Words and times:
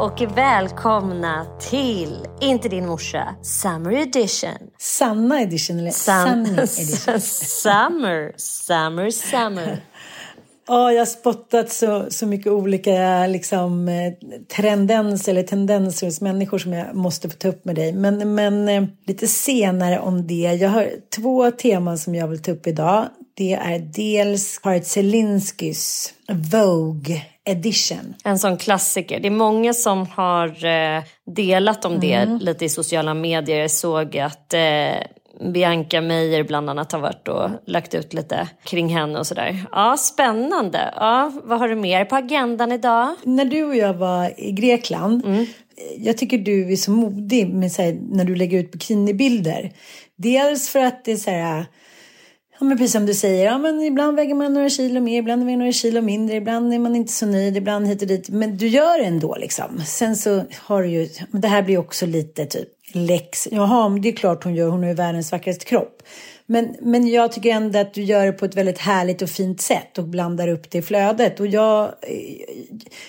Och 0.00 0.22
välkomna 0.36 1.46
till 1.70 2.26
Inte 2.40 2.68
din 2.68 2.86
morsa 2.86 3.34
Summer 3.42 3.92
Edition. 3.92 4.50
Sanna 4.78 5.40
edition 5.40 5.78
eller 5.78 5.90
Sunny 5.90 6.50
edition. 6.52 7.20
summer, 7.20 8.32
summer, 8.36 9.10
summer. 9.10 9.84
Ja, 10.68 10.92
jag 10.92 11.00
har 11.00 11.06
spottat 11.06 11.72
så, 11.72 12.06
så 12.10 12.26
mycket 12.26 12.52
olika 12.52 13.26
liksom, 13.26 13.88
eh, 13.88 14.12
tendenser 14.48 15.32
eller 15.32 15.42
tendenser 15.42 16.06
hos 16.06 16.20
människor 16.20 16.58
som 16.58 16.72
jag 16.72 16.94
måste 16.94 17.28
få 17.28 17.36
ta 17.36 17.48
upp 17.48 17.64
med 17.64 17.74
dig. 17.74 17.92
Men, 17.92 18.34
men 18.34 18.68
eh, 18.68 18.84
lite 19.06 19.26
senare 19.26 19.98
om 19.98 20.26
det. 20.26 20.58
Jag 20.60 20.68
har 20.68 20.90
två 21.16 21.50
teman 21.50 21.98
som 21.98 22.14
jag 22.14 22.28
vill 22.28 22.42
ta 22.42 22.52
upp 22.52 22.66
idag. 22.66 23.08
Det 23.34 23.52
är 23.52 23.78
dels 23.78 24.60
Hart 24.62 24.84
Zelinskys 24.84 26.14
Vogue 26.28 27.22
edition. 27.48 28.14
En 28.24 28.38
sån 28.38 28.56
klassiker. 28.56 29.20
Det 29.20 29.28
är 29.28 29.32
många 29.32 29.74
som 29.74 30.06
har 30.06 30.64
eh, 30.64 31.02
delat 31.36 31.84
om 31.84 32.00
det 32.00 32.12
Mm. 32.14 32.38
lite 32.38 32.64
i 32.64 32.68
sociala 32.68 33.14
medier. 33.14 33.58
Jag 33.60 33.70
såg 33.70 34.18
att 34.18 34.54
eh, 34.54 34.60
Bianca 35.52 36.00
Meijer 36.00 36.42
bland 36.44 36.70
annat 36.70 36.92
har 36.92 36.98
varit 37.00 37.28
och 37.28 37.50
lagt 37.66 37.94
ut 37.94 38.12
lite 38.14 38.48
kring 38.64 38.88
henne 38.88 39.18
och 39.18 39.26
sådär. 39.26 39.64
Ja, 39.72 39.96
spännande. 39.96 40.94
Ja, 40.96 41.32
vad 41.44 41.58
har 41.58 41.68
du 41.68 41.74
mer 41.74 42.04
på 42.04 42.16
agendan 42.16 42.72
idag? 42.72 43.14
När 43.24 43.44
du 43.44 43.64
och 43.64 43.76
jag 43.76 43.94
var 43.94 44.40
i 44.40 44.52
Grekland, 44.52 45.24
Mm. 45.24 45.46
jag 45.98 46.18
tycker 46.18 46.38
du 46.38 46.72
är 46.72 46.76
så 46.76 46.90
modig 46.90 47.54
med, 47.54 47.72
så 47.72 47.82
här, 47.82 47.98
när 48.10 48.24
du 48.24 48.34
lägger 48.36 48.58
ut 48.58 48.72
bikinibilder. 48.72 49.72
Dels 50.16 50.68
för 50.68 50.78
att 50.80 51.04
det 51.04 51.12
är 51.12 51.16
så 51.16 51.30
här, 51.30 51.66
ja 52.60 52.66
men 52.66 52.78
precis 52.78 52.92
som 52.92 53.06
du 53.06 53.14
säger, 53.14 53.44
ja 53.44 53.58
men 53.58 53.82
ibland 53.82 54.16
väger 54.16 54.34
man 54.34 54.54
några 54.54 54.68
kilo 54.68 55.00
mer, 55.00 55.18
ibland 55.18 55.44
väger 55.44 55.56
man 55.56 55.58
några 55.58 55.72
kilo 55.72 56.00
mindre, 56.00 56.36
ibland 56.36 56.74
är 56.74 56.78
man 56.78 56.96
inte 56.96 57.12
så 57.12 57.26
nöjd, 57.26 57.56
ibland 57.56 57.86
hit 57.86 58.02
och 58.02 58.08
dit. 58.08 58.28
Men 58.28 58.56
du 58.56 58.68
gör 58.68 58.98
det 58.98 59.04
ändå 59.04 59.36
liksom. 59.40 59.82
Sen 59.86 60.16
så 60.16 60.42
har 60.56 60.82
du 60.82 60.88
ju, 60.88 61.08
men 61.30 61.40
det 61.40 61.48
här 61.48 61.62
blir 61.62 61.78
också 61.78 62.06
lite 62.06 62.46
typ 62.46 62.68
läx. 62.92 63.48
Jaha, 63.50 63.88
men 63.88 64.02
det 64.02 64.08
är 64.08 64.12
klart 64.12 64.44
hon 64.44 64.54
gör. 64.54 64.68
Hon 64.68 64.80
har 64.80 64.88
ju 64.88 64.94
världens 64.94 65.32
vackraste 65.32 65.64
kropp. 65.64 66.02
Men, 66.46 66.76
men 66.80 67.08
jag 67.08 67.32
tycker 67.32 67.50
ändå 67.50 67.78
att 67.78 67.94
du 67.94 68.02
gör 68.02 68.26
det 68.26 68.32
på 68.32 68.44
ett 68.44 68.56
väldigt 68.56 68.78
härligt 68.78 69.22
och 69.22 69.30
fint 69.30 69.60
sätt 69.60 69.98
och 69.98 70.04
blandar 70.04 70.48
upp 70.48 70.70
det 70.70 70.78
i 70.78 70.82
flödet. 70.82 71.40
Och 71.40 71.46
jag, 71.46 71.94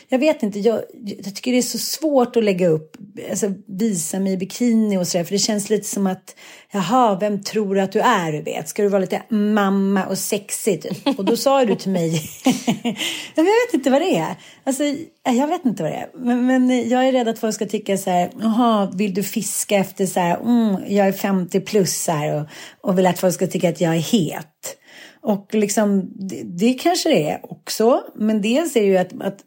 jag 0.08 0.20
vet 0.20 0.44
inte, 0.44 0.60
jag, 0.60 0.82
jag 1.24 1.36
tycker 1.36 1.52
det 1.52 1.58
är 1.58 1.62
så 1.62 1.78
svårt 1.78 2.36
att 2.36 2.44
lägga 2.44 2.68
upp, 2.68 2.98
alltså 3.30 3.54
visa 3.66 4.20
mig 4.20 4.34
i 4.34 4.38
bikini 4.38 4.98
och 4.98 5.08
sådär. 5.08 5.26
För 5.26 5.32
det 5.32 5.40
känns 5.40 5.70
lite 5.70 5.88
som 5.88 6.08
att, 6.08 6.36
jaha, 6.72 7.18
vem 7.20 7.44
tror 7.44 7.76
du 7.76 7.82
att 7.82 7.92
du 7.92 8.00
är? 8.00 8.32
Du 8.32 8.42
vet, 8.42 8.70
ska 8.70 8.82
du 8.82 8.88
vara 8.88 9.02
lite 9.02 9.22
mamma 9.30 10.06
och 10.06 10.18
sexig 10.18 10.82
typ? 10.82 11.20
Och 11.20 11.26
då 11.26 11.38
sa 11.38 11.66
du 11.66 11.76
till 11.76 11.92
mig, 11.92 12.22
jag 13.36 13.44
vet 13.44 13.74
inte 13.74 13.90
vad 13.90 14.02
det 14.02 14.18
är. 14.18 14.36
Alltså, 14.64 14.84
eh, 14.84 15.34
jag 15.34 15.48
vet 15.48 15.66
inte 15.66 15.84
vad 15.84 15.92
det 15.92 15.98
är. 15.98 16.10
Men, 16.14 16.46
men 16.46 16.90
jag 16.90 17.08
är 17.08 17.12
rädd 17.12 17.28
att 17.28 17.40
folk 17.40 17.56
ska 17.56 17.66
tycka 17.66 17.98
så 17.98 18.10
här, 18.10 18.32
jaha, 18.42 18.92
vill 18.94 19.14
du 19.14 19.24
fiska 19.24 19.78
efter 19.78 20.06
så 20.06 20.20
här, 20.20 20.38
mm, 20.38 20.76
jag 20.88 21.08
är 21.08 21.12
50 21.12 21.60
plus 21.60 22.08
här 22.08 22.42
och, 22.42 22.48
och 22.90 22.98
vill 22.98 23.08
att 23.08 23.20
folk 23.20 23.34
ska 23.34 23.48
tycka 23.48 23.70
att 23.70 23.82
jag 23.82 23.96
är 23.96 24.00
het. 24.00 24.78
Och 25.24 25.48
liksom, 25.52 26.12
det, 26.16 26.44
det 26.44 26.74
kanske 26.74 27.10
det 27.10 27.30
är 27.30 27.40
också. 27.52 28.04
Men 28.16 28.42
dels 28.42 28.76
är 28.76 28.82
det 28.82 28.88
ju 28.88 28.98
att, 28.98 29.22
att 29.22 29.44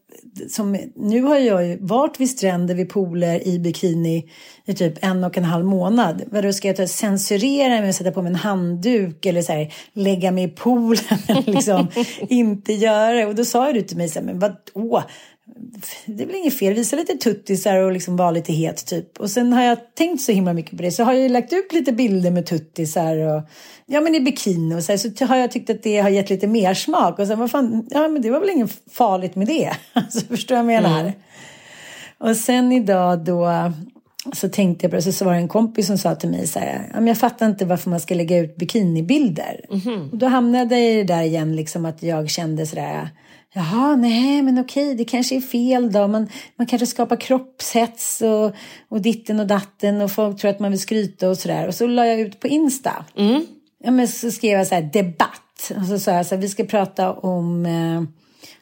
som, 0.48 0.78
nu 0.96 1.22
har 1.22 1.36
jag 1.36 1.66
ju 1.66 1.78
varit 1.80 2.20
vid 2.20 2.30
stränder, 2.30 2.74
vid 2.74 2.88
pooler 2.88 3.48
i 3.48 3.58
bikini 3.58 4.30
i 4.64 4.74
typ 4.74 5.04
en 5.04 5.24
och 5.24 5.38
en 5.38 5.44
halv 5.44 5.64
månad. 5.64 6.22
Vadå, 6.26 6.52
ska 6.52 6.68
jag 6.68 6.76
ta, 6.76 6.86
censurera 6.86 7.80
mig 7.80 7.88
och 7.88 7.94
sätta 7.94 8.12
på 8.12 8.22
mig 8.22 8.30
en 8.30 8.36
handduk 8.36 9.26
eller 9.26 9.42
så 9.42 9.52
här, 9.52 9.74
lägga 9.92 10.30
mig 10.30 10.44
i 10.44 10.48
poolen? 10.48 11.18
liksom, 11.46 11.88
inte 12.28 12.72
göra 12.72 13.12
det. 13.12 13.26
Och 13.26 13.34
då 13.34 13.44
sa 13.44 13.66
ju 13.66 13.72
du 13.72 13.82
till 13.82 13.96
mig 13.96 14.08
så 14.08 14.18
här, 14.18 14.26
men 14.26 14.38
vadå? 14.38 15.02
Det 16.06 16.22
är 16.22 16.26
väl 16.26 16.36
inget 16.36 16.58
fel, 16.58 16.74
visa 16.74 16.96
lite 16.96 17.14
tuttisar 17.14 17.76
och 17.76 17.92
liksom 17.92 18.16
vara 18.16 18.30
lite 18.30 18.52
het 18.52 18.86
typ. 18.86 19.20
Och 19.20 19.30
sen 19.30 19.52
har 19.52 19.62
jag 19.62 19.94
tänkt 19.94 20.22
så 20.22 20.32
himla 20.32 20.52
mycket 20.52 20.76
på 20.76 20.82
det 20.82 20.90
så 20.90 21.04
har 21.04 21.12
jag 21.12 21.30
lagt 21.30 21.52
ut 21.52 21.72
lite 21.72 21.92
bilder 21.92 22.30
med 22.30 22.46
tuttisar 22.46 23.16
och 23.16 23.42
ja 23.86 24.00
men 24.00 24.14
i 24.14 24.20
bikini 24.20 24.74
och 24.74 24.82
så, 24.82 24.92
här, 24.92 25.16
så 25.16 25.26
har 25.26 25.36
jag 25.36 25.50
tyckt 25.50 25.70
att 25.70 25.82
det 25.82 25.98
har 25.98 26.08
gett 26.08 26.30
lite 26.30 26.46
mer 26.46 26.74
smak 26.74 27.18
och 27.18 27.26
sen 27.26 27.38
vad 27.38 27.50
fan, 27.50 27.86
ja 27.90 28.08
men 28.08 28.22
det 28.22 28.30
var 28.30 28.40
väl 28.40 28.50
inget 28.50 28.70
farligt 28.90 29.36
med 29.36 29.46
det. 29.46 29.70
Alltså 29.92 30.26
förstår 30.26 30.56
jag 30.56 30.64
vad 30.64 30.74
jag 30.74 30.82
menar? 30.82 31.00
Mm. 31.00 31.12
Och 32.18 32.36
sen 32.36 32.72
idag 32.72 33.24
då 33.24 33.72
så 34.32 34.48
tänkte 34.48 34.84
jag 34.84 34.90
på 34.90 34.96
det, 34.96 35.12
så 35.12 35.24
var 35.24 35.32
det 35.32 35.38
en 35.38 35.48
kompis 35.48 35.86
som 35.86 35.98
sa 35.98 36.14
till 36.14 36.28
mig 36.28 36.46
så 36.46 36.58
här, 36.58 37.06
jag 37.06 37.18
fattar 37.18 37.46
inte 37.46 37.64
varför 37.64 37.90
man 37.90 38.00
ska 38.00 38.14
lägga 38.14 38.38
ut 38.38 38.56
bikinibilder. 38.56 39.60
Mm. 39.70 40.10
Och 40.10 40.18
då 40.18 40.26
hamnade 40.26 40.78
jag 40.78 40.90
i 40.90 40.94
det 40.96 41.14
där 41.14 41.22
igen, 41.22 41.56
liksom 41.56 41.84
att 41.84 42.02
jag 42.02 42.30
kände 42.30 42.66
sådär, 42.66 43.08
Jaha, 43.56 43.96
nej, 43.96 44.42
men 44.42 44.58
okej, 44.58 44.94
det 44.94 45.04
kanske 45.04 45.36
är 45.36 45.40
fel 45.40 45.92
då. 45.92 46.08
Man, 46.08 46.28
man 46.56 46.66
kanske 46.66 46.86
skapar 46.86 47.16
kroppshets 47.16 48.22
och, 48.22 48.54
och 48.88 49.00
ditten 49.00 49.40
och 49.40 49.46
datten 49.46 50.00
och 50.00 50.12
folk 50.12 50.40
tror 50.40 50.50
att 50.50 50.60
man 50.60 50.70
vill 50.70 50.80
skryta 50.80 51.28
och 51.28 51.38
sådär. 51.38 51.68
Och 51.68 51.74
så 51.74 51.86
la 51.86 52.06
jag 52.06 52.20
ut 52.20 52.40
på 52.40 52.48
Insta. 52.48 53.04
Mm. 53.16 53.46
Ja, 53.84 53.90
men 53.90 54.08
så 54.08 54.30
skrev 54.30 54.58
jag 54.58 54.66
så 54.66 54.74
här, 54.74 54.82
debatt. 54.82 55.72
Och 55.80 55.86
så 55.86 55.98
sa 55.98 56.10
jag 56.10 56.26
så 56.26 56.34
här, 56.34 56.42
vi 56.42 56.48
ska 56.48 56.64
prata 56.64 57.12
om, 57.12 57.66
eh, 57.66 58.02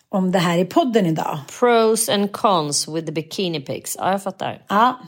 om 0.08 0.32
det 0.32 0.38
här 0.38 0.58
i 0.58 0.64
podden 0.64 1.06
idag. 1.06 1.38
Pros 1.58 2.08
and 2.08 2.32
cons 2.32 2.88
with 2.88 3.06
the 3.06 3.12
bikini 3.12 3.60
pics. 3.60 3.96
Ja, 3.98 4.10
jag 4.10 4.22
fattar. 4.22 4.62
Ja, 4.68 4.98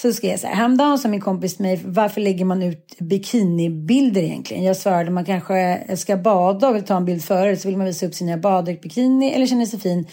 så 0.00 0.12
skrev 0.12 0.30
jag 0.30 0.40
så 0.40 0.46
här, 0.46 0.54
häromdagen 0.54 0.98
sa 0.98 1.08
min 1.08 1.20
kompis 1.20 1.56
till 1.56 1.66
mig, 1.66 1.80
varför 1.84 2.20
lägger 2.20 2.44
man 2.44 2.62
ut 2.62 2.96
bikinibilder 2.98 4.22
egentligen? 4.22 4.64
Jag 4.64 4.76
svarade, 4.76 5.10
man 5.10 5.24
kanske 5.24 5.82
ska 5.96 6.16
bada 6.16 6.68
och 6.68 6.76
vill 6.76 6.84
ta 6.84 6.96
en 6.96 7.04
bild 7.04 7.24
före, 7.24 7.56
så 7.56 7.68
vill 7.68 7.76
man 7.76 7.86
visa 7.86 8.06
upp 8.06 8.14
sina 8.14 8.36
baddräkt, 8.36 8.82
bikini 8.82 9.32
eller 9.32 9.46
känner 9.46 9.66
sig 9.66 9.80
fin. 9.80 10.06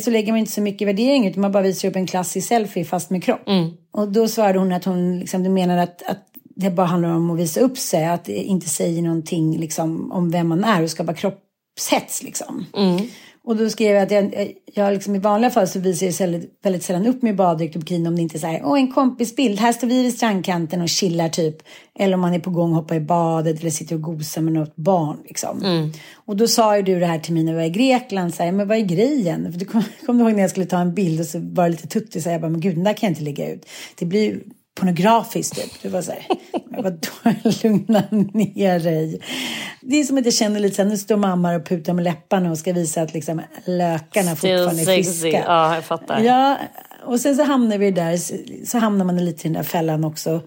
Så 0.00 0.10
lägger 0.10 0.32
man 0.32 0.38
inte 0.38 0.52
så 0.52 0.60
mycket 0.60 0.88
värdering 0.88 1.26
utan 1.26 1.40
man 1.40 1.52
bara 1.52 1.62
visar 1.62 1.88
upp 1.88 1.96
en 1.96 2.06
klassisk 2.06 2.48
selfie 2.48 2.84
fast 2.84 3.10
med 3.10 3.24
kropp. 3.24 3.48
Mm. 3.48 3.70
Och 3.92 4.12
då 4.12 4.28
svarade 4.28 4.58
hon 4.58 4.72
att 4.72 4.84
hon 4.84 5.18
liksom, 5.18 5.54
menar 5.54 5.78
att, 5.78 6.02
att 6.02 6.28
det 6.56 6.70
bara 6.70 6.86
handlar 6.86 7.08
om 7.08 7.30
att 7.30 7.38
visa 7.38 7.60
upp 7.60 7.78
sig, 7.78 8.04
att 8.04 8.24
det 8.24 8.42
inte 8.42 8.68
säger 8.68 9.02
någonting 9.02 9.58
liksom, 9.58 10.12
om 10.12 10.30
vem 10.30 10.48
man 10.48 10.64
är 10.64 10.82
och 10.82 10.90
skapa 10.90 11.14
kroppshets 11.14 12.22
liksom. 12.22 12.66
Mm. 12.76 13.06
Och 13.46 13.56
då 13.56 13.70
skrev 13.70 13.94
jag 13.94 14.02
att 14.02 14.10
jag, 14.10 14.52
jag 14.74 14.92
liksom 14.92 15.14
i 15.14 15.18
vanliga 15.18 15.50
fall 15.50 15.68
så 15.68 15.80
visar 15.80 16.06
jag 16.06 16.12
väldigt, 16.12 16.58
väldigt 16.62 16.82
sällan 16.82 17.06
upp 17.06 17.22
min 17.22 17.36
baddräkt 17.36 17.76
och 17.76 17.80
bikini 17.80 18.08
om 18.08 18.16
det 18.16 18.22
inte 18.22 18.36
är 18.36 18.40
så 18.40 18.46
här, 18.46 18.60
åh 18.64 18.78
en 18.78 18.92
kompisbild, 18.92 19.60
här 19.60 19.72
står 19.72 19.88
vi 19.88 20.02
vid 20.02 20.14
strandkanten 20.14 20.80
och 20.80 20.88
chillar 20.88 21.28
typ. 21.28 21.56
Eller 21.98 22.14
om 22.14 22.20
man 22.20 22.34
är 22.34 22.38
på 22.38 22.50
gång 22.50 22.70
och 22.70 22.76
hoppar 22.76 22.94
i 22.94 23.00
badet 23.00 23.60
eller 23.60 23.70
sitter 23.70 23.94
och 23.94 24.02
gosar 24.02 24.42
med 24.42 24.52
något 24.52 24.76
barn 24.76 25.18
liksom. 25.24 25.62
Mm. 25.62 25.92
Och 26.14 26.36
då 26.36 26.48
sa 26.48 26.76
ju 26.76 26.82
du 26.82 27.00
det 27.00 27.06
här 27.06 27.18
till 27.18 27.34
mig 27.34 27.42
när 27.42 27.52
vi 27.52 27.58
var 27.58 27.64
i 27.64 27.70
Grekland, 27.70 28.34
så 28.34 28.42
här, 28.42 28.52
men 28.52 28.68
vad 28.68 28.78
är 28.78 28.82
grejen? 28.82 29.52
För 29.52 29.58
du 29.58 29.64
kommer 29.64 29.86
kom 30.06 30.20
ihåg 30.20 30.32
när 30.32 30.40
jag 30.40 30.50
skulle 30.50 30.66
ta 30.66 30.78
en 30.78 30.94
bild 30.94 31.20
och 31.20 31.26
så 31.26 31.38
var 31.38 31.64
det 31.64 31.70
lite 31.70 31.88
tuttigt, 31.88 32.24
så 32.24 32.30
jag 32.30 32.40
bara, 32.40 32.50
men 32.50 32.60
gud 32.60 32.74
den 32.74 32.84
där 32.84 32.92
kan 32.92 33.06
jag 33.06 33.10
inte 33.10 33.24
lägga 33.24 33.52
ut. 33.52 33.66
Det 33.98 34.06
blir 34.06 34.40
pornografiskt 34.74 35.54
typ. 35.54 35.82
Det 35.82 35.88
var 35.88 36.02
så 36.02 36.12
här, 36.12 36.26
vadå, 36.68 36.98
lugna 37.62 38.02
ner 38.10 38.80
dig. 38.80 39.20
Det 39.80 39.96
är 39.96 40.04
som 40.04 40.18
att 40.18 40.24
jag 40.24 40.34
känner 40.34 40.60
lite 40.60 40.76
så 40.76 40.82
här, 40.82 40.88
nu 40.88 40.98
står 40.98 41.16
mamma 41.16 41.54
och 41.54 41.66
putar 41.66 41.92
med 41.92 42.04
läpparna 42.04 42.50
och 42.50 42.58
ska 42.58 42.72
visa 42.72 43.02
att 43.02 43.14
liksom 43.14 43.42
lökarna 43.64 44.36
Still 44.36 44.58
fortfarande 44.58 44.82
är 44.82 44.86
friska. 44.86 45.44
Ja, 45.46 45.74
jag 45.74 45.84
fattar. 45.84 46.20
Ja, 46.20 46.58
och 47.04 47.20
sen 47.20 47.36
så 47.36 47.42
hamnar 47.42 47.78
vi 47.78 47.90
där, 47.90 48.16
så 48.66 48.78
hamnar 48.78 49.04
man 49.04 49.24
lite 49.24 49.40
i 49.40 49.42
den 49.42 49.52
där 49.52 49.62
fällan 49.62 50.04
också 50.04 50.40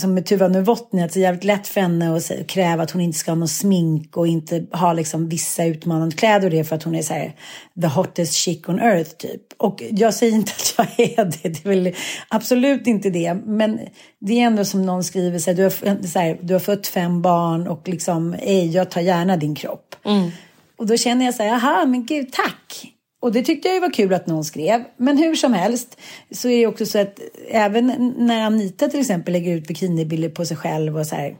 som 0.00 0.14
med 0.14 0.26
Tuva 0.26 0.48
Novotny, 0.48 1.02
att 1.02 1.12
det 1.12 1.20
är 1.20 1.22
jävligt 1.22 1.44
lätt 1.44 1.66
för 1.66 1.80
henne 1.80 2.16
att 2.16 2.46
kräva 2.46 2.82
att 2.82 2.90
hon 2.90 3.02
inte 3.02 3.18
ska 3.18 3.30
ha 3.30 3.36
något 3.36 3.50
smink 3.50 4.16
och 4.16 4.26
inte 4.26 4.66
ha 4.72 4.92
liksom 4.92 5.28
vissa 5.28 5.64
utmanande 5.64 6.16
kläder 6.16 6.44
och 6.44 6.50
det 6.50 6.64
för 6.64 6.76
att 6.76 6.82
hon 6.82 6.94
är 6.94 7.02
så 7.02 7.14
här, 7.14 7.34
the 7.80 7.86
hottest 7.86 8.32
chick 8.32 8.68
on 8.68 8.78
earth 8.78 9.10
typ. 9.10 9.42
Och 9.56 9.82
jag 9.90 10.14
säger 10.14 10.32
inte 10.32 10.52
att 10.52 10.74
jag 10.76 11.08
är 11.08 11.24
det, 11.24 11.48
det 11.48 11.64
är 11.64 11.68
väl 11.68 11.94
absolut 12.28 12.86
inte 12.86 13.10
det. 13.10 13.34
Men 13.34 13.80
det 14.18 14.40
är 14.40 14.46
ändå 14.46 14.64
som 14.64 14.86
någon 14.86 15.04
skriver, 15.04 15.38
så 15.38 15.50
här, 15.50 15.56
du, 15.56 15.62
har, 15.62 16.06
så 16.06 16.18
här, 16.18 16.38
du 16.42 16.54
har 16.54 16.60
fött 16.60 16.86
fem 16.86 17.22
barn 17.22 17.68
och 17.68 17.88
liksom, 17.88 18.34
ej, 18.38 18.70
jag 18.70 18.90
tar 18.90 19.00
gärna 19.00 19.36
din 19.36 19.54
kropp. 19.54 19.94
Mm. 20.04 20.30
Och 20.76 20.86
då 20.86 20.96
känner 20.96 21.24
jag 21.24 21.34
så 21.34 21.42
här, 21.42 21.50
jaha, 21.50 21.86
men 21.86 22.06
gud, 22.06 22.32
tack. 22.32 22.94
Och 23.20 23.32
det 23.32 23.42
tyckte 23.42 23.68
jag 23.68 23.74
ju 23.74 23.80
var 23.80 23.92
kul 23.92 24.14
att 24.14 24.26
någon 24.26 24.44
skrev. 24.44 24.84
Men 24.96 25.18
hur 25.18 25.34
som 25.34 25.52
helst 25.52 26.00
så 26.30 26.48
är 26.48 26.58
det 26.58 26.66
också 26.66 26.86
så 26.86 26.98
att 26.98 27.20
även 27.50 28.14
när 28.18 28.46
Anita 28.46 28.88
till 28.88 29.00
exempel 29.00 29.32
lägger 29.32 29.54
ut 29.54 29.68
bikinibilder 29.68 30.28
på 30.28 30.44
sig 30.44 30.56
själv 30.56 30.98
och 30.98 31.06
så 31.06 31.14
här. 31.14 31.36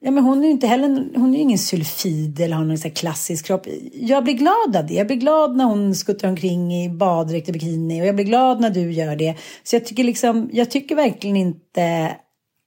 Ja, 0.00 0.10
men 0.10 0.24
hon 0.24 0.38
är 0.38 0.44
ju 0.44 0.50
inte 0.50 0.66
heller, 0.66 1.08
hon 1.14 1.34
är 1.34 1.38
ingen 1.38 1.58
sulfid 1.58 2.40
eller 2.40 2.56
har 2.56 2.64
någon 2.64 2.78
så 2.78 2.90
klassisk 2.90 3.46
kropp. 3.46 3.66
Jag 3.92 4.24
blir 4.24 4.34
glad 4.34 4.76
av 4.76 4.86
det. 4.86 4.94
Jag 4.94 5.06
blir 5.06 5.16
glad 5.16 5.56
när 5.56 5.64
hon 5.64 5.94
skuttar 5.94 6.28
omkring 6.28 6.84
i 6.84 6.88
baddräkt 6.88 7.48
och 7.48 7.52
bikini 7.52 8.02
och 8.02 8.06
jag 8.06 8.14
blir 8.14 8.24
glad 8.24 8.60
när 8.60 8.70
du 8.70 8.92
gör 8.92 9.16
det. 9.16 9.34
Så 9.62 9.76
jag 9.76 9.86
tycker 9.86 10.04
liksom, 10.04 10.50
jag 10.52 10.70
tycker 10.70 10.96
verkligen 10.96 11.36
inte 11.36 12.16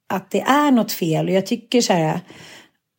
att 0.09 0.31
det 0.31 0.41
är 0.41 0.71
något 0.71 0.91
fel 0.91 1.27
och 1.27 1.33
jag 1.33 1.45
tycker 1.45 1.81
så 1.81 1.93
här 1.93 2.19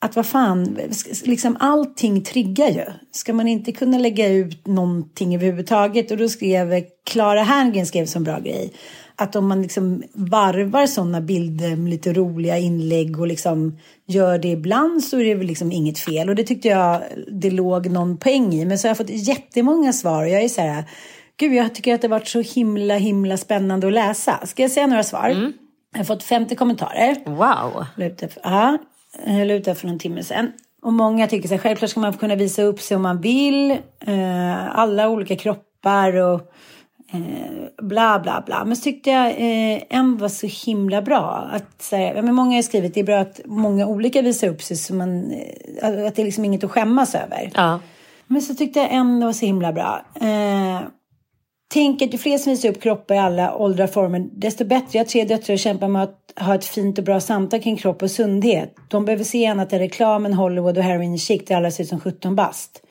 att 0.04 0.16
vad 0.16 0.26
fan, 0.26 0.78
liksom 1.24 1.56
allting 1.60 2.24
triggar 2.24 2.68
ju. 2.68 2.84
Ska 3.12 3.32
man 3.32 3.48
inte 3.48 3.72
kunna 3.72 3.98
lägga 3.98 4.28
ut 4.28 4.66
någonting 4.66 5.34
överhuvudtaget? 5.34 6.10
Och 6.10 6.16
då 6.16 6.28
skrev 6.28 6.84
Clara 7.04 7.42
Herngren 7.42 7.86
skrev 7.86 8.06
som 8.06 8.24
bra 8.24 8.38
grej. 8.38 8.72
Att 9.16 9.36
om 9.36 9.48
man 9.48 9.62
liksom 9.62 10.02
varvar 10.12 10.86
sådana 10.86 11.20
bilder 11.20 11.76
med 11.76 11.90
lite 11.90 12.12
roliga 12.12 12.58
inlägg 12.58 13.20
och 13.20 13.26
liksom 13.26 13.78
gör 14.06 14.38
det 14.38 14.48
ibland 14.48 15.04
så 15.04 15.18
är 15.18 15.24
det 15.24 15.34
väl 15.34 15.46
liksom 15.46 15.72
inget 15.72 15.98
fel. 15.98 16.28
Och 16.28 16.34
det 16.34 16.44
tyckte 16.44 16.68
jag 16.68 17.02
det 17.32 17.50
låg 17.50 17.90
någon 17.90 18.16
poäng 18.16 18.54
i. 18.54 18.64
Men 18.64 18.78
så 18.78 18.86
har 18.86 18.90
jag 18.90 18.98
fått 18.98 19.10
jättemånga 19.10 19.92
svar 19.92 20.22
och 20.22 20.30
jag 20.30 20.42
är 20.42 20.48
så 20.48 20.60
här, 20.60 20.84
gud 21.36 21.52
jag 21.52 21.74
tycker 21.74 21.94
att 21.94 22.02
det 22.02 22.08
varit 22.08 22.28
så 22.28 22.40
himla 22.40 22.96
himla 22.96 23.36
spännande 23.36 23.86
att 23.86 23.92
läsa. 23.92 24.46
Ska 24.46 24.62
jag 24.62 24.70
säga 24.70 24.86
några 24.86 25.04
svar? 25.04 25.28
Mm. 25.28 25.52
Jag 25.92 25.98
har 25.98 26.04
fått 26.04 26.22
50 26.22 26.56
kommentarer. 26.56 27.16
Wow! 27.26 27.86
Ja, 28.42 28.78
jag 29.26 29.46
la 29.46 29.54
ut 29.54 29.64
det 29.64 29.74
för 29.74 29.86
någon 29.86 29.98
timme 29.98 30.22
sedan. 30.22 30.52
Och 30.82 30.92
många 30.92 31.26
tycker 31.26 31.48
så 31.48 31.54
här, 31.54 31.58
självklart 31.58 31.90
ska 31.90 32.00
man 32.00 32.12
kunna 32.12 32.34
visa 32.34 32.62
upp 32.62 32.80
sig 32.80 32.96
om 32.96 33.02
man 33.02 33.20
vill. 33.20 33.70
Eh, 34.00 34.78
alla 34.78 35.08
olika 35.08 35.36
kroppar 35.36 36.16
och 36.16 36.52
eh, 37.12 37.84
bla 37.86 38.18
bla 38.18 38.42
bla. 38.46 38.64
Men 38.64 38.76
så 38.76 38.82
tyckte 38.82 39.10
jag 39.10 39.26
eh, 39.26 39.82
en 39.90 40.16
var 40.16 40.28
så 40.28 40.46
himla 40.66 41.02
bra. 41.02 41.48
Att, 41.52 41.82
så 41.82 41.96
här, 41.96 42.22
men 42.22 42.34
många 42.34 42.56
har 42.56 42.62
skrivit 42.62 42.94
det 42.94 43.00
är 43.00 43.04
bra 43.04 43.18
att 43.18 43.40
många 43.44 43.86
olika 43.86 44.22
visar 44.22 44.48
upp 44.48 44.62
sig. 44.62 44.76
Så 44.76 44.94
man, 44.94 45.32
eh, 45.82 46.06
att 46.06 46.14
det 46.14 46.22
är 46.22 46.24
liksom 46.24 46.44
inget 46.44 46.64
att 46.64 46.70
skämmas 46.70 47.14
över. 47.14 47.50
Ja. 47.54 47.80
Men 48.26 48.42
så 48.42 48.54
tyckte 48.54 48.78
jag 48.78 48.92
en 48.92 49.24
var 49.24 49.32
så 49.32 49.46
himla 49.46 49.72
bra. 49.72 50.04
Eh, 50.20 50.80
Tänk 51.72 52.02
att 52.02 52.14
ju 52.14 52.18
fler 52.18 52.38
som 52.38 52.50
visar 52.50 52.68
upp 52.68 52.82
kroppar 52.82 53.14
i 53.14 53.18
alla 53.18 53.56
åldrar 53.56 53.84
och 53.84 53.92
former, 53.92 54.28
desto 54.32 54.64
bättre. 54.64 54.88
Jag 54.92 55.00
har 55.00 55.04
tre 55.04 55.24
döttrar 55.24 55.54
och 55.54 55.58
kämpar 55.58 55.88
med 55.88 56.02
att 56.02 56.32
ha 56.40 56.54
ett 56.54 56.64
fint 56.64 56.98
och 56.98 57.04
bra 57.04 57.20
samtal 57.20 57.60
kring 57.60 57.76
kropp 57.76 58.02
och 58.02 58.10
sundhet. 58.10 58.74
De 58.88 59.04
behöver 59.04 59.24
se 59.24 59.46
annat 59.46 59.72
än 59.72 59.78
reklamen, 59.78 60.34
Hollywood 60.34 60.78
och 60.78 60.84
heroin 60.84 61.18
chic 61.18 61.44
där 61.44 61.56
alla 61.56 61.70
ser 61.70 61.84
ut 61.84 61.88
som 61.88 62.00
17 62.00 62.36
bast. 62.36 62.82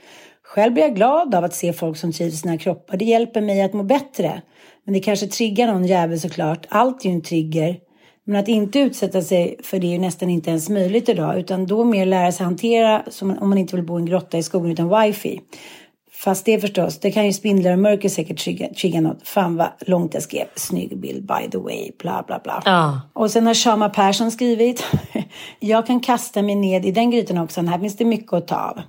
Själv 0.44 0.74
blir 0.74 0.84
jag 0.84 0.96
glad 0.96 1.36
av 1.36 1.44
att 1.44 1.54
se 1.54 1.74
folk 1.74 1.98
som 1.98 2.12
trivs 2.12 2.34
i 2.34 2.38
sina 2.38 2.58
kroppar. 2.58 2.98
Det 2.98 3.06
hjälper 3.06 3.42
mig 3.42 3.62
att 3.62 3.74
må 3.74 3.84
bättre. 3.84 4.42
Men 4.84 4.94
det 4.94 5.00
kanske 5.00 5.28
triggar 5.28 5.68
någon 5.68 5.86
jävel 5.86 6.20
såklart. 6.20 6.66
Allt 6.70 7.06
är 7.06 7.10
ju 7.10 7.16
en 7.16 7.22
trigger. 7.22 7.78
Men 8.24 8.36
att 8.36 8.48
inte 8.48 8.80
utsätta 8.80 9.22
sig 9.22 9.56
för 9.64 9.80
det 9.80 9.88
är 9.88 9.92
ju 9.92 9.98
nästan 9.98 10.30
inte 10.30 10.50
ens 10.50 10.70
möjligt 10.70 11.10
idag. 11.10 11.40
Utan 11.40 11.66
då 11.66 11.84
mer 11.84 12.06
lära 12.06 12.32
sig 12.32 12.44
hantera 12.44 13.04
som 13.08 13.38
om 13.42 13.50
man 13.50 13.58
inte 13.58 13.76
vill 13.76 13.86
bo 13.86 14.00
i 14.00 14.02
en 14.02 14.06
grotta 14.06 14.38
i 14.38 14.44
skogen 14.44 14.72
utan 14.72 15.02
wifi. 15.02 15.42
Fast 16.24 16.46
det 16.46 16.60
förstås, 16.60 17.00
det 17.00 17.12
kan 17.12 17.26
ju 17.26 17.34
spindlar 17.34 17.72
och 17.72 17.80
mörker 17.80 18.10
säkert 18.10 18.46
trigga, 18.78 19.02
något. 19.02 19.28
Fan 19.28 19.58
vad 19.58 19.68
långt 19.80 20.14
jag 20.14 20.24
skrev. 20.24 20.46
Snygg 20.56 21.00
bild 21.00 21.26
by 21.26 21.50
the 21.52 21.58
way, 21.58 21.92
bla 22.00 22.24
bla 22.28 22.40
bla. 22.44 22.62
Ja. 22.66 23.02
Och 23.14 23.32
sen 23.32 23.48
har 23.48 23.54
Shama 23.54 23.90
Persson 23.90 24.32
skrivit. 24.32 24.86
jag 25.60 25.88
kan 25.88 26.00
kasta 26.00 26.42
mig 26.42 26.56
ned 26.56 26.86
i 26.86 26.92
den 26.92 27.12
grytan 27.12 27.38
också. 27.38 27.62
Här 27.62 27.80
finns 27.80 27.98
det 27.98 28.06
mycket 28.06 28.34
att 28.34 28.48
ta 28.48 28.56
av. 28.56 28.82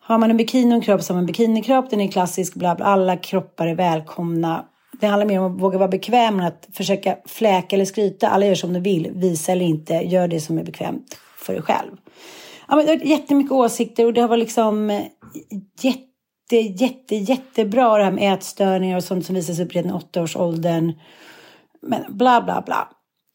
Har 0.00 0.18
man 0.18 0.30
en 0.30 0.36
bikini 0.36 0.70
och 0.70 0.74
en 0.74 0.80
kropp 0.80 1.02
så 1.02 1.12
har 1.12 1.14
man 1.14 1.22
en 1.22 1.26
bikinikropp. 1.26 1.90
Den 1.90 2.00
är 2.00 2.08
klassisk, 2.08 2.54
bla 2.54 2.74
bla. 2.74 2.86
Alla 2.86 3.16
kroppar 3.16 3.66
är 3.66 3.74
välkomna. 3.74 4.64
Det 5.00 5.06
handlar 5.06 5.26
mer 5.26 5.40
om 5.40 5.54
att 5.54 5.62
våga 5.62 5.78
vara 5.78 5.88
bekväm 5.88 6.40
än 6.40 6.46
att 6.46 6.68
försöka 6.72 7.16
fläka 7.26 7.76
eller 7.76 7.84
skryta. 7.84 8.28
Alla 8.28 8.46
gör 8.46 8.54
som 8.54 8.72
de 8.72 8.80
vill, 8.80 9.10
visa 9.14 9.52
eller 9.52 9.64
inte. 9.64 9.94
Gör 9.94 10.28
det 10.28 10.40
som 10.40 10.58
är 10.58 10.64
bekvämt 10.64 11.18
för 11.36 11.52
dig 11.52 11.62
själv. 11.62 11.90
Ja, 12.68 12.76
men 12.76 12.86
det 12.86 12.92
har 12.92 12.98
varit 12.98 13.08
jättemycket 13.08 13.52
åsikter 13.52 14.06
och 14.06 14.12
det 14.12 14.20
har 14.20 14.28
varit 14.28 14.40
liksom 14.40 14.90
eh, 14.90 15.02
jätte, 16.56 16.84
jätte, 16.84 17.16
jättebra 17.16 17.98
det 17.98 18.04
här 18.04 18.10
med 18.10 18.34
ätstörningar 18.34 18.96
och 18.96 19.04
sånt 19.04 19.26
som 19.26 19.34
visas 19.34 19.60
upp 19.60 19.74
redan 19.74 19.90
i 19.90 19.94
åttaårsåldern. 19.94 20.92
Men 21.82 22.04
bla, 22.08 22.42
bla, 22.42 22.62
bla. 22.66 22.88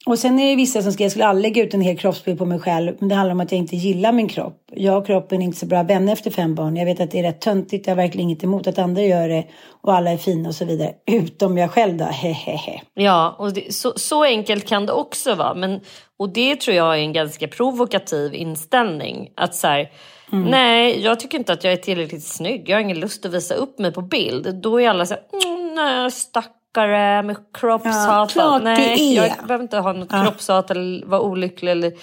Och 0.08 0.20
sen 0.20 0.40
är 0.40 0.50
det 0.50 0.56
vissa 0.56 0.82
som 0.82 0.92
skriver, 0.92 1.06
jag 1.06 1.12
skulle 1.12 1.26
aldrig 1.26 1.44
lägga 1.44 1.68
ut 1.68 1.74
en 1.74 1.82
hel 1.82 1.98
kroppsbild 1.98 2.38
på 2.38 2.46
mig 2.46 2.60
själv. 2.60 2.96
Men 3.00 3.10
det 3.10 3.16
handlar 3.16 3.32
om 3.32 3.40
att 3.40 3.52
jag 3.52 3.60
inte 3.60 3.76
gillar 3.76 4.12
min 4.12 4.28
kropp. 4.28 4.64
Jag 4.72 4.98
och 4.98 5.06
kroppen 5.06 5.42
är 5.42 5.46
inte 5.46 5.58
så 5.60 5.66
bra 5.66 5.84
vänner 5.84 6.14
efter 6.14 6.32
fem 6.32 6.56
barn. 6.56 6.76
Jag 6.76 6.86
vet 6.86 7.00
att 7.00 7.12
det 7.12 7.20
är 7.20 7.24
rätt 7.24 7.42
töntigt. 7.42 7.88
Jag 7.88 7.96
har 7.96 8.02
verkligen 8.02 8.30
inget 8.30 8.44
emot 8.44 8.68
att 8.68 8.78
andra 8.78 9.02
gör 9.02 9.30
det. 9.30 9.44
Och 9.82 9.94
alla 9.94 10.12
är 10.12 10.18
fina 10.18 10.50
och 10.50 10.56
så 10.56 10.66
vidare. 10.66 10.94
Utom 11.12 11.58
jag 11.58 11.72
själv 11.72 11.98
då, 11.98 12.06
hehehe. 12.06 12.82
Ja, 12.94 13.36
och 13.40 13.54
det, 13.54 13.74
så, 13.74 13.94
så 13.96 14.24
enkelt 14.24 14.68
kan 14.68 14.86
det 14.86 14.94
också 14.94 15.36
vara. 15.36 15.54
Men, 15.54 15.80
och 16.20 16.30
det 16.30 16.56
tror 16.56 16.78
jag 16.78 16.94
är 16.94 17.02
en 17.02 17.14
ganska 17.14 17.48
provokativ 17.48 18.34
inställning. 18.34 19.30
Att 19.36 19.56
så 19.56 19.68
här, 19.68 19.90
mm. 20.32 20.50
nej, 20.50 21.02
jag 21.04 21.20
tycker 21.20 21.38
inte 21.38 21.54
att 21.54 21.64
jag 21.64 21.74
är 21.74 21.78
tillräckligt 21.78 22.24
snygg. 22.24 22.70
Jag 22.70 22.76
har 22.76 22.82
ingen 22.82 23.00
lust 23.00 23.26
att 23.26 23.34
visa 23.34 23.54
upp 23.56 23.80
mig 23.80 23.94
på 23.94 24.02
bild. 24.02 24.56
Då 24.62 24.82
är 24.82 24.90
alla 24.90 25.06
så 25.06 25.14
här, 25.14 25.24
mm, 25.48 25.76
nej, 25.76 26.12
stack 26.12 26.54
rackare 26.78 27.24
med 27.24 27.38
kroppshat. 27.54 28.36
Ja, 28.36 28.60
Nej, 28.64 29.16
jag 29.16 29.32
behöver 29.48 29.64
inte 29.64 29.78
ha 29.78 29.94
något 29.94 30.10
ja. 30.12 30.24
kroppshat 30.24 30.72
eller 30.72 31.06
vara 31.06 31.22
olycklig 31.22 31.72
eller 31.72 31.94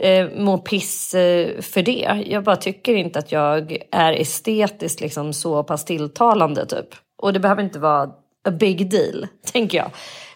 eh, 0.00 0.28
må 0.36 0.58
piss 0.58 1.14
eh, 1.14 1.60
för 1.60 1.82
det. 1.82 2.24
Jag 2.26 2.44
bara 2.44 2.56
tycker 2.56 2.94
inte 2.94 3.18
att 3.18 3.32
jag 3.32 3.76
är 3.90 4.12
estetiskt 4.12 5.00
liksom 5.00 5.32
så 5.32 5.62
pass 5.62 5.84
tilltalande 5.84 6.66
typ. 6.66 6.88
Och 7.18 7.32
det 7.32 7.40
behöver 7.40 7.62
inte 7.62 7.78
vara 7.78 8.02
a 8.48 8.50
big 8.50 8.90
deal, 8.90 9.26
tänker 9.52 9.78
jag. 9.78 9.90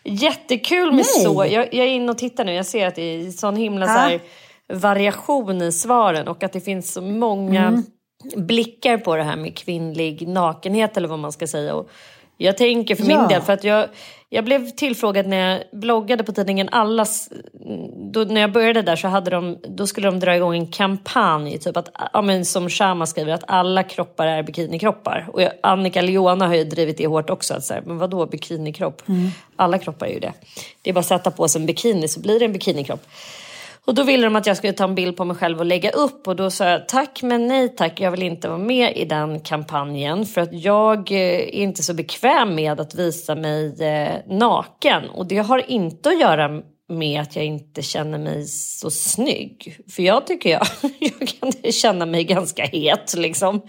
Jättekul 0.04 0.86
med 0.86 0.96
Nej. 1.16 1.24
så. 1.24 1.46
Jag, 1.50 1.74
jag 1.74 1.86
är 1.86 1.90
inne 1.90 2.12
och 2.12 2.18
tittar 2.18 2.44
nu. 2.44 2.54
Jag 2.54 2.66
ser 2.66 2.86
att 2.86 2.94
det 2.94 3.02
är 3.02 3.30
sån 3.30 3.56
himla 3.56 3.86
ja. 3.86 3.92
så 3.92 3.98
här, 3.98 4.20
variation 4.72 5.62
i 5.62 5.72
svaren 5.72 6.28
och 6.28 6.42
att 6.42 6.52
det 6.52 6.60
finns 6.60 6.92
så 6.92 7.02
många 7.02 7.64
mm. 7.64 7.84
blickar 8.36 8.98
på 8.98 9.16
det 9.16 9.22
här 9.22 9.36
med 9.36 9.56
kvinnlig 9.56 10.28
nakenhet 10.28 10.96
eller 10.96 11.08
vad 11.08 11.18
man 11.18 11.32
ska 11.32 11.46
säga. 11.46 11.74
Och 11.74 11.90
jag 12.40 12.56
tänker 12.56 12.94
för 12.94 13.04
min 13.04 13.28
del, 13.28 13.42
för 13.42 13.52
att 13.52 13.64
jag, 13.64 13.88
jag 14.28 14.44
blev 14.44 14.70
tillfrågad 14.70 15.26
när 15.26 15.50
jag 15.50 15.80
bloggade 15.80 16.24
på 16.24 16.32
tidningen 16.32 16.68
Allas. 16.68 17.28
Då, 18.12 18.24
när 18.24 18.40
jag 18.40 18.52
började 18.52 18.82
där 18.82 18.96
så 18.96 19.08
hade 19.08 19.30
de, 19.30 19.58
då 19.68 19.86
skulle 19.86 20.08
de 20.08 20.20
dra 20.20 20.36
igång 20.36 20.54
en 20.54 20.66
kampanj, 20.66 21.58
typ 21.58 21.76
att, 21.76 21.88
ja, 22.12 22.22
men 22.22 22.44
som 22.44 22.68
Shama 22.68 23.06
skriver, 23.06 23.32
att 23.32 23.44
alla 23.46 23.82
kroppar 23.82 24.26
är 24.26 24.42
bikinikroppar. 24.42 25.28
Och 25.32 25.42
jag, 25.42 25.52
Annika 25.62 26.02
Leona 26.02 26.46
har 26.46 26.54
ju 26.54 26.64
drivit 26.64 26.98
det 26.98 27.06
hårt 27.06 27.30
också, 27.30 27.54
att 27.54 27.64
så 27.64 27.74
här, 27.74 27.82
men 27.86 27.98
vadå 27.98 28.26
bikinikropp? 28.26 29.08
Mm. 29.08 29.30
Alla 29.56 29.78
kroppar 29.78 30.06
är 30.06 30.10
ju 30.10 30.20
det. 30.20 30.32
Det 30.82 30.90
är 30.90 30.94
bara 30.94 31.00
att 31.00 31.06
sätta 31.06 31.30
på 31.30 31.48
sig 31.48 31.60
en 31.60 31.66
bikini 31.66 32.08
så 32.08 32.20
blir 32.20 32.38
det 32.38 32.44
en 32.44 32.52
bikinikropp. 32.52 33.06
Och 33.88 33.94
då 33.94 34.02
ville 34.02 34.26
de 34.26 34.36
att 34.36 34.46
jag 34.46 34.56
skulle 34.56 34.72
ta 34.72 34.84
en 34.84 34.94
bild 34.94 35.16
på 35.16 35.24
mig 35.24 35.36
själv 35.36 35.58
och 35.58 35.66
lägga 35.66 35.90
upp 35.90 36.28
och 36.28 36.36
då 36.36 36.50
sa 36.50 36.68
jag 36.68 36.88
tack 36.88 37.22
men 37.22 37.46
nej 37.46 37.68
tack, 37.68 38.00
jag 38.00 38.10
vill 38.10 38.22
inte 38.22 38.48
vara 38.48 38.58
med 38.58 38.96
i 38.96 39.04
den 39.04 39.40
kampanjen 39.40 40.26
för 40.26 40.40
att 40.40 40.52
jag 40.52 41.12
eh, 41.12 41.18
är 41.18 41.54
inte 41.54 41.82
så 41.82 41.94
bekväm 41.94 42.54
med 42.54 42.80
att 42.80 42.94
visa 42.94 43.34
mig 43.34 43.82
eh, 43.82 44.16
naken 44.26 45.08
och 45.08 45.26
det 45.26 45.38
har 45.38 45.70
inte 45.70 46.08
att 46.08 46.20
göra 46.20 46.62
med 46.88 47.20
att 47.20 47.36
jag 47.36 47.44
inte 47.44 47.82
känner 47.82 48.18
mig 48.18 48.46
så 48.46 48.90
snygg. 48.90 49.78
För 49.90 50.02
jag 50.02 50.26
tycker 50.26 50.50
jag, 50.50 50.66
jag 50.98 51.28
kan 51.28 51.72
känna 51.72 52.06
mig 52.06 52.24
ganska 52.24 52.64
het 52.64 53.14
liksom. 53.16 53.62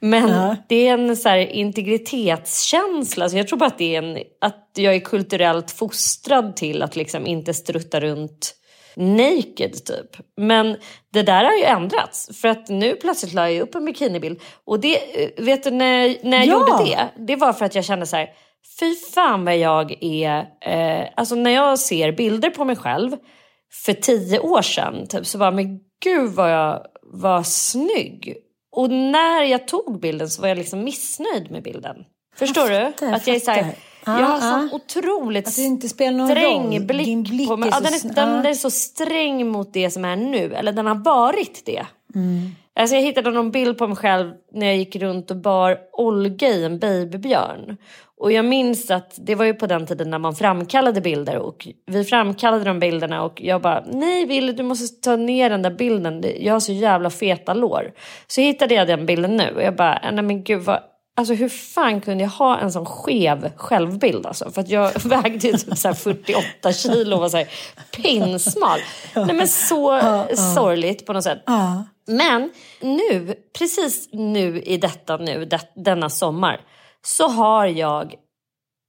Men 0.00 0.28
ja. 0.28 0.56
det 0.68 0.88
är 0.88 0.94
en 0.94 1.16
så 1.16 1.28
här 1.28 1.38
integritetskänsla. 1.38 3.28
Så 3.28 3.36
jag 3.36 3.48
tror 3.48 3.58
bara 3.58 3.66
att, 3.66 3.78
det 3.78 3.96
är 3.96 4.02
en, 4.02 4.18
att 4.40 4.70
jag 4.74 4.94
är 4.94 5.00
kulturellt 5.00 5.70
fostrad 5.70 6.56
till 6.56 6.82
att 6.82 6.96
liksom 6.96 7.26
inte 7.26 7.54
strutta 7.54 8.00
runt 8.00 8.54
naked 8.96 9.84
typ. 9.84 10.16
Men 10.36 10.76
det 11.12 11.22
där 11.22 11.44
har 11.44 11.52
ju 11.52 11.64
ändrats 11.64 12.40
för 12.40 12.48
att 12.48 12.68
nu 12.68 12.96
plötsligt 12.96 13.32
la 13.32 13.50
jag 13.50 13.62
upp 13.62 13.74
en 13.74 13.84
bikinibild 13.84 14.40
och 14.64 14.80
det, 14.80 14.98
vet 15.38 15.64
du 15.64 15.70
när, 15.70 16.24
när 16.28 16.38
jag 16.38 16.46
ja. 16.46 16.52
gjorde 16.52 16.84
det, 16.84 17.08
det 17.26 17.36
var 17.36 17.52
för 17.52 17.64
att 17.64 17.74
jag 17.74 17.84
kände 17.84 18.06
så 18.06 18.16
här, 18.16 18.28
fy 18.80 18.94
fan 18.94 19.44
vad 19.44 19.56
jag 19.56 19.96
är, 20.00 20.46
eh, 20.60 21.08
alltså 21.16 21.34
när 21.34 21.50
jag 21.50 21.78
ser 21.78 22.12
bilder 22.12 22.50
på 22.50 22.64
mig 22.64 22.76
själv 22.76 23.16
för 23.84 23.92
tio 23.92 24.38
år 24.38 24.62
sedan 24.62 25.06
typ, 25.06 25.26
så 25.26 25.38
var 25.38 25.50
men 25.50 25.80
gud 26.04 26.30
vad 26.30 26.52
jag 26.52 26.86
var 27.02 27.42
snygg. 27.42 28.36
Och 28.72 28.90
när 28.90 29.42
jag 29.42 29.68
tog 29.68 30.00
bilden 30.00 30.30
så 30.30 30.42
var 30.42 30.48
jag 30.48 30.58
liksom 30.58 30.84
missnöjd 30.84 31.50
med 31.50 31.62
bilden. 31.62 31.96
Förstår 32.36 32.70
jag 32.70 32.92
du? 33.00 33.06
Att 33.06 33.26
jag 33.26 33.36
är 33.36 33.40
så 33.40 33.50
här, 33.50 33.74
Ah, 34.04 34.20
jag 34.20 34.26
har 34.26 34.36
ah. 34.36 34.40
sån 34.40 34.68
otroligt 34.72 35.48
att 35.48 35.56
det 35.56 35.62
inte 35.62 35.88
spelar 35.88 36.18
någon 36.18 36.28
sträng 36.28 36.78
roll. 36.78 36.86
blick, 36.86 37.28
blick 37.28 37.48
på 37.48 37.56
mig. 37.56 37.68
Ja, 37.72 37.80
den, 37.80 37.94
är, 37.94 38.14
den, 38.14 38.46
ah. 38.46 38.48
är 38.48 38.54
så 38.54 38.70
sträng 38.70 39.48
mot 39.48 39.72
det 39.72 39.90
som 39.90 40.04
är 40.04 40.16
nu. 40.16 40.54
Eller 40.54 40.72
den 40.72 40.86
har 40.86 40.94
varit 40.94 41.62
det. 41.66 41.86
Mm. 42.14 42.50
Alltså 42.74 42.96
jag 42.96 43.02
hittade 43.02 43.30
någon 43.30 43.50
bild 43.50 43.78
på 43.78 43.86
mig 43.86 43.96
själv 43.96 44.32
när 44.52 44.66
jag 44.66 44.76
gick 44.76 44.96
runt 44.96 45.30
och 45.30 45.36
bar 45.36 45.78
Olga 45.92 46.48
i 46.48 46.64
en 46.64 46.78
babybjörn. 46.78 47.76
Och 48.22 48.32
jag 48.32 48.44
minns 48.44 48.90
att 48.90 49.18
det 49.26 49.34
var 49.34 49.44
ju 49.44 49.54
på 49.54 49.66
den 49.66 49.86
tiden 49.86 50.10
när 50.10 50.18
man 50.18 50.34
framkallade 50.34 51.00
bilder 51.00 51.36
och 51.36 51.68
vi 51.86 52.04
framkallade 52.04 52.64
de 52.64 52.78
bilderna 52.78 53.22
och 53.22 53.42
jag 53.42 53.62
bara 53.62 53.84
nej 53.92 54.26
Ville 54.26 54.52
du 54.52 54.62
måste 54.62 55.00
ta 55.00 55.16
ner 55.16 55.50
den 55.50 55.62
där 55.62 55.70
bilden. 55.70 56.24
Jag 56.40 56.52
har 56.52 56.60
så 56.60 56.72
jävla 56.72 57.10
feta 57.10 57.54
lår. 57.54 57.92
Så 58.26 58.40
hittade 58.40 58.74
jag 58.74 58.86
den 58.86 59.06
bilden 59.06 59.36
nu 59.36 59.52
och 59.54 59.62
jag 59.62 59.76
bara 59.76 59.98
nej 60.12 60.24
men 60.24 60.44
gud 60.44 60.62
vad 60.62 60.80
Alltså 61.16 61.34
hur 61.34 61.48
fan 61.48 62.00
kunde 62.00 62.24
jag 62.24 62.30
ha 62.30 62.58
en 62.58 62.72
sån 62.72 62.86
skev 62.86 63.52
självbild 63.56 64.26
alltså? 64.26 64.50
För 64.50 64.60
att 64.60 64.68
jag 64.68 64.92
vägde 65.04 65.38
typ 65.38 65.78
så 65.78 65.94
48 65.94 66.72
kilo 66.72 67.16
och 67.16 67.22
var 67.22 67.28
så 67.28 67.36
här 67.36 67.48
pinsmal. 67.96 68.80
Nej 69.14 69.34
men 69.34 69.48
så 69.48 69.96
uh, 69.96 70.26
uh. 70.30 70.54
sorgligt 70.54 71.06
på 71.06 71.12
något 71.12 71.24
sätt. 71.24 71.42
Uh. 71.48 71.80
Men 72.06 72.50
nu, 72.80 73.34
precis 73.58 74.08
nu 74.12 74.60
i 74.60 74.76
detta 74.76 75.16
nu, 75.16 75.44
det, 75.44 75.60
denna 75.74 76.10
sommar, 76.10 76.60
så 77.04 77.28
har 77.28 77.66
jag 77.66 78.14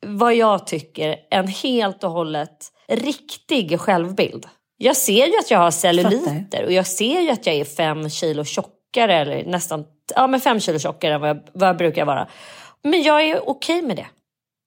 vad 0.06 0.36
jag 0.36 0.68
tycker 0.68 1.18
en 1.32 1.48
helt 1.48 2.04
och 2.04 2.12
hållet 2.12 2.72
riktig 2.88 3.80
självbild. 3.80 4.46
Jag 4.78 4.98
ser 4.98 5.28
ju 5.28 5.38
att 5.40 5.52
jag 5.52 5.60
har 5.60 5.72
celluliter 5.72 6.66
och 6.66 6.72
jag 6.72 6.88
ser 6.88 7.22
ju 7.22 7.30
att 7.30 7.46
jag 7.46 7.56
är 7.56 7.66
fem 7.66 8.10
kilo 8.10 8.44
tjockare 8.94 9.14
eller 9.14 9.46
nästan 9.46 9.86
ja, 10.16 10.28
men 10.28 10.40
fem 10.40 10.60
kilo 10.60 10.80
tjockare 10.80 11.14
än 11.14 11.22
vad 11.22 11.30
jag, 11.30 11.40
vad 11.54 11.70
jag 11.70 11.78
brukar 11.78 12.06
vara. 12.06 12.28
Men 12.84 13.04
jag 13.04 13.24
är 13.24 13.50
okej 13.50 13.82
med 13.82 13.96
det. 13.96 14.08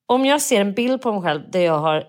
Om 0.08 0.26
jag 0.26 0.40
ser 0.40 0.60
en 0.60 0.72
bild 0.72 1.02
på 1.02 1.12
mig 1.12 1.22
själv 1.22 1.50
där 1.50 1.60
jag 1.60 1.78
har 1.78 2.04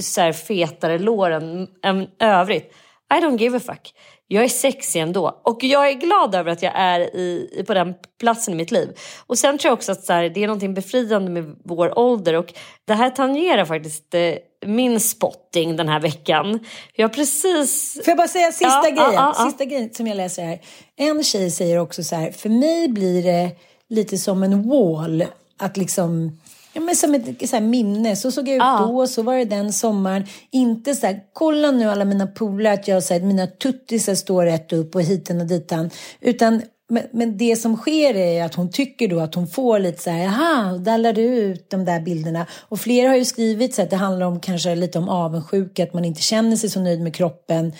så 0.00 0.20
här 0.20 0.32
fetare 0.32 0.98
lår 0.98 1.30
än, 1.30 1.68
än 1.82 2.08
övrigt, 2.18 2.72
I 3.14 3.20
don't 3.20 3.38
give 3.38 3.56
a 3.56 3.60
fuck. 3.60 3.94
Jag 4.26 4.44
är 4.44 4.48
sexig 4.48 5.00
ändå 5.00 5.40
och 5.44 5.64
jag 5.64 5.88
är 5.88 5.92
glad 5.92 6.34
över 6.34 6.52
att 6.52 6.62
jag 6.62 6.72
är 6.76 7.00
i, 7.00 7.64
på 7.66 7.74
den 7.74 7.94
platsen 8.20 8.54
i 8.54 8.56
mitt 8.56 8.70
liv. 8.70 8.88
Och 9.26 9.38
sen 9.38 9.58
tror 9.58 9.70
jag 9.70 9.76
också 9.76 9.92
att 9.92 10.04
så 10.04 10.12
här, 10.12 10.28
det 10.28 10.42
är 10.42 10.46
någonting 10.46 10.74
befriande 10.74 11.30
med 11.30 11.56
vår 11.64 11.98
ålder 11.98 12.34
och 12.34 12.52
det 12.86 12.94
här 12.94 13.10
tangerar 13.10 13.64
faktiskt 13.64 14.14
eh, 14.14 14.34
min 14.66 15.00
spotting 15.00 15.76
den 15.76 15.88
här 15.88 16.00
veckan. 16.00 16.60
Jag 16.94 17.08
har 17.08 17.14
precis... 17.14 17.94
Får 17.94 18.08
jag 18.08 18.16
bara 18.16 18.28
säga 18.28 18.52
sista 18.52 18.66
ja, 18.66 18.82
grejen? 18.82 19.12
Ja, 19.14 19.34
ja, 19.38 19.44
sista 19.44 19.64
grejen 19.64 19.94
som 19.94 20.06
jag 20.06 20.16
läser 20.16 20.44
här. 20.44 20.60
En 20.96 21.24
tjej 21.24 21.50
säger 21.50 21.78
också 21.78 22.04
så 22.04 22.16
här, 22.16 22.32
för 22.32 22.48
mig 22.48 22.88
blir 22.88 23.22
det 23.22 23.50
lite 23.88 24.18
som 24.18 24.42
en 24.42 24.68
wall. 24.68 25.24
Att 25.58 25.76
liksom 25.76 26.38
Ja, 26.72 26.80
men 26.80 26.96
som 26.96 27.14
ett 27.14 27.48
så 27.48 27.56
här, 27.56 27.60
minne. 27.60 28.16
Så 28.16 28.30
såg 28.30 28.48
jag 28.48 28.54
ut 28.54 28.60
ja. 28.60 28.78
då, 28.78 29.06
så 29.06 29.22
var 29.22 29.36
det 29.36 29.44
den 29.44 29.72
sommaren. 29.72 30.24
Inte 30.50 30.94
så 30.94 31.06
här, 31.06 31.20
kolla 31.32 31.70
nu 31.70 31.90
alla 31.90 32.04
mina 32.04 32.26
polare 32.26 32.74
att 32.74 32.88
jag, 32.88 33.02
så 33.02 33.14
här, 33.14 33.20
mina 33.20 33.46
tuttisar 33.46 34.14
står 34.14 34.44
rätt 34.44 34.72
upp 34.72 34.94
och 34.94 35.02
hiten 35.02 35.40
och 35.40 35.46
ditan. 35.46 35.90
Utan 36.20 36.62
men, 36.90 37.02
men, 37.12 37.38
det 37.38 37.56
som 37.56 37.76
sker 37.76 38.16
är 38.16 38.44
att 38.44 38.54
hon 38.54 38.70
tycker 38.70 39.08
då 39.08 39.20
att 39.20 39.34
hon 39.34 39.46
får 39.46 39.78
lite 39.78 40.02
så 40.02 40.10
här, 40.10 40.24
jaha, 40.24 40.78
där 40.78 40.98
lär 40.98 41.12
du 41.12 41.22
ut 41.22 41.70
de 41.70 41.84
där 41.84 42.00
bilderna. 42.00 42.46
Och 42.68 42.80
flera 42.80 43.08
har 43.08 43.16
ju 43.16 43.24
skrivit 43.24 43.74
så 43.74 43.82
att 43.82 43.90
det 43.90 43.96
handlar 43.96 44.26
om 44.26 44.40
kanske 44.40 44.74
lite 44.74 44.98
om 44.98 45.08
avundsjuka, 45.08 45.82
att 45.82 45.94
man 45.94 46.04
inte 46.04 46.22
känner 46.22 46.56
sig 46.56 46.70
så 46.70 46.80
nöjd 46.80 47.00
med 47.00 47.14
kroppen. 47.14 47.72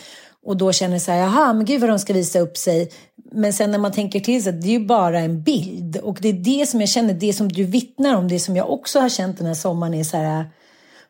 Och 0.42 0.56
då 0.56 0.72
känner 0.72 0.98
så 0.98 1.12
här, 1.12 1.18
jaha, 1.18 1.52
men 1.52 1.64
gud 1.64 1.80
vad 1.80 1.90
de 1.90 1.98
ska 1.98 2.12
visa 2.12 2.40
upp 2.40 2.56
sig. 2.56 2.90
Men 3.32 3.52
sen 3.52 3.70
när 3.70 3.78
man 3.78 3.92
tänker 3.92 4.20
till 4.20 4.42
sig, 4.44 4.52
det 4.52 4.68
är 4.68 4.78
ju 4.78 4.86
bara 4.86 5.20
en 5.20 5.42
bild. 5.42 5.96
Och 5.96 6.18
det 6.20 6.28
är 6.28 6.60
det 6.60 6.66
som 6.66 6.80
jag 6.80 6.88
känner, 6.88 7.14
det 7.14 7.32
som 7.32 7.48
du 7.48 7.64
vittnar 7.64 8.16
om, 8.16 8.28
det 8.28 8.40
som 8.40 8.56
jag 8.56 8.70
också 8.70 9.00
har 9.00 9.08
känt 9.08 9.38
den 9.38 9.46
här 9.46 9.54
sommaren 9.54 9.94
är 9.94 10.04
så 10.04 10.16
här, 10.16 10.44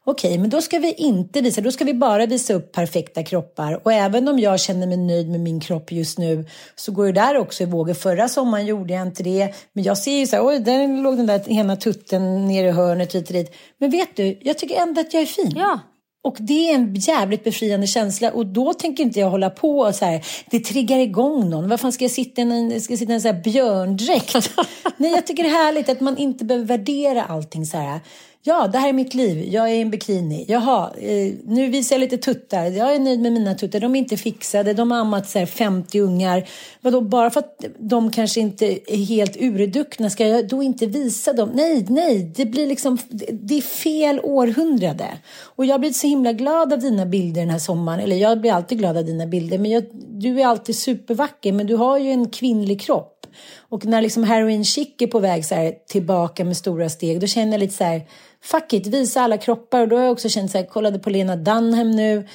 okej, 0.05 0.29
okay, 0.29 0.39
men 0.39 0.51
då 0.51 0.61
ska 0.61 0.79
vi 0.79 0.93
inte 0.93 1.41
visa, 1.41 1.61
då 1.61 1.73
ska 1.73 1.85
vi 1.85 1.95
bara 1.95 2.27
visa 2.27 2.55
upp 2.55 2.73
perfekta 2.73 3.23
kroppar. 3.23 3.81
Och 3.85 3.93
även 3.93 4.29
om 4.29 4.39
jag 4.39 4.61
känner 4.61 4.87
mig 4.87 4.97
nöjd 4.97 5.31
med 5.31 5.41
min 5.41 5.61
kropp 5.61 5.93
just 5.93 6.19
nu 6.19 6.45
så 6.75 6.93
går 6.93 7.07
det 7.07 7.13
där 7.13 7.37
också 7.37 7.63
i 7.63 7.67
vågor. 7.67 7.95
Förra 7.95 8.29
sommaren 8.29 8.67
gjorde 8.67 8.93
jag 8.93 9.03
inte 9.03 9.23
det, 9.23 9.55
men 9.73 9.85
jag 9.85 9.99
ser 9.99 10.19
ju 10.19 10.27
så 10.27 10.37
här, 10.37 10.47
oj, 10.47 10.59
där 10.59 11.03
låg 11.03 11.17
den 11.17 11.27
där 11.27 11.51
ena 11.51 11.77
tutten 11.77 12.49
nere 12.49 12.69
i 12.69 12.71
hörnet 12.71 13.15
hit 13.15 13.27
och 13.27 13.33
dit. 13.33 13.55
Men 13.79 13.91
vet 13.91 14.17
du, 14.17 14.39
jag 14.43 14.59
tycker 14.59 14.83
ändå 14.83 15.01
att 15.01 15.15
jag 15.15 15.23
är 15.23 15.27
fin. 15.27 15.53
Ja. 15.57 15.81
Och 16.23 16.37
det 16.41 16.71
är 16.71 16.75
en 16.75 16.95
jävligt 16.95 17.45
befriande 17.45 17.87
känsla 17.87 18.31
och 18.31 18.47
då 18.47 18.75
tänker 18.75 19.03
inte 19.03 19.21
jag 19.21 19.31
hålla 19.31 19.51
på 19.51 19.79
och 19.79 19.95
så 19.95 20.05
här, 20.05 20.27
det 20.51 20.61
triggar 20.61 20.99
igång 20.99 21.51
någon. 21.51 21.69
Varför 21.69 21.91
ska 21.91 22.05
jag 22.05 22.11
sitta 22.11 22.43
i 22.43 22.45
en, 22.45 22.81
ska 22.81 22.93
jag 22.93 22.99
sitta 22.99 23.13
i 23.13 23.15
en 23.15 23.21
så 23.21 23.29
här 23.29 23.43
björndräkt? 23.43 24.35
Nej, 24.97 25.11
jag 25.11 25.27
tycker 25.27 25.43
det 25.43 25.49
är 25.49 25.65
härligt 25.65 25.89
att 25.89 26.01
man 26.01 26.17
inte 26.17 26.45
behöver 26.45 26.67
värdera 26.67 27.25
allting 27.25 27.67
så 27.67 27.77
här. 27.77 28.01
Ja, 28.43 28.69
det 28.69 28.79
här 28.79 28.89
är 28.89 28.93
mitt 28.93 29.15
liv. 29.15 29.49
Jag 29.53 29.71
är 29.71 29.75
i 29.75 29.81
en 29.81 29.91
bikini. 29.91 30.45
Jaha, 30.49 30.91
eh, 30.99 31.35
nu 31.45 31.69
visar 31.69 31.97
jag 31.97 32.01
lite 32.01 32.19
tuttar. 32.19 32.65
Jag 32.65 32.95
är 32.95 32.99
nöjd 32.99 33.21
med 33.21 33.33
mina 33.33 33.55
tuttar. 33.55 33.81
De 33.81 33.95
är 33.95 33.99
inte 33.99 34.17
fixade. 34.17 34.73
De 34.73 34.91
har 34.91 34.99
ammat 34.99 35.29
så 35.29 35.47
50 35.47 36.01
ungar. 36.01 36.49
Vadå, 36.81 37.01
bara 37.01 37.31
för 37.31 37.41
att 37.41 37.65
de 37.79 38.11
kanske 38.11 38.41
inte 38.41 38.93
är 38.93 39.05
helt 39.05 39.37
urduckna 39.37 40.11
ska 40.11 40.27
jag 40.27 40.49
då 40.49 40.63
inte 40.63 40.87
visa 40.87 41.33
dem? 41.33 41.51
Nej, 41.55 41.87
nej, 41.89 42.33
det 42.37 42.47
blir 42.47 42.67
liksom, 42.67 42.99
det 43.33 43.55
är 43.55 43.63
fel 43.63 44.21
århundrade. 44.23 45.09
Och 45.43 45.65
jag 45.65 45.81
blir 45.81 45.93
så 45.93 46.07
himla 46.07 46.33
glad 46.33 46.73
av 46.73 46.79
dina 46.79 47.07
bilder 47.07 47.41
den 47.41 47.51
här 47.51 47.59
sommaren. 47.59 48.01
Eller 48.01 48.17
jag 48.17 48.41
blir 48.41 48.53
alltid 48.53 48.79
glad 48.79 48.97
av 48.97 49.05
dina 49.05 49.27
bilder. 49.27 49.59
Men 49.59 49.71
jag, 49.71 49.85
du 50.09 50.41
är 50.41 50.47
alltid 50.47 50.77
supervacker. 50.77 51.53
Men 51.53 51.67
du 51.67 51.77
har 51.77 51.99
ju 51.99 52.11
en 52.11 52.29
kvinnlig 52.29 52.81
kropp. 52.81 53.27
Och 53.59 53.87
när 53.87 54.03
liksom 54.03 54.25
heroin 54.25 54.65
chic 54.65 54.89
är 54.99 55.07
på 55.07 55.19
väg 55.19 55.45
så 55.45 55.55
här, 55.55 55.75
tillbaka 55.89 56.45
med 56.45 56.57
stora 56.57 56.89
steg, 56.89 57.21
då 57.21 57.27
känner 57.27 57.53
jag 57.53 57.61
lite 57.61 57.75
så 57.75 57.85
här, 57.85 58.03
fuck 58.43 58.73
it, 58.73 58.87
visa 58.87 59.21
alla 59.21 59.39
kroppar. 59.39 59.81
Och 59.81 59.89
då 59.89 59.97
har 59.97 60.03
jag 60.03 60.13
också 60.13 60.29
känt 60.29 60.51
så 60.51 60.59
här, 60.59 60.67
kollade 60.67 60.99
på 60.99 61.11
Lena 61.11 61.37
Dunham 61.37 61.91
nu. 61.91 62.29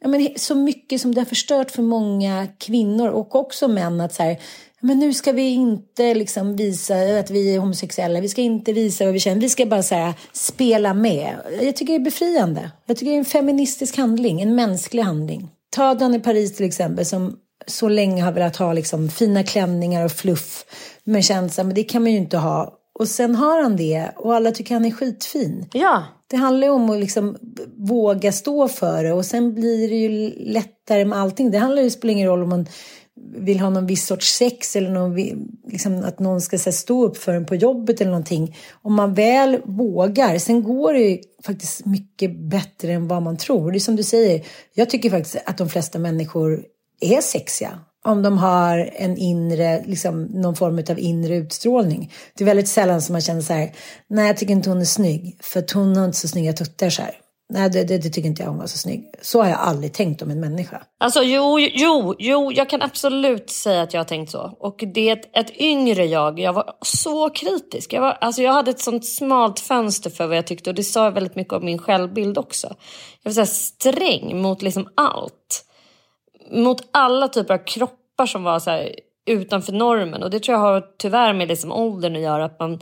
Ja, 0.00 0.08
men 0.08 0.28
så 0.36 0.54
mycket 0.54 1.00
som 1.00 1.14
det 1.14 1.20
har 1.20 1.26
förstört 1.26 1.70
för 1.70 1.82
många 1.82 2.46
kvinnor 2.58 3.08
och 3.08 3.34
också 3.34 3.68
män 3.68 4.00
att 4.00 4.14
så 4.14 4.22
här, 4.22 4.40
men 4.80 4.98
nu 4.98 5.14
ska 5.14 5.32
vi 5.32 5.48
inte 5.48 6.14
liksom 6.14 6.56
visa 6.56 6.94
att 6.94 7.30
vi 7.30 7.54
är 7.54 7.58
homosexuella. 7.58 8.20
Vi 8.20 8.28
ska 8.28 8.42
inte 8.42 8.72
visa 8.72 9.04
vad 9.04 9.12
vi 9.12 9.20
känner. 9.20 9.40
Vi 9.40 9.48
ska 9.48 9.66
bara 9.66 9.82
så 9.82 9.94
här, 9.94 10.14
spela 10.32 10.94
med. 10.94 11.36
Jag 11.60 11.76
tycker 11.76 11.92
det 11.92 11.98
är 11.98 12.04
befriande. 12.04 12.70
Jag 12.86 12.96
tycker 12.96 13.10
det 13.10 13.16
är 13.16 13.18
en 13.18 13.24
feministisk 13.24 13.96
handling, 13.96 14.40
en 14.40 14.54
mänsklig 14.54 15.02
handling. 15.02 15.48
Ta 15.70 15.94
Danne 15.94 16.20
Paris 16.20 16.56
till 16.56 16.66
exempel 16.66 17.06
som 17.06 17.36
så 17.66 17.88
länge 17.88 18.22
har 18.22 18.32
velat 18.32 18.56
ha 18.56 18.72
liksom 18.72 19.08
fina 19.08 19.42
klänningar 19.42 20.04
och 20.04 20.12
fluff. 20.12 20.64
Men 21.04 21.22
känt 21.22 21.56
men 21.56 21.74
det 21.74 21.84
kan 21.84 22.02
man 22.02 22.12
ju 22.12 22.18
inte 22.18 22.38
ha. 22.38 22.78
Och 22.98 23.08
sen 23.08 23.34
har 23.34 23.62
han 23.62 23.76
det 23.76 24.10
och 24.16 24.34
alla 24.34 24.50
tycker 24.50 24.74
han 24.74 24.84
är 24.84 24.90
skitfin. 24.90 25.66
Ja. 25.72 26.04
Det 26.26 26.36
handlar 26.36 26.66
ju 26.66 26.72
om 26.72 26.90
att 26.90 27.00
liksom 27.00 27.36
våga 27.76 28.32
stå 28.32 28.68
för 28.68 29.04
det 29.04 29.12
och 29.12 29.26
sen 29.26 29.54
blir 29.54 29.88
det 29.88 29.94
ju 29.94 30.32
lättare 30.36 31.04
med 31.04 31.18
allting. 31.18 31.50
Det 31.50 31.58
handlar 31.58 31.82
ju, 31.82 31.90
spelar 31.90 32.12
ingen 32.12 32.28
roll 32.28 32.42
om 32.42 32.48
man 32.48 32.66
vill 33.36 33.60
ha 33.60 33.70
någon 33.70 33.86
viss 33.86 34.06
sorts 34.06 34.34
sex 34.34 34.76
eller 34.76 34.90
någon, 34.90 35.16
liksom, 35.66 36.04
att 36.04 36.18
någon 36.18 36.40
ska 36.40 36.56
här, 36.56 36.70
stå 36.70 37.04
upp 37.04 37.16
för 37.16 37.34
en 37.34 37.46
på 37.46 37.54
jobbet 37.54 38.00
eller 38.00 38.10
någonting. 38.10 38.56
Om 38.82 38.94
man 38.94 39.14
väl 39.14 39.60
vågar, 39.64 40.38
sen 40.38 40.62
går 40.62 40.92
det 40.92 41.00
ju 41.00 41.18
faktiskt 41.44 41.86
mycket 41.86 42.36
bättre 42.36 42.92
än 42.92 43.08
vad 43.08 43.22
man 43.22 43.36
tror. 43.36 43.70
Det 43.70 43.78
är 43.78 43.80
som 43.80 43.96
du 43.96 44.02
säger, 44.02 44.46
jag 44.74 44.90
tycker 44.90 45.10
faktiskt 45.10 45.36
att 45.46 45.58
de 45.58 45.68
flesta 45.68 45.98
människor 45.98 46.64
är 47.00 47.20
sexiga. 47.20 47.78
Om 48.04 48.22
de 48.22 48.38
har 48.38 48.90
en 48.96 49.16
inre, 49.16 49.82
liksom 49.86 50.22
någon 50.22 50.56
form 50.56 50.78
av 50.90 50.98
inre 50.98 51.36
utstrålning. 51.36 52.12
Det 52.34 52.44
är 52.44 52.46
väldigt 52.46 52.68
sällan 52.68 53.02
som 53.02 53.12
man 53.12 53.20
känner 53.20 53.40
så 53.40 53.52
här, 53.52 53.72
nej 54.08 54.26
jag 54.26 54.36
tycker 54.36 54.52
inte 54.52 54.70
hon 54.70 54.80
är 54.80 54.84
snygg, 54.84 55.38
för 55.40 55.60
att 55.60 55.70
hon 55.70 55.96
har 55.96 56.04
inte 56.04 56.18
så 56.18 56.28
snygga 56.28 56.52
tuttar 56.52 56.90
så 56.90 57.02
här. 57.02 57.14
Nej, 57.52 57.70
det, 57.70 57.84
det, 57.84 57.98
det, 57.98 58.10
tycker 58.10 58.28
inte 58.28 58.42
jag 58.42 58.50
hon 58.50 58.58
var 58.58 58.66
så 58.66 58.78
snygg. 58.78 59.04
Så 59.22 59.42
har 59.42 59.48
jag 59.48 59.58
aldrig 59.58 59.92
tänkt 59.92 60.22
om 60.22 60.30
en 60.30 60.40
människa. 60.40 60.82
Alltså 61.00 61.22
jo, 61.22 61.58
jo, 61.58 62.14
jo, 62.18 62.52
jag 62.52 62.70
kan 62.70 62.82
absolut 62.82 63.50
säga 63.50 63.82
att 63.82 63.92
jag 63.92 64.00
har 64.00 64.04
tänkt 64.04 64.30
så. 64.30 64.56
Och 64.60 64.84
det 64.94 65.08
är 65.08 65.12
ett, 65.12 65.36
ett 65.36 65.60
yngre 65.60 66.04
jag, 66.04 66.38
jag 66.38 66.52
var 66.52 66.72
så 66.84 67.30
kritisk. 67.30 67.92
Jag, 67.92 68.00
var, 68.00 68.18
alltså, 68.20 68.42
jag 68.42 68.52
hade 68.52 68.70
ett 68.70 68.80
sånt 68.80 69.06
smalt 69.06 69.60
fönster 69.60 70.10
för 70.10 70.26
vad 70.26 70.36
jag 70.36 70.46
tyckte 70.46 70.70
och 70.70 70.76
det 70.76 70.84
sa 70.84 71.10
väldigt 71.10 71.36
mycket 71.36 71.52
om 71.52 71.64
min 71.64 71.78
självbild 71.78 72.38
också. 72.38 72.74
Jag 73.22 73.30
var 73.30 73.44
så 73.44 73.54
sträng 73.54 74.42
mot 74.42 74.62
liksom 74.62 74.88
allt 74.94 75.64
mot 76.52 76.88
alla 76.90 77.28
typer 77.28 77.54
av 77.54 77.58
kroppar 77.58 78.26
som 78.26 78.42
var 78.42 78.58
så 78.58 78.70
här, 78.70 78.90
utanför 79.26 79.72
normen. 79.72 80.22
Och 80.22 80.30
det 80.30 80.40
tror 80.40 80.58
jag 80.58 80.60
har 80.60 80.84
tyvärr 80.98 81.32
med 81.32 81.48
liksom 81.48 81.72
åldern 81.72 82.16
att 82.16 82.22
göra. 82.22 82.44
Att 82.44 82.60
man 82.60 82.80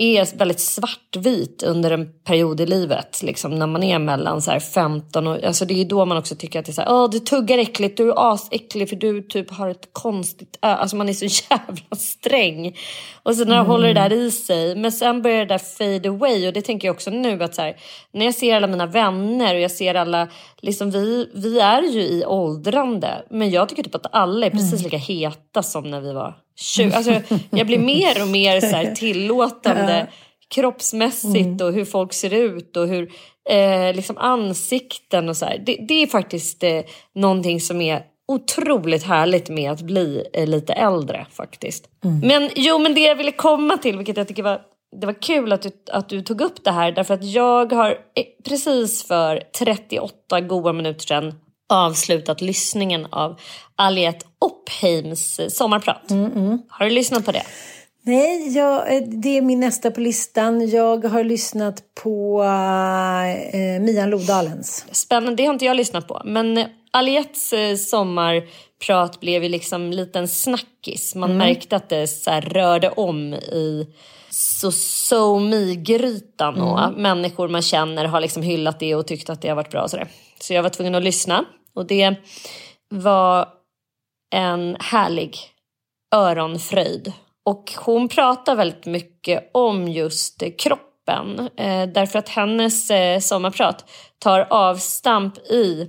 är 0.00 0.36
väldigt 0.36 0.60
svartvit 0.60 1.62
under 1.62 1.90
en 1.90 2.12
period 2.24 2.60
i 2.60 2.66
livet. 2.66 3.22
Liksom 3.22 3.58
när 3.58 3.66
man 3.66 3.82
är 3.82 3.98
mellan 3.98 4.42
så 4.42 4.60
15 4.60 5.26
och... 5.26 5.44
Alltså 5.44 5.64
det 5.64 5.80
är 5.80 5.84
då 5.84 6.04
man 6.04 6.16
också 6.16 6.34
tycker 6.34 6.58
att 6.58 6.66
det 6.66 6.70
är 6.70 6.74
så 6.74 6.82
här, 6.82 7.08
du 7.08 7.18
tuggar 7.18 7.58
äckligt, 7.58 7.96
du 7.96 8.08
är 8.08 8.32
asäcklig 8.32 8.88
för 8.88 8.96
du 8.96 9.22
typ 9.22 9.50
har 9.50 9.68
ett 9.68 9.88
konstigt. 9.92 10.58
Alltså 10.60 10.96
man 10.96 11.08
är 11.08 11.12
så 11.12 11.24
jävla 11.50 11.96
sträng. 11.96 12.76
Och 13.22 13.34
sen 13.34 13.48
när 13.48 13.54
mm. 13.54 13.66
håller 13.66 13.94
det 13.94 14.00
där 14.00 14.12
i 14.12 14.30
sig. 14.30 14.76
Men 14.76 14.92
sen 14.92 15.22
börjar 15.22 15.38
det 15.38 15.54
där 15.54 15.58
fade 15.58 16.08
away. 16.08 16.46
Och 16.46 16.52
det 16.52 16.62
tänker 16.62 16.88
jag 16.88 16.94
också 16.94 17.10
nu 17.10 17.42
att 17.42 17.54
så 17.54 17.62
här, 17.62 17.76
när 18.12 18.24
jag 18.24 18.34
ser 18.34 18.56
alla 18.56 18.66
mina 18.66 18.86
vänner 18.86 19.54
och 19.54 19.60
jag 19.60 19.70
ser 19.70 19.94
alla, 19.94 20.28
liksom 20.60 20.90
vi, 20.90 21.30
vi 21.34 21.60
är 21.60 21.82
ju 21.82 22.00
i 22.00 22.24
åldrande. 22.24 23.24
Men 23.30 23.50
jag 23.50 23.68
tycker 23.68 23.82
typ 23.82 23.94
att 23.94 24.14
alla 24.14 24.46
är 24.46 24.50
precis 24.50 24.72
mm. 24.72 24.84
lika 24.84 24.96
heta 24.96 25.62
som 25.62 25.90
när 25.90 26.00
vi 26.00 26.12
var 26.12 26.36
20, 26.60 26.92
alltså, 26.92 27.20
jag 27.50 27.66
blir 27.66 27.78
mer 27.78 28.22
och 28.22 28.28
mer 28.28 28.60
så 28.60 28.66
här 28.66 28.94
tillåtande 28.94 30.06
kroppsmässigt 30.54 31.36
mm. 31.36 31.66
och 31.66 31.72
hur 31.72 31.84
folk 31.84 32.12
ser 32.12 32.34
ut 32.34 32.76
och 32.76 32.88
hur 32.88 33.12
eh, 33.50 33.94
liksom 33.94 34.18
ansikten 34.18 35.28
och 35.28 35.36
så 35.36 35.44
här. 35.44 35.62
Det, 35.66 35.76
det 35.88 36.02
är 36.02 36.06
faktiskt 36.06 36.62
eh, 36.62 36.80
någonting 37.14 37.60
som 37.60 37.80
är 37.80 38.02
otroligt 38.28 39.02
härligt 39.02 39.48
med 39.48 39.72
att 39.72 39.80
bli 39.80 40.24
eh, 40.32 40.46
lite 40.46 40.72
äldre 40.72 41.26
faktiskt. 41.32 41.88
Mm. 42.04 42.18
Men 42.18 42.50
jo, 42.56 42.78
men 42.78 42.94
det 42.94 43.00
jag 43.00 43.16
ville 43.16 43.32
komma 43.32 43.76
till, 43.76 43.96
vilket 43.96 44.16
jag 44.16 44.28
tycker 44.28 44.42
var 44.42 44.60
det 45.00 45.06
var 45.06 45.22
kul 45.22 45.52
att 45.52 45.62
du, 45.62 45.70
att 45.92 46.08
du 46.08 46.22
tog 46.22 46.40
upp 46.40 46.64
det 46.64 46.70
här 46.70 46.92
därför 46.92 47.14
att 47.14 47.24
jag 47.24 47.72
har 47.72 47.90
eh, 47.90 48.24
precis 48.48 49.04
för 49.06 49.42
38 49.58 50.40
goda 50.40 50.72
minuter 50.72 51.06
sedan 51.06 51.34
avslutat 51.70 52.40
lyssningen 52.40 53.06
av 53.10 53.40
Aliette 53.76 54.26
Oppheims 54.38 55.40
sommarprat. 55.48 56.10
Mm, 56.10 56.32
mm. 56.32 56.58
Har 56.68 56.84
du 56.84 56.90
lyssnat 56.90 57.24
på 57.24 57.32
det? 57.32 57.42
Nej, 58.02 58.56
jag, 58.56 58.96
eh, 58.96 59.02
det 59.02 59.36
är 59.36 59.42
min 59.42 59.60
nästa 59.60 59.90
på 59.90 60.00
listan. 60.00 60.68
Jag 60.68 61.04
har 61.04 61.24
lyssnat 61.24 61.82
på 62.02 62.42
uh, 62.42 63.80
Mian 63.80 64.10
Lodalens. 64.10 64.86
Spännande, 64.90 65.42
det 65.42 65.46
har 65.46 65.52
inte 65.52 65.64
jag 65.64 65.76
lyssnat 65.76 66.08
på. 66.08 66.22
Men 66.24 66.64
Aliettes 66.90 67.52
uh, 67.52 67.76
sommarprat 67.76 69.20
blev 69.20 69.42
ju 69.42 69.48
liksom 69.48 69.82
en 69.82 69.96
liten 69.96 70.28
snackis. 70.28 71.14
Man 71.14 71.30
mm. 71.30 71.38
märkte 71.38 71.76
att 71.76 71.88
det 71.88 72.06
så 72.06 72.30
rörde 72.30 72.90
om 72.90 73.34
i 73.34 73.86
så 74.30 74.72
so 74.72 75.38
me-grytan 75.38 76.60
och 76.60 76.82
mm. 76.82 77.02
människor 77.02 77.48
man 77.48 77.62
känner 77.62 78.04
har 78.04 78.20
liksom 78.20 78.42
hyllat 78.42 78.80
det 78.80 78.94
och 78.94 79.06
tyckt 79.06 79.30
att 79.30 79.42
det 79.42 79.48
har 79.48 79.56
varit 79.56 79.70
bra. 79.70 79.82
Och 79.82 79.90
så, 79.90 79.96
där. 79.96 80.08
så 80.40 80.54
jag 80.54 80.62
var 80.62 80.70
tvungen 80.70 80.94
att 80.94 81.02
lyssna. 81.02 81.44
Och 81.74 81.86
det 81.86 82.14
var 82.88 83.48
en 84.34 84.76
härlig 84.80 85.36
öronfröjd. 86.14 87.12
Och 87.44 87.72
hon 87.76 88.08
pratar 88.08 88.56
väldigt 88.56 88.86
mycket 88.86 89.50
om 89.54 89.88
just 89.88 90.42
kroppen. 90.58 91.48
Eh, 91.56 91.86
därför 91.86 92.18
att 92.18 92.28
hennes 92.28 92.90
eh, 92.90 93.20
sommarprat 93.20 93.90
tar 94.18 94.46
avstamp 94.50 95.38
i 95.38 95.86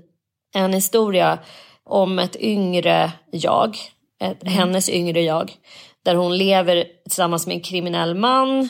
en 0.56 0.74
historia 0.74 1.40
om 1.84 2.20
ett 2.20 2.36
yngre 2.36 3.12
jag. 3.32 3.78
Mm. 4.20 4.36
Hennes 4.46 4.90
yngre 4.90 5.22
jag. 5.22 5.54
Där 6.06 6.16
hon 6.16 6.38
lever 6.38 6.86
tillsammans 7.04 7.48
med 7.48 7.56
en 7.56 7.62
kriminell 7.62 8.16
man 8.16 8.70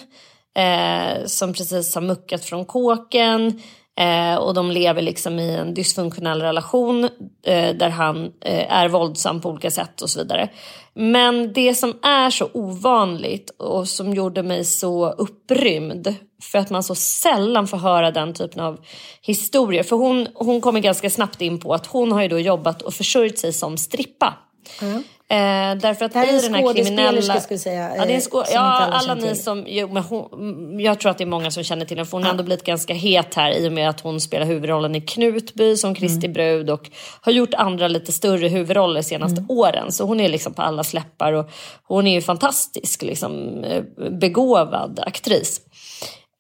eh, 0.55 1.25
som 1.25 1.53
precis 1.53 1.95
har 1.95 2.01
muckat 2.01 2.45
från 2.45 2.65
kåken. 2.65 3.61
Eh, 4.01 4.35
och 4.35 4.53
de 4.53 4.71
lever 4.71 5.01
liksom 5.01 5.39
i 5.39 5.55
en 5.55 5.73
dysfunktionell 5.73 6.41
relation 6.41 7.03
eh, 7.45 7.75
där 7.75 7.89
han 7.89 8.25
eh, 8.41 8.73
är 8.73 8.87
våldsam 8.89 9.41
på 9.41 9.49
olika 9.49 9.71
sätt 9.71 10.01
och 10.01 10.09
så 10.09 10.19
vidare. 10.19 10.49
Men 10.93 11.53
det 11.53 11.75
som 11.75 11.93
är 12.01 12.29
så 12.29 12.49
ovanligt 12.53 13.49
och 13.49 13.87
som 13.87 14.13
gjorde 14.13 14.43
mig 14.43 14.65
så 14.65 15.09
upprymd 15.09 16.15
för 16.41 16.59
att 16.59 16.69
man 16.69 16.83
så 16.83 16.95
sällan 16.95 17.67
får 17.67 17.77
höra 17.77 18.11
den 18.11 18.33
typen 18.33 18.63
av 18.63 18.79
historier. 19.21 19.83
För 19.83 19.95
hon, 19.95 20.27
hon 20.33 20.61
kommer 20.61 20.79
ganska 20.79 21.09
snabbt 21.09 21.41
in 21.41 21.59
på 21.59 21.73
att 21.73 21.85
hon 21.85 22.11
har 22.11 22.21
ju 22.21 22.27
då 22.27 22.39
jobbat 22.39 22.81
och 22.81 22.93
försörjt 22.93 23.39
sig 23.39 23.53
som 23.53 23.77
strippa. 23.77 24.33
Mm. 24.81 25.03
Eh, 25.31 25.77
därför 25.77 26.05
att 26.05 26.13
det 26.13 26.19
här 26.19 26.27
är 26.27 26.55
en 26.55 26.63
skådespelerska 26.63 27.39
skulle 27.39 27.59
säga. 27.59 27.95
Ja, 27.95 28.05
det 28.05 28.11
är 28.11 28.15
en 28.15 28.21
skå- 28.21 28.45
ja 28.53 28.59
alla 28.91 29.15
ni 29.15 29.35
som... 29.35 29.65
Jo, 29.67 29.87
men 29.91 30.03
hon, 30.03 30.79
jag 30.79 30.99
tror 30.99 31.11
att 31.11 31.17
det 31.17 31.23
är 31.23 31.25
många 31.25 31.51
som 31.51 31.63
känner 31.63 31.85
till 31.85 31.97
henne. 31.97 32.05
För 32.05 32.17
hon 32.17 32.23
har 32.23 32.31
ändå 32.31 32.43
blivit 32.43 32.65
ganska 32.65 32.93
het 32.93 33.35
här 33.35 33.51
i 33.51 33.67
och 33.67 33.73
med 33.73 33.89
att 33.89 34.01
hon 34.01 34.21
spelar 34.21 34.45
huvudrollen 34.45 34.95
i 34.95 35.01
Knutby 35.01 35.77
som 35.77 35.95
Kristi 35.95 36.25
mm. 36.25 36.33
brud 36.33 36.69
och 36.69 36.89
har 37.21 37.31
gjort 37.31 37.53
andra 37.53 37.87
lite 37.87 38.11
större 38.11 38.47
huvudroller 38.47 39.01
senaste 39.01 39.39
mm. 39.39 39.51
åren. 39.51 39.91
Så 39.91 40.05
hon 40.05 40.19
är 40.19 40.29
liksom 40.29 40.53
på 40.53 40.61
alla 40.61 40.83
släppar 40.83 41.33
och 41.33 41.49
hon 41.83 42.07
är 42.07 42.13
ju 42.13 42.21
fantastisk, 42.21 43.01
liksom, 43.01 43.63
eh, 43.63 43.83
begåvad 44.11 44.99
aktris. 44.99 45.61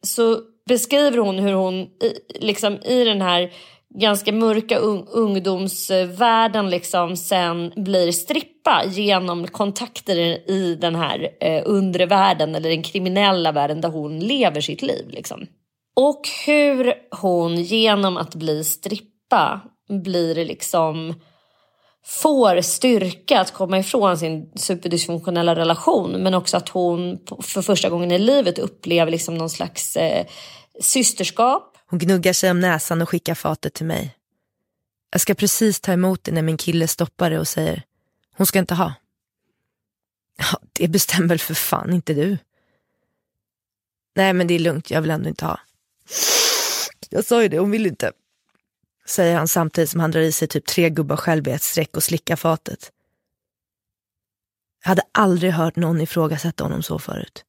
Så 0.03 0.39
beskriver 0.67 1.17
hon 1.17 1.39
hur 1.39 1.53
hon 1.53 1.87
liksom 2.39 2.77
i 2.81 3.03
den 3.03 3.21
här 3.21 3.51
ganska 3.93 4.31
mörka 4.31 4.77
un 4.77 5.07
ungdomsvärlden 5.07 6.69
liksom 6.69 7.17
sen 7.17 7.73
blir 7.75 8.11
strippa 8.11 8.83
genom 8.87 9.47
kontakter 9.47 10.15
i 10.49 10.77
den 10.81 10.95
här 10.95 11.29
eh, 11.41 11.63
undre 11.65 12.05
världen 12.05 12.55
eller 12.55 12.69
den 12.69 12.83
kriminella 12.83 13.51
världen 13.51 13.81
där 13.81 13.89
hon 13.89 14.19
lever 14.19 14.61
sitt 14.61 14.81
liv. 14.81 15.09
Liksom. 15.09 15.45
Och 15.95 16.21
hur 16.45 16.93
hon 17.21 17.55
genom 17.55 18.17
att 18.17 18.35
bli 18.35 18.63
strippa 18.63 19.61
blir 19.89 20.45
liksom 20.45 21.13
får 22.05 22.61
styrka 22.61 23.39
att 23.39 23.53
komma 23.53 23.79
ifrån 23.79 24.17
sin 24.17 24.51
superdysfunktionella 24.55 25.55
relation 25.55 26.11
men 26.11 26.33
också 26.33 26.57
att 26.57 26.69
hon 26.69 27.19
för 27.41 27.61
första 27.61 27.89
gången 27.89 28.11
i 28.11 28.19
livet 28.19 28.59
upplever 28.59 29.11
liksom 29.11 29.35
någon 29.35 29.49
slags 29.49 29.95
eh, 29.95 30.25
systerskap. 30.79 31.70
Hon 31.91 31.99
gnuggar 31.99 32.33
sig 32.33 32.51
om 32.51 32.59
näsan 32.59 33.01
och 33.01 33.09
skickar 33.09 33.35
fatet 33.35 33.73
till 33.73 33.85
mig. 33.85 34.17
Jag 35.11 35.21
ska 35.21 35.35
precis 35.35 35.81
ta 35.81 35.93
emot 35.93 36.23
det 36.23 36.31
när 36.31 36.41
min 36.41 36.57
kille 36.57 36.87
stoppar 36.87 37.29
det 37.29 37.39
och 37.39 37.47
säger 37.47 37.83
hon 38.35 38.47
ska 38.47 38.59
inte 38.59 38.75
ha. 38.75 38.93
Ja, 40.37 40.59
det 40.73 40.87
bestämmer 40.87 41.27
väl 41.27 41.39
för 41.39 41.53
fan 41.53 41.93
inte 41.93 42.13
du. 42.13 42.37
Nej 44.15 44.33
men 44.33 44.47
det 44.47 44.53
är 44.53 44.59
lugnt, 44.59 44.91
jag 44.91 45.01
vill 45.01 45.11
ändå 45.11 45.29
inte 45.29 45.45
ha. 45.45 45.59
Jag 47.09 47.25
sa 47.25 47.41
ju 47.41 47.47
det, 47.47 47.59
hon 47.59 47.71
vill 47.71 47.85
inte 47.85 48.11
säger 49.05 49.37
han 49.37 49.47
samtidigt 49.47 49.89
som 49.89 49.99
han 49.99 50.11
drar 50.11 50.21
i 50.21 50.31
sig 50.31 50.47
typ 50.47 50.65
tre 50.65 50.89
gubbar 50.89 51.17
själv 51.17 51.47
i 51.47 51.51
ett 51.51 51.63
streck 51.63 51.97
och 51.97 52.03
slickar 52.03 52.35
fatet. 52.35 52.91
Jag 54.83 54.89
hade 54.89 55.03
aldrig 55.11 55.51
hört 55.51 55.75
någon 55.75 56.01
ifrågasätta 56.01 56.63
honom 56.63 56.83
så 56.83 56.99
förut. 56.99 57.45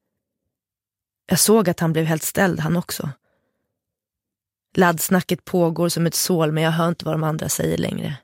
Jag 1.26 1.38
såg 1.38 1.68
att 1.68 1.80
han 1.80 1.92
blev 1.92 2.04
helt 2.04 2.22
ställd 2.22 2.60
han 2.60 2.76
också. 2.76 3.10
Laddsnacket 4.76 5.44
pågår 5.44 5.88
som 5.88 6.06
ett 6.06 6.14
sål 6.14 6.52
men 6.52 6.62
jag 6.62 6.70
hör 6.70 6.88
inte 6.88 7.04
vad 7.04 7.14
de 7.14 7.24
andra 7.24 7.48
säger 7.48 7.78
längre. 7.78 8.14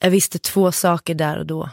Jag 0.00 0.10
visste 0.10 0.38
två 0.38 0.72
saker 0.72 1.14
där 1.14 1.38
och 1.38 1.46
då. 1.46 1.68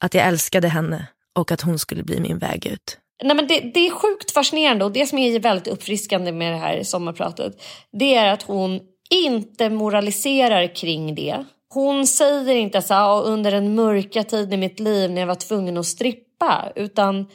Att 0.00 0.14
jag 0.14 0.26
älskade 0.26 0.68
henne 0.68 1.06
och 1.32 1.52
att 1.52 1.60
hon 1.60 1.78
skulle 1.78 2.02
bli 2.02 2.20
min 2.20 2.38
väg 2.38 2.66
ut. 2.66 2.98
Nej, 3.22 3.36
men 3.36 3.46
det, 3.46 3.60
det, 3.60 3.86
är 3.86 3.90
sjukt 3.90 4.30
fascinerande 4.30 4.84
och 4.84 4.92
det 4.92 5.06
som 5.06 5.18
är 5.18 5.40
väldigt 5.40 5.68
uppfriskande 5.68 6.32
med 6.32 6.52
det 6.52 6.58
här 6.58 6.82
sommarpratet 6.82 7.62
det 7.92 8.14
är 8.14 8.32
att 8.32 8.42
hon 8.42 8.80
inte 9.10 9.70
moraliserar 9.70 10.74
kring 10.74 11.14
det. 11.14 11.44
Hon 11.68 12.06
säger 12.06 12.56
inte 12.56 12.82
så 12.82 12.94
här, 12.94 13.02
ah, 13.02 13.20
under 13.20 13.50
den 13.50 13.74
mörka 13.74 14.24
tiden 14.24 14.52
i 14.52 14.56
mitt 14.56 14.80
liv 14.80 15.10
när 15.10 15.20
jag 15.20 15.28
var 15.28 15.34
tvungen 15.34 15.76
att 15.76 15.86
strippa 15.86 16.72
utan 16.76 17.26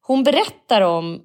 hon 0.00 0.22
berättar 0.22 0.80
om 0.80 1.22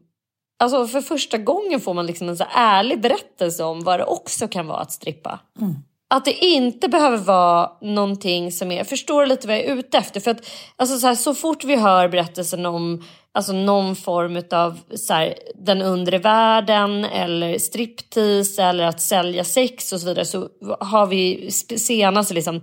Alltså 0.66 0.88
för 0.88 1.02
första 1.02 1.38
gången 1.38 1.80
får 1.80 1.94
man 1.94 2.06
liksom 2.06 2.30
en 2.30 2.38
så 2.38 2.46
ärlig 2.56 3.02
berättelse 3.02 3.64
om 3.64 3.84
vad 3.84 4.00
det 4.00 4.06
också 4.06 4.48
kan 4.48 4.68
vara 4.68 4.80
att 4.80 4.92
strippa. 4.92 5.40
Mm. 5.62 5.76
Att 6.08 6.26
det 6.26 6.46
inte 6.46 6.90
behöver 6.90 7.18
vara 7.18 7.72
någonting 7.82 8.52
som 8.52 8.72
är... 8.72 8.78
Jag 8.78 8.88
förstår 8.88 9.26
lite 9.26 9.48
vad 9.48 9.56
jag 9.58 9.66
är 9.66 9.76
ute 9.76 9.98
efter. 9.98 10.20
För 10.20 10.32
att 10.32 10.50
alltså 10.76 10.98
så, 10.98 11.08
här, 11.08 11.16
så 11.16 11.36
fort 11.36 11.64
vi 11.64 11.76
hör 11.76 12.08
berättelsen 12.08 12.66
om 12.66 13.04
alltså 13.32 13.54
någon 13.54 13.96
form 13.96 14.44
av 14.52 14.80
så 14.96 15.14
här, 15.14 15.36
den 15.56 15.82
undre 15.82 16.18
världen 16.18 17.06
eller 17.06 17.58
striptease 17.58 18.64
eller 18.64 18.84
att 18.84 19.02
sälja 19.02 19.44
sex 19.44 19.94
och 19.94 20.00
så 20.00 20.08
vidare 20.08 20.26
så 20.26 20.50
har 20.80 21.06
vi 21.06 21.52
senaste 21.78 22.34
liksom, 22.34 22.62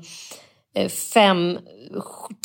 Eh, 0.74 0.88
fem, 0.88 1.58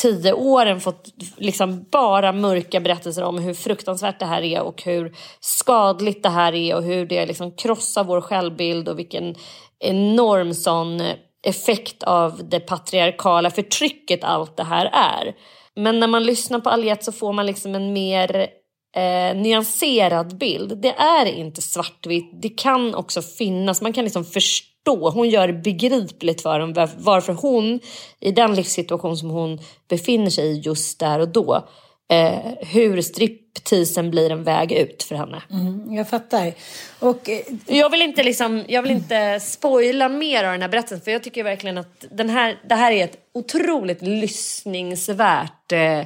tio 0.01 0.33
åren 0.33 0.81
fått 0.81 1.07
liksom 1.37 1.85
bara 1.91 2.31
mörka 2.31 2.79
berättelser 2.79 3.23
om 3.23 3.37
hur 3.37 3.53
fruktansvärt 3.53 4.19
det 4.19 4.25
här 4.25 4.41
är 4.41 4.61
och 4.61 4.83
hur 4.83 5.15
skadligt 5.39 6.23
det 6.23 6.29
här 6.29 6.55
är 6.55 6.75
och 6.75 6.83
hur 6.83 7.05
det 7.05 7.25
liksom 7.25 7.51
krossar 7.51 8.03
vår 8.03 8.21
självbild 8.21 8.89
och 8.89 8.99
vilken 8.99 9.35
enorm 9.79 10.53
sån 10.53 11.01
effekt 11.47 12.03
av 12.03 12.49
det 12.49 12.59
patriarkala 12.59 13.51
förtrycket 13.51 14.23
allt 14.23 14.57
det 14.57 14.63
här 14.63 14.85
är. 14.93 15.35
Men 15.75 15.99
när 15.99 16.07
man 16.07 16.23
lyssnar 16.23 16.59
på 16.59 16.69
Aliette 16.69 17.05
så 17.05 17.11
får 17.11 17.33
man 17.33 17.45
liksom 17.45 17.75
en 17.75 17.93
mer 17.93 18.47
eh, 18.95 19.35
nyanserad 19.35 20.37
bild. 20.37 20.81
Det 20.81 20.93
är 20.93 21.25
inte 21.25 21.61
svartvitt. 21.61 22.41
Det 22.41 22.49
kan 22.49 22.95
också 22.95 23.21
finnas, 23.21 23.81
man 23.81 23.93
kan 23.93 24.03
liksom 24.03 24.25
förstå. 24.25 24.76
Hon 24.95 25.29
gör 25.29 25.47
det 25.47 25.53
begripligt 25.53 26.41
för 26.41 26.59
dem 26.59 26.73
varför 26.97 27.33
hon 27.33 27.79
i 28.19 28.31
den 28.31 28.55
livssituation 28.55 29.17
som 29.17 29.29
hon 29.29 29.59
befinner 29.89 30.29
sig 30.29 30.45
i 30.45 30.59
just 30.59 30.99
där 30.99 31.19
och 31.19 31.29
då 31.29 31.67
eh, 32.09 32.53
hur 32.59 33.01
stripteasen 33.01 34.11
blir 34.11 34.31
en 34.31 34.43
väg 34.43 34.71
ut 34.71 35.03
för 35.03 35.15
henne. 35.15 35.41
Mm, 35.51 35.93
jag 35.93 36.09
fattar. 36.09 36.53
Och, 36.99 37.29
eh, 37.29 37.41
jag, 37.65 37.89
vill 37.89 38.01
inte 38.01 38.23
liksom, 38.23 38.63
jag 38.67 38.81
vill 38.81 38.91
inte 38.91 39.39
spoila 39.39 40.09
mer 40.09 40.43
av 40.43 40.51
den 40.51 40.61
här 40.61 40.69
berättelsen 40.69 41.01
för 41.01 41.11
jag 41.11 41.23
tycker 41.23 41.43
verkligen 41.43 41.77
att 41.77 42.05
den 42.11 42.29
här, 42.29 42.59
det 42.69 42.75
här 42.75 42.91
är 42.91 43.03
ett 43.03 43.17
otroligt 43.33 44.01
lyssningsvärt 44.01 45.71
eh, 45.71 46.01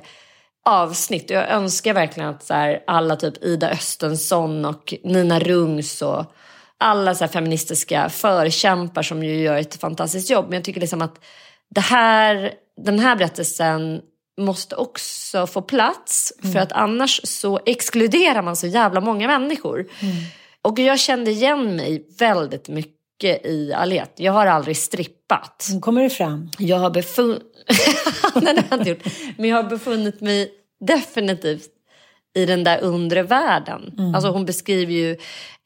avsnitt. 0.66 1.30
Jag 1.30 1.50
önskar 1.50 1.94
verkligen 1.94 2.30
att 2.30 2.44
så 2.44 2.54
här, 2.54 2.84
alla 2.88 3.16
typ 3.16 3.44
Ida 3.44 3.70
Östensson 3.70 4.66
och 4.66 4.94
Nina 5.04 5.40
Rungs 5.40 6.02
och 6.02 6.26
alla 6.82 7.16
så 7.16 7.24
här, 7.24 7.32
feministiska 7.32 8.10
förkämpar 8.10 9.04
som 9.04 9.24
ju 9.24 9.42
gör 9.42 9.58
ett 9.58 9.76
fantastiskt 9.76 10.30
jobb. 10.30 10.46
Men 10.46 10.54
jag 10.54 10.64
tycker 10.64 10.82
liksom 10.82 11.02
att 11.02 11.24
det 11.70 11.82
här, 11.82 12.54
den 12.86 13.00
här 13.00 13.16
berättelsen 13.16 14.02
måste 14.38 14.76
också 14.76 15.48
få 15.48 15.62
plats 15.62 16.34
mm. 16.40 16.54
för 16.54 16.60
att 16.60 16.72
annars 16.72 17.22
så 17.24 17.60
exkluderar 17.66 18.42
man 18.42 18.56
så 18.56 18.68
jävla 18.68 19.02
många 19.02 19.28
människor. 19.28 19.80
Mm. 19.80 20.16
Och 20.62 20.80
jag 20.80 21.00
kände 21.00 21.32
igen 21.32 21.76
mig 21.76 22.08
väldigt 22.20 22.70
mycket 22.70 23.46
i 23.46 23.74
Aliette. 23.74 24.24
Jag 24.24 24.34
har 24.34 24.46
aldrig 24.46 24.78
strippat. 24.78 25.68
Nu 25.74 25.80
kommer 25.80 26.04
det 26.04 26.10
fram. 26.10 26.50
Jag 26.58 26.78
har 26.78 26.90
befunnit... 26.90 27.44
Nej, 28.36 28.54
det 28.54 28.62
har 28.62 28.68
jag 28.70 28.80
inte 28.80 28.90
gjort. 28.90 29.14
Men 29.38 29.50
jag 29.50 29.64
har 29.64 29.70
befunnit 29.70 30.22
mig 30.22 30.52
definitivt 30.86 31.70
i 32.34 32.46
den 32.46 32.64
där 32.64 32.80
undre 32.82 33.24
världen. 33.24 33.94
Mm. 33.98 34.16
Alltså 34.16 34.32
hon 34.32 34.46
beskriver 34.46 34.94
ju 34.94 35.18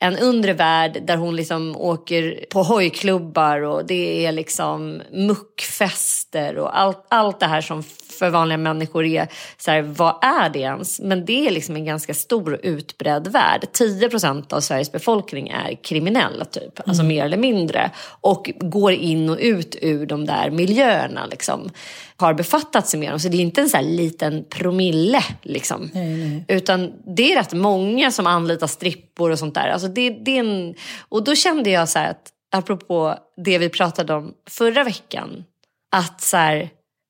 en 0.07 0.17
undre 0.17 0.53
värld 0.53 1.03
där 1.07 1.17
hon 1.17 1.35
liksom 1.35 1.75
åker 1.77 2.45
på 2.49 2.63
hojklubbar 2.63 3.61
och 3.61 3.85
det 3.85 4.25
är 4.25 4.31
liksom 4.31 5.01
muckfester 5.11 6.57
och 6.57 6.79
allt, 6.79 7.05
allt 7.09 7.39
det 7.39 7.45
här 7.45 7.61
som 7.61 7.83
för 8.19 8.29
vanliga 8.29 8.57
människor 8.57 9.05
är 9.05 9.27
så 9.57 9.71
här, 9.71 9.81
vad 9.81 10.15
är 10.21 10.49
det 10.49 10.59
ens? 10.59 10.99
Men 10.99 11.25
det 11.25 11.47
är 11.47 11.51
liksom 11.51 11.75
en 11.75 11.85
ganska 11.85 12.13
stor 12.13 12.53
och 12.53 12.59
utbredd 12.63 13.27
värld. 13.27 13.67
10% 13.73 14.53
av 14.53 14.59
Sveriges 14.59 14.91
befolkning 14.91 15.49
är 15.49 15.83
kriminella 15.83 16.45
typ, 16.45 16.63
alltså 16.63 16.81
mm. 16.81 16.89
alltså 16.89 17.03
mer 17.03 17.25
eller 17.25 17.37
mindre. 17.37 17.91
Och 18.21 18.51
går 18.59 18.91
in 18.91 19.29
och 19.29 19.37
ut 19.39 19.75
ur 19.81 20.05
de 20.05 20.25
där 20.25 20.49
miljöerna 20.49 21.25
liksom. 21.25 21.69
Har 22.17 22.33
befattat 22.33 22.87
sig 22.87 22.99
med 22.99 23.11
dem. 23.11 23.19
Så 23.19 23.29
det 23.29 23.37
är 23.37 23.41
inte 23.41 23.61
en 23.61 23.69
så 23.69 23.77
här 23.77 23.83
liten 23.83 24.45
promille 24.49 25.23
liksom. 25.41 25.89
Nej, 25.93 26.15
nej. 26.15 26.45
Utan 26.47 26.91
det 27.15 27.31
är 27.31 27.35
rätt 27.35 27.53
många 27.53 28.11
som 28.11 28.27
anlitar 28.27 28.67
strippor 28.67 29.31
och 29.31 29.39
sånt 29.39 29.55
där. 29.55 29.67
Alltså 29.67 29.87
det, 29.95 30.09
det 30.09 30.37
en... 30.37 30.75
Och 31.09 31.23
då 31.23 31.35
kände 31.35 31.69
jag 31.69 31.89
så 31.89 31.99
att, 31.99 32.31
apropå 32.51 33.15
det 33.45 33.57
vi 33.57 33.69
pratade 33.69 34.13
om 34.13 34.33
förra 34.49 34.83
veckan. 34.83 35.43
Att 35.91 36.21
så 36.21 36.37
här, 36.37 36.69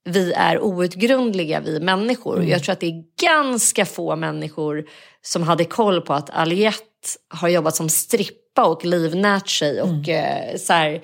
vi 0.09 0.33
är 0.33 0.63
outgrundliga, 0.63 1.59
vi 1.59 1.79
människor. 1.79 2.37
Mm. 2.37 2.49
Jag 2.49 2.63
tror 2.63 2.73
att 2.73 2.79
det 2.79 2.87
är 2.87 3.03
ganska 3.21 3.85
få 3.85 4.15
människor 4.15 4.85
som 5.21 5.43
hade 5.43 5.65
koll 5.65 6.01
på 6.01 6.13
att 6.13 6.29
Aliette 6.29 6.81
har 7.29 7.49
jobbat 7.49 7.75
som 7.75 7.89
strippa 7.89 8.65
och 8.65 8.85
livnärt 8.85 9.49
sig 9.49 9.81
och 9.81 9.89
mm. 9.89 10.51
eh, 10.51 10.57
så 10.57 10.73
här, 10.73 11.01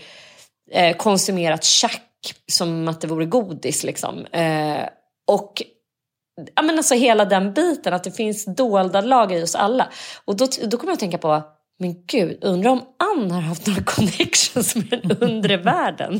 eh, 0.71 0.97
konsumerat 0.97 1.63
tjack 1.63 2.33
som 2.51 2.87
att 2.87 3.01
det 3.01 3.07
vore 3.07 3.25
godis. 3.25 3.83
Liksom. 3.83 4.25
Eh, 4.25 4.83
och 5.27 5.63
ja, 6.55 6.61
men 6.61 6.77
alltså 6.77 6.95
hela 6.95 7.25
den 7.25 7.53
biten, 7.53 7.93
att 7.93 8.03
det 8.03 8.11
finns 8.11 8.45
dolda 8.45 9.01
lager 9.01 9.37
i 9.37 9.43
oss 9.43 9.55
alla. 9.55 9.89
Och 10.25 10.37
då, 10.37 10.47
då 10.63 10.77
kommer 10.77 10.91
jag 10.91 10.93
att 10.93 10.99
tänka 10.99 11.17
på 11.17 11.43
men 11.81 11.95
gud, 12.07 12.37
undrar 12.41 12.71
om 12.71 12.81
Ann 12.97 13.31
har 13.31 13.41
haft 13.41 13.67
några 13.67 13.83
connections 13.83 14.75
med 14.75 14.99
den 15.03 15.17
undre 15.17 15.57
världen. 15.57 16.19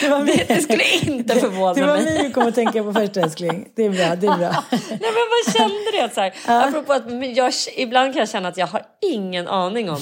det, 0.00 0.08
var 0.08 0.26
det, 0.26 0.48
det 0.48 0.60
skulle 0.62 0.82
inte 1.02 1.34
förvåna 1.34 1.74
mig. 1.74 1.82
Det 1.82 1.86
var 1.86 1.96
mig 1.96 2.22
du 2.22 2.30
kom 2.30 2.48
att 2.48 2.54
tänka 2.54 2.82
på 2.82 2.92
först 2.92 3.16
älskling. 3.16 3.68
Det 3.76 3.84
är 3.84 3.90
bra, 3.90 4.16
det 4.16 4.26
är 4.26 4.38
bra. 4.38 4.64
Nej 4.70 4.98
men 5.00 5.26
vad 5.46 5.54
kände 5.56 5.90
det? 5.92 6.14
Så 6.14 6.20
här, 6.20 6.34
ja. 6.46 6.68
Apropå 6.68 6.92
att 6.92 7.36
jag, 7.36 7.52
ibland 7.76 8.12
kan 8.12 8.20
jag 8.20 8.28
känna 8.28 8.48
att 8.48 8.56
jag 8.56 8.66
har 8.66 8.82
ingen 9.12 9.48
aning 9.48 9.90
om. 9.90 10.00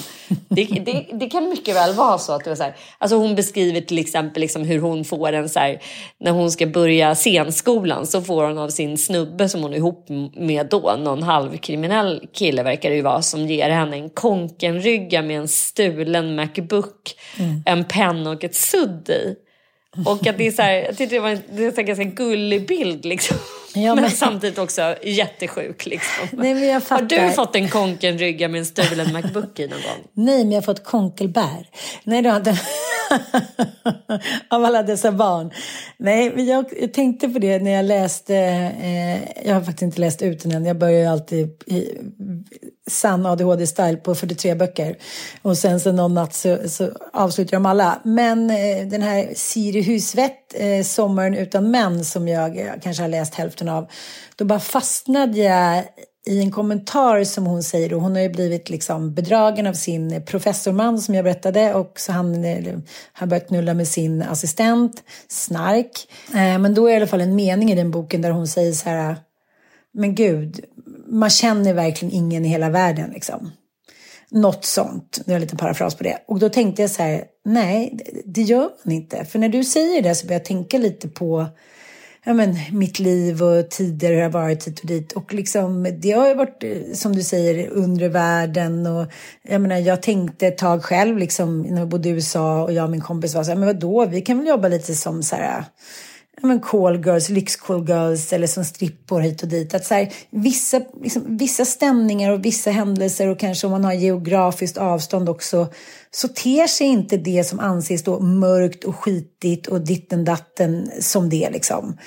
Det, 0.49 0.65
det, 0.65 1.07
det 1.13 1.27
kan 1.27 1.49
mycket 1.49 1.77
väl 1.77 1.95
vara 1.95 2.19
så 2.19 2.33
att 2.33 2.45
det 2.45 2.51
var 2.51 2.57
så 2.57 2.63
här, 2.63 2.77
alltså 2.99 3.17
hon 3.17 3.35
beskriver 3.35 3.81
till 3.81 3.99
exempel 3.99 4.41
liksom 4.41 4.63
hur 4.65 4.81
hon 4.81 5.05
får 5.05 5.33
en 5.33 5.49
så 5.49 5.61
här, 5.61 5.83
när 6.21 6.31
hon 6.31 6.51
ska 6.51 6.67
börja 6.67 7.15
scenskolan 7.15 8.07
så 8.07 8.23
får 8.23 8.45
hon 8.45 8.59
av 8.59 8.69
sin 8.69 8.99
snubbe 8.99 9.49
som 9.49 9.63
hon 9.63 9.73
är 9.73 9.77
ihop 9.77 10.07
med 10.37 10.67
då, 10.67 10.97
någon 10.99 11.23
halvkriminell 11.23 12.23
kille 12.33 12.63
verkar 12.63 12.91
det 12.91 12.97
ju 12.97 13.03
vara, 13.03 13.23
som 13.23 13.47
ger 13.47 13.71
henne 13.71 13.97
en 13.97 14.11
konkenrygga 14.35 15.23
med 15.23 15.37
en 15.37 15.49
stulen 15.49 16.35
Macbook, 16.35 17.15
mm. 17.39 17.63
en 17.67 17.85
penna 17.85 18.31
och 18.31 18.45
ett 18.45 18.55
sudd 18.55 19.09
i. 19.09 19.37
Och 20.07 20.27
att 20.27 20.39
det 20.39 20.47
är 20.47 20.51
så 20.51 20.63
här, 20.63 20.73
jag 20.73 20.97
tyckte 20.97 21.17
det 21.17 21.21
var 21.21 21.29
en, 21.29 21.43
det 21.53 21.65
är 21.65 21.79
en 21.79 21.87
ganska 21.87 22.05
gullig 22.05 22.67
bild 22.67 23.05
liksom. 23.05 23.37
Ja, 23.75 23.95
men... 23.95 24.03
men... 24.03 24.11
samtidigt 24.11 24.59
också 24.59 24.97
jättesjuk. 25.03 25.87
Liksom. 25.87 26.29
Nej, 26.33 26.73
Har 26.73 27.03
du 27.03 27.31
fått 27.31 27.57
en 27.57 27.69
konkenrygga 27.69 28.49
med 28.49 28.59
en 28.59 28.67
stulen 28.67 29.13
Macbook 29.13 29.61
i 29.61 29.63
någon 29.63 29.83
gång? 29.83 30.09
Nej, 30.13 30.39
men 30.39 30.53
jag 30.53 30.57
har 30.57 30.63
fått 30.63 30.85
konkelbär. 30.85 31.69
Nej, 32.05 32.23
det 32.23 32.31
har 32.31 32.37
inte. 32.37 32.61
Av 34.51 34.65
alla 34.65 34.83
dessa 34.83 35.13
barn. 35.13 35.51
Nej, 35.97 36.33
men 36.35 36.47
jag, 36.47 36.65
jag, 36.81 36.93
tänkte 36.93 37.29
på 37.29 37.39
det 37.39 37.59
när 37.59 37.71
jag 37.71 37.85
läste. 37.85 38.37
Eh, 38.37 39.47
jag 39.47 39.55
har 39.55 39.61
faktiskt 39.61 39.83
inte 39.83 40.01
läst 40.01 40.23
ut 40.23 40.43
den 40.43 40.53
än. 40.53 40.65
Jag 40.65 40.79
börjar 40.79 41.01
ju 41.01 41.07
alltid 41.07 41.63
i 41.67 41.99
sann 42.91 43.27
ADHD-style 43.27 43.97
på 43.97 44.15
43 44.15 44.55
böcker. 44.55 44.97
Och 45.43 45.59
sen 45.59 45.81
så 45.81 45.93
någon 45.93 46.15
natt 46.15 46.35
så, 46.35 46.69
så 46.69 46.91
avslutar 47.13 47.55
jag 47.55 47.63
dem 47.63 47.67
alla. 47.67 48.01
Men 48.05 48.51
eh, 48.51 48.87
den 48.87 49.03
här 49.03 49.33
Siri 49.35 49.83
Husvett, 49.83 50.55
eh, 50.55 50.83
Sommaren 50.83 51.35
utan 51.35 51.71
män, 51.71 52.05
som 52.05 52.29
jag 52.29 52.79
kanske 52.83 53.03
har 53.03 53.09
läst 53.09 53.35
hälften 53.35 53.69
av. 53.69 53.91
Då 54.37 54.45
bara 54.45 54.61
fastnade 54.61 55.39
jag 55.39 55.85
i 56.27 56.41
en 56.41 56.51
kommentar 56.51 57.25
som 57.25 57.47
hon 57.47 57.63
säger, 57.63 57.95
och 57.95 58.01
hon 58.01 58.15
har 58.15 58.23
ju 58.23 58.29
blivit 58.29 58.71
liksom 58.71 59.15
bedragen 59.15 59.67
av 59.67 59.73
sin 59.73 60.23
professorman 60.27 60.99
som 61.01 61.15
jag 61.15 61.25
berättade 61.25 61.75
och 61.75 62.01
så 62.01 62.13
han 62.13 62.45
har 63.13 63.27
börjat 63.27 63.49
knulla 63.49 63.75
med 63.75 63.89
sin 63.89 64.23
assistent, 64.23 65.03
Snark. 65.29 66.09
Eh, 66.29 66.59
men 66.59 66.75
då 66.75 66.87
är 66.87 66.91
det 66.91 66.93
i 66.93 66.97
alla 66.97 67.07
fall 67.07 67.21
en 67.21 67.37
mening 67.37 67.71
i 67.71 67.75
den 67.75 67.91
boken 67.91 68.23
där 68.23 68.31
hon 68.31 68.49
säger 68.49 68.73
så 68.73 68.89
här, 68.89 69.17
men 69.93 70.15
gud, 70.15 70.65
man 71.07 71.31
känner 71.31 71.73
verkligen 71.73 72.15
ingen 72.15 72.45
i 72.45 72.49
hela 72.49 72.71
världen 72.71 73.11
liksom. 73.11 73.51
Något 74.31 74.65
sånt, 74.65 75.21
det 75.27 75.33
är 75.33 75.35
en 75.35 75.41
liten 75.41 75.59
parafras 75.59 75.95
på 75.95 76.05
det. 76.05 76.19
Och 76.29 76.39
då 76.39 76.49
tänkte 76.49 76.83
jag 76.83 76.91
så 76.91 77.03
här, 77.03 77.25
nej, 77.45 77.99
det 78.25 78.43
gör 78.43 78.71
man 78.85 78.95
inte. 78.95 79.25
För 79.25 79.39
när 79.39 79.49
du 79.49 79.65
säger 79.65 80.03
det 80.03 80.15
så 80.15 80.27
börjar 80.27 80.41
jag 80.41 80.47
tänka 80.47 80.79
lite 80.79 81.09
på 81.09 81.47
ja, 82.25 82.35
men, 82.35 82.57
mitt 82.73 82.99
liv 82.99 83.43
och 83.43 83.71
tider 83.71 84.09
hur 84.09 84.17
det 84.17 84.23
har 84.23 84.31
varit 84.31 84.67
hit 84.67 84.81
och 84.81 84.87
dit. 84.87 85.13
Och 85.13 85.35
liksom, 85.35 85.97
det 85.99 86.11
har 86.11 86.29
ju 86.29 86.35
varit, 86.35 86.65
eh, 86.65 86.95
som 86.95 87.17
du 87.17 87.23
säger, 87.23 87.69
undre 87.69 88.09
världen. 88.09 88.87
Och, 88.87 89.07
jag, 89.43 89.61
menar, 89.61 89.77
jag 89.77 90.03
tänkte 90.03 90.47
ett 90.47 90.59
tag 90.59 90.85
själv, 90.85 91.19
liksom, 91.19 91.63
när 91.63 91.79
jag 91.79 91.89
bodde 91.89 92.09
i 92.09 92.13
USA 92.13 92.63
och 92.63 92.73
jag 92.73 92.85
och 92.85 92.91
min 92.91 93.01
kompis 93.01 93.35
var 93.35 93.45
så 93.45 93.51
här, 93.51 93.59
men 93.59 93.67
vadå, 93.67 94.07
vi 94.07 94.21
kan 94.21 94.39
väl 94.39 94.47
jobba 94.47 94.69
lite 94.69 94.95
som 94.95 95.23
så 95.23 95.37
här, 95.37 95.65
men 96.45 96.61
call 96.61 96.97
girls, 96.97 97.29
lyx 97.29 97.57
call 97.57 97.89
girls 97.89 98.33
eller 98.33 98.47
som 98.47 98.65
strippor 98.65 99.21
hit 99.21 99.43
och 99.43 99.49
dit. 99.49 99.75
Att 99.75 99.85
så 99.85 99.95
här, 99.95 100.13
vissa, 100.31 100.81
liksom, 101.03 101.37
vissa 101.37 101.65
stämningar 101.65 102.33
och 102.33 102.45
vissa 102.45 102.71
händelser 102.71 103.29
och 103.29 103.39
kanske 103.39 103.67
om 103.67 103.71
man 103.71 103.85
har 103.85 103.93
geografiskt 103.93 104.79
avstånd 104.79 105.29
också 105.29 105.69
så 106.11 106.29
ter 106.29 106.67
sig 106.67 106.87
inte 106.87 107.17
det 107.17 107.45
som 107.45 107.61
anses 107.61 108.05
då 108.05 108.21
mörkt 108.21 108.85
och 108.85 108.97
skitigt 108.97 109.67
och 109.67 109.81
ditten 109.81 110.25
datten 110.25 110.91
som 111.01 111.29
det 111.29 111.51
liksom. 111.51 111.99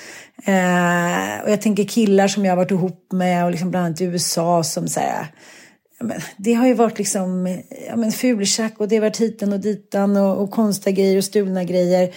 Eh, 0.44 1.44
och 1.44 1.50
jag 1.50 1.60
tänker 1.60 1.84
killar 1.84 2.28
som 2.28 2.44
jag 2.44 2.52
har 2.52 2.56
varit 2.56 2.70
ihop 2.70 3.12
med 3.12 3.44
och 3.44 3.50
liksom 3.50 3.70
bland 3.70 3.86
annat 3.86 4.00
i 4.00 4.04
USA 4.04 4.64
som 4.64 4.88
så 4.88 5.00
här, 5.00 5.26
men, 6.00 6.20
det 6.36 6.54
har 6.54 6.66
ju 6.66 6.74
varit 6.74 6.98
liksom 6.98 7.58
ja, 7.88 7.96
men 7.96 8.12
fultjack 8.12 8.80
och 8.80 8.88
det 8.88 8.96
har 8.96 9.00
varit 9.00 9.20
hiten 9.20 9.52
och 9.52 9.60
ditan 9.60 10.16
och, 10.16 10.42
och 10.42 10.50
konstiga 10.50 10.96
grejer 10.96 11.16
och 11.16 11.24
stulna 11.24 11.64
grejer 11.64 12.14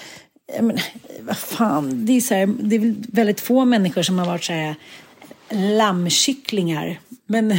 men, 0.62 0.77
vad 1.21 1.38
fan, 1.38 2.06
det 2.06 2.13
är, 2.13 2.21
så 2.21 2.34
här, 2.34 2.47
det 2.60 2.75
är 2.75 2.95
väldigt 3.12 3.41
få 3.41 3.65
människor 3.65 4.01
som 4.01 4.19
har 4.19 4.25
varit 4.25 4.43
så 4.43 4.54
här 4.54 4.75
lammkycklingar. 5.51 6.99
Men, 7.25 7.47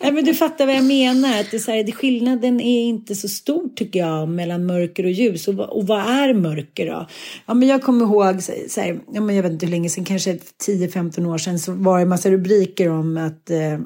nej, 0.00 0.12
men 0.12 0.24
du 0.24 0.34
fattar 0.34 0.66
vad 0.66 0.74
jag 0.74 0.84
menar. 0.84 1.40
Att 1.40 1.50
det 1.50 1.68
är 1.68 1.84
här, 1.84 1.92
skillnaden 1.92 2.60
är 2.60 2.82
inte 2.82 3.14
så 3.14 3.28
stor 3.28 3.68
tycker 3.76 4.00
jag 4.00 4.28
mellan 4.28 4.66
mörker 4.66 5.04
och 5.04 5.10
ljus. 5.10 5.48
Och, 5.48 5.58
och 5.58 5.86
vad 5.86 6.00
är 6.00 6.34
mörker 6.34 6.86
då? 6.86 7.06
Ja, 7.46 7.54
men 7.54 7.68
jag 7.68 7.82
kommer 7.82 8.04
ihåg, 8.04 8.42
så 8.68 8.80
här, 8.80 9.00
ja, 9.12 9.20
men 9.20 9.36
jag 9.36 9.42
vet 9.42 9.52
inte 9.52 9.66
hur 9.66 9.70
länge 9.70 9.88
sedan, 9.88 10.04
kanske 10.04 10.38
10-15 10.66 11.26
år 11.26 11.38
sedan 11.38 11.58
så 11.58 11.72
var 11.72 11.96
det 11.96 12.02
en 12.02 12.08
massa 12.08 12.30
rubriker 12.30 12.88
om 12.88 13.16
att 13.16 13.50
eh, 13.50 13.78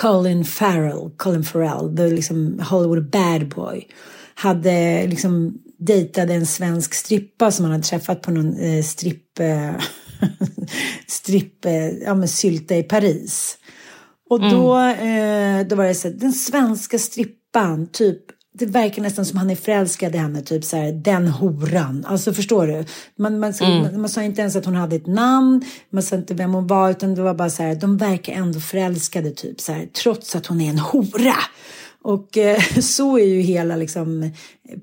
Colin 0.00 0.44
Farrell, 0.44 1.10
Colin 1.16 1.44
Farrell, 1.44 1.96
the 1.96 2.06
liksom 2.06 2.60
Hollywood 2.70 3.10
bad 3.10 3.48
boy, 3.48 3.86
hade 4.34 5.06
liksom 5.06 5.58
dejtade 5.80 6.34
en 6.34 6.46
svensk 6.46 6.94
strippa 6.94 7.50
som 7.50 7.64
han 7.64 7.72
hade 7.72 7.84
träffat 7.84 8.22
på 8.22 8.30
någon 8.30 8.56
eh, 8.56 8.82
stripp, 8.82 9.38
eh, 9.38 9.72
stripp 11.06 11.64
eh, 11.64 11.88
ja, 11.88 12.14
men 12.14 12.28
sylta 12.28 12.76
i 12.76 12.82
Paris. 12.82 13.58
Och 14.28 14.40
då, 14.40 14.74
mm. 14.74 15.60
eh, 15.60 15.66
då 15.66 15.76
var 15.76 15.84
det 15.84 15.94
så 15.94 16.08
här, 16.08 16.14
den 16.14 16.32
svenska 16.32 16.98
strippan, 16.98 17.86
typ 17.92 18.20
det 18.52 18.66
verkar 18.66 19.02
nästan 19.02 19.24
som 19.24 19.38
han 19.38 19.50
är 19.50 19.56
förälskad 19.56 20.14
i 20.14 20.18
henne, 20.18 20.42
typ 20.42 20.64
så 20.64 20.76
här, 20.76 20.92
den 20.92 21.28
horan. 21.28 22.04
Alltså 22.08 22.32
förstår 22.32 22.66
du? 22.66 22.84
Man, 23.18 23.38
man, 23.38 23.52
mm. 23.52 23.82
man, 23.82 24.00
man, 24.00 24.08
sa 24.08 24.22
inte 24.22 24.40
ens 24.40 24.56
att 24.56 24.64
hon 24.64 24.74
hade 24.74 24.96
ett 24.96 25.06
namn, 25.06 25.64
man 25.90 26.02
sa 26.02 26.16
inte 26.16 26.34
vem 26.34 26.54
hon 26.54 26.66
var, 26.66 26.90
utan 26.90 27.14
det 27.14 27.22
var 27.22 27.34
bara 27.34 27.50
så 27.50 27.62
här, 27.62 27.74
de 27.74 27.96
verkar 27.96 28.32
ändå 28.32 28.60
förälskade 28.60 29.30
typ 29.30 29.60
så 29.60 29.72
här, 29.72 29.86
trots 30.02 30.36
att 30.36 30.46
hon 30.46 30.60
är 30.60 30.70
en 30.70 30.78
hora. 30.78 31.36
Och 32.02 32.38
eh, 32.38 32.60
så 32.80 33.18
är 33.18 33.24
ju 33.24 33.40
hela 33.40 33.76
liksom 33.76 34.30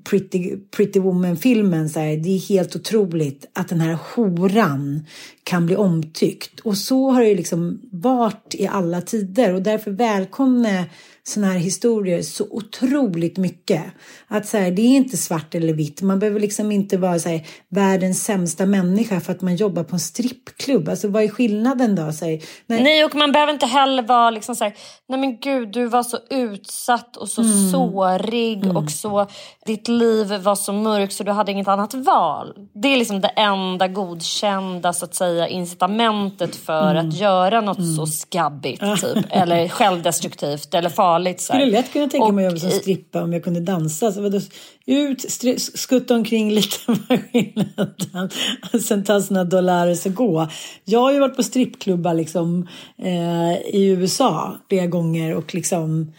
Pretty, 0.04 0.56
Pretty 0.56 1.00
Woman-filmen. 1.00 1.88
Det 1.94 2.00
är 2.00 2.48
helt 2.48 2.76
otroligt 2.76 3.50
att 3.52 3.68
den 3.68 3.80
här 3.80 3.98
horan 4.14 5.06
kan 5.44 5.66
bli 5.66 5.76
omtyckt. 5.76 6.60
Och 6.60 6.76
så 6.76 7.10
har 7.10 7.20
det 7.20 7.28
ju 7.28 7.36
liksom 7.36 7.80
varit 7.92 8.54
i 8.54 8.66
alla 8.66 9.00
tider. 9.00 9.54
Och 9.54 9.62
därför 9.62 9.90
välkomnar 9.90 10.84
sådana 11.28 11.52
här 11.52 11.58
historier 11.58 12.22
så 12.22 12.46
otroligt 12.50 13.38
mycket. 13.38 13.82
Att 14.28 14.46
så 14.46 14.56
här, 14.56 14.70
det 14.70 14.82
är 14.82 14.96
inte 14.96 15.16
svart 15.16 15.54
eller 15.54 15.72
vitt. 15.72 16.02
Man 16.02 16.18
behöver 16.18 16.40
liksom 16.40 16.72
inte 16.72 16.96
vara 16.96 17.18
så 17.18 17.28
här, 17.28 17.46
världens 17.68 18.24
sämsta 18.24 18.66
människa 18.66 19.20
för 19.20 19.32
att 19.32 19.42
man 19.42 19.56
jobbar 19.56 19.84
på 19.84 19.96
en 19.96 20.00
strippklubb. 20.00 20.88
Alltså 20.88 21.08
vad 21.08 21.22
är 21.22 21.28
skillnaden 21.28 21.94
då? 21.94 22.12
Så 22.12 22.24
här, 22.24 22.42
nej. 22.66 22.82
nej, 22.82 23.04
och 23.04 23.14
man 23.14 23.32
behöver 23.32 23.52
inte 23.52 23.66
heller 23.66 24.02
vara 24.02 24.30
liksom 24.30 24.54
så 24.54 24.64
här, 24.64 24.74
nej 25.08 25.20
men 25.20 25.38
gud 25.40 25.72
du 25.72 25.86
var 25.86 26.02
så 26.02 26.18
utsatt 26.30 27.16
och 27.16 27.28
så 27.28 27.42
mm. 27.42 27.70
sårig 27.70 28.64
mm. 28.64 28.76
och 28.76 28.90
så 28.90 29.26
ditt 29.66 29.88
liv 29.88 30.32
var 30.42 30.54
så 30.54 30.72
mörkt 30.72 31.12
så 31.12 31.24
du 31.24 31.32
hade 31.32 31.52
inget 31.52 31.68
annat 31.68 31.94
val. 31.94 32.54
Det 32.74 32.88
är 32.88 32.96
liksom 32.96 33.20
det 33.20 33.28
enda 33.28 33.88
godkända 33.88 34.92
så 34.92 35.04
att 35.04 35.14
säga 35.14 35.48
incitamentet 35.48 36.56
för 36.56 36.90
mm. 36.94 37.08
att 37.08 37.14
göra 37.14 37.60
något 37.60 37.76
så 37.76 38.02
mm. 38.02 38.06
skabbigt 38.06 38.82
typ, 39.00 39.26
eller 39.30 39.68
självdestruktivt 39.68 40.74
eller 40.74 40.90
farligt 40.90 41.17
farligt. 41.18 41.40
Så 41.40 41.52
här. 41.52 41.60
skulle 41.60 41.72
lätt 41.72 41.92
kunna 41.92 42.08
tänka 42.08 42.32
mig 42.32 42.46
att 42.46 42.52
jobba 42.52 42.60
som 42.60 42.70
strippa 42.70 43.22
om 43.22 43.32
jag 43.32 43.44
kunde 43.44 43.60
dansa. 43.60 44.12
Så 44.12 44.22
vadå, 44.22 44.40
ut, 44.86 45.24
skutta 45.74 46.14
omkring 46.14 46.52
lite 46.52 46.76
med 47.08 47.22
skillnaden. 47.32 48.30
Sen 48.82 49.04
ta 49.04 49.20
sina 49.20 49.44
dollares 49.44 50.06
och 50.06 50.14
gå. 50.14 50.48
Jag 50.84 51.00
har 51.00 51.12
ju 51.12 51.18
varit 51.18 51.36
på 51.36 51.42
strippklubbar 51.42 52.14
liksom, 52.14 52.68
eh, 53.02 53.74
i 53.74 53.86
USA 53.88 54.56
flera 54.68 54.86
gånger 54.86 55.34
och 55.34 55.54
liksom 55.54 56.12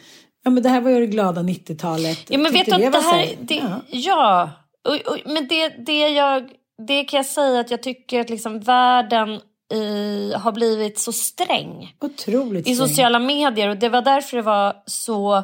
Ja 0.44 0.52
men 0.52 0.64
det 0.64 0.70
här 0.70 0.82
var 0.82 0.92
ju 0.92 1.00
det 1.00 1.08
glada 1.08 1.42
90-talet. 1.42 2.26
Ja 2.30 2.38
men 2.38 2.52
vet 2.52 2.66
du 2.66 2.72
att 2.72 2.82
det, 2.82 2.90
det 2.90 3.00
här, 3.00 3.28
det, 3.42 3.56
ja, 3.56 3.82
ja. 3.88 4.50
Och, 4.88 5.12
och, 5.12 5.18
men 5.26 5.48
det, 5.48 5.70
det, 5.86 6.10
jag, 6.10 6.50
det 6.88 7.04
kan 7.04 7.18
jag 7.18 7.26
säga 7.26 7.60
att 7.60 7.72
jag 7.72 7.84
tycker 7.84 8.20
att 8.20 8.30
liksom 8.30 8.60
världen 8.60 9.40
i, 9.74 10.34
har 10.36 10.52
blivit 10.52 11.00
så 11.00 11.12
sträng. 11.12 11.96
Otroligt 12.02 12.68
I 12.68 12.76
sociala 12.76 13.20
medier. 13.20 13.70
Och 13.70 13.78
det 13.78 13.90
var 13.90 14.02
därför 14.02 14.38
det 14.38 14.44
var 14.44 14.76
så 14.86 15.44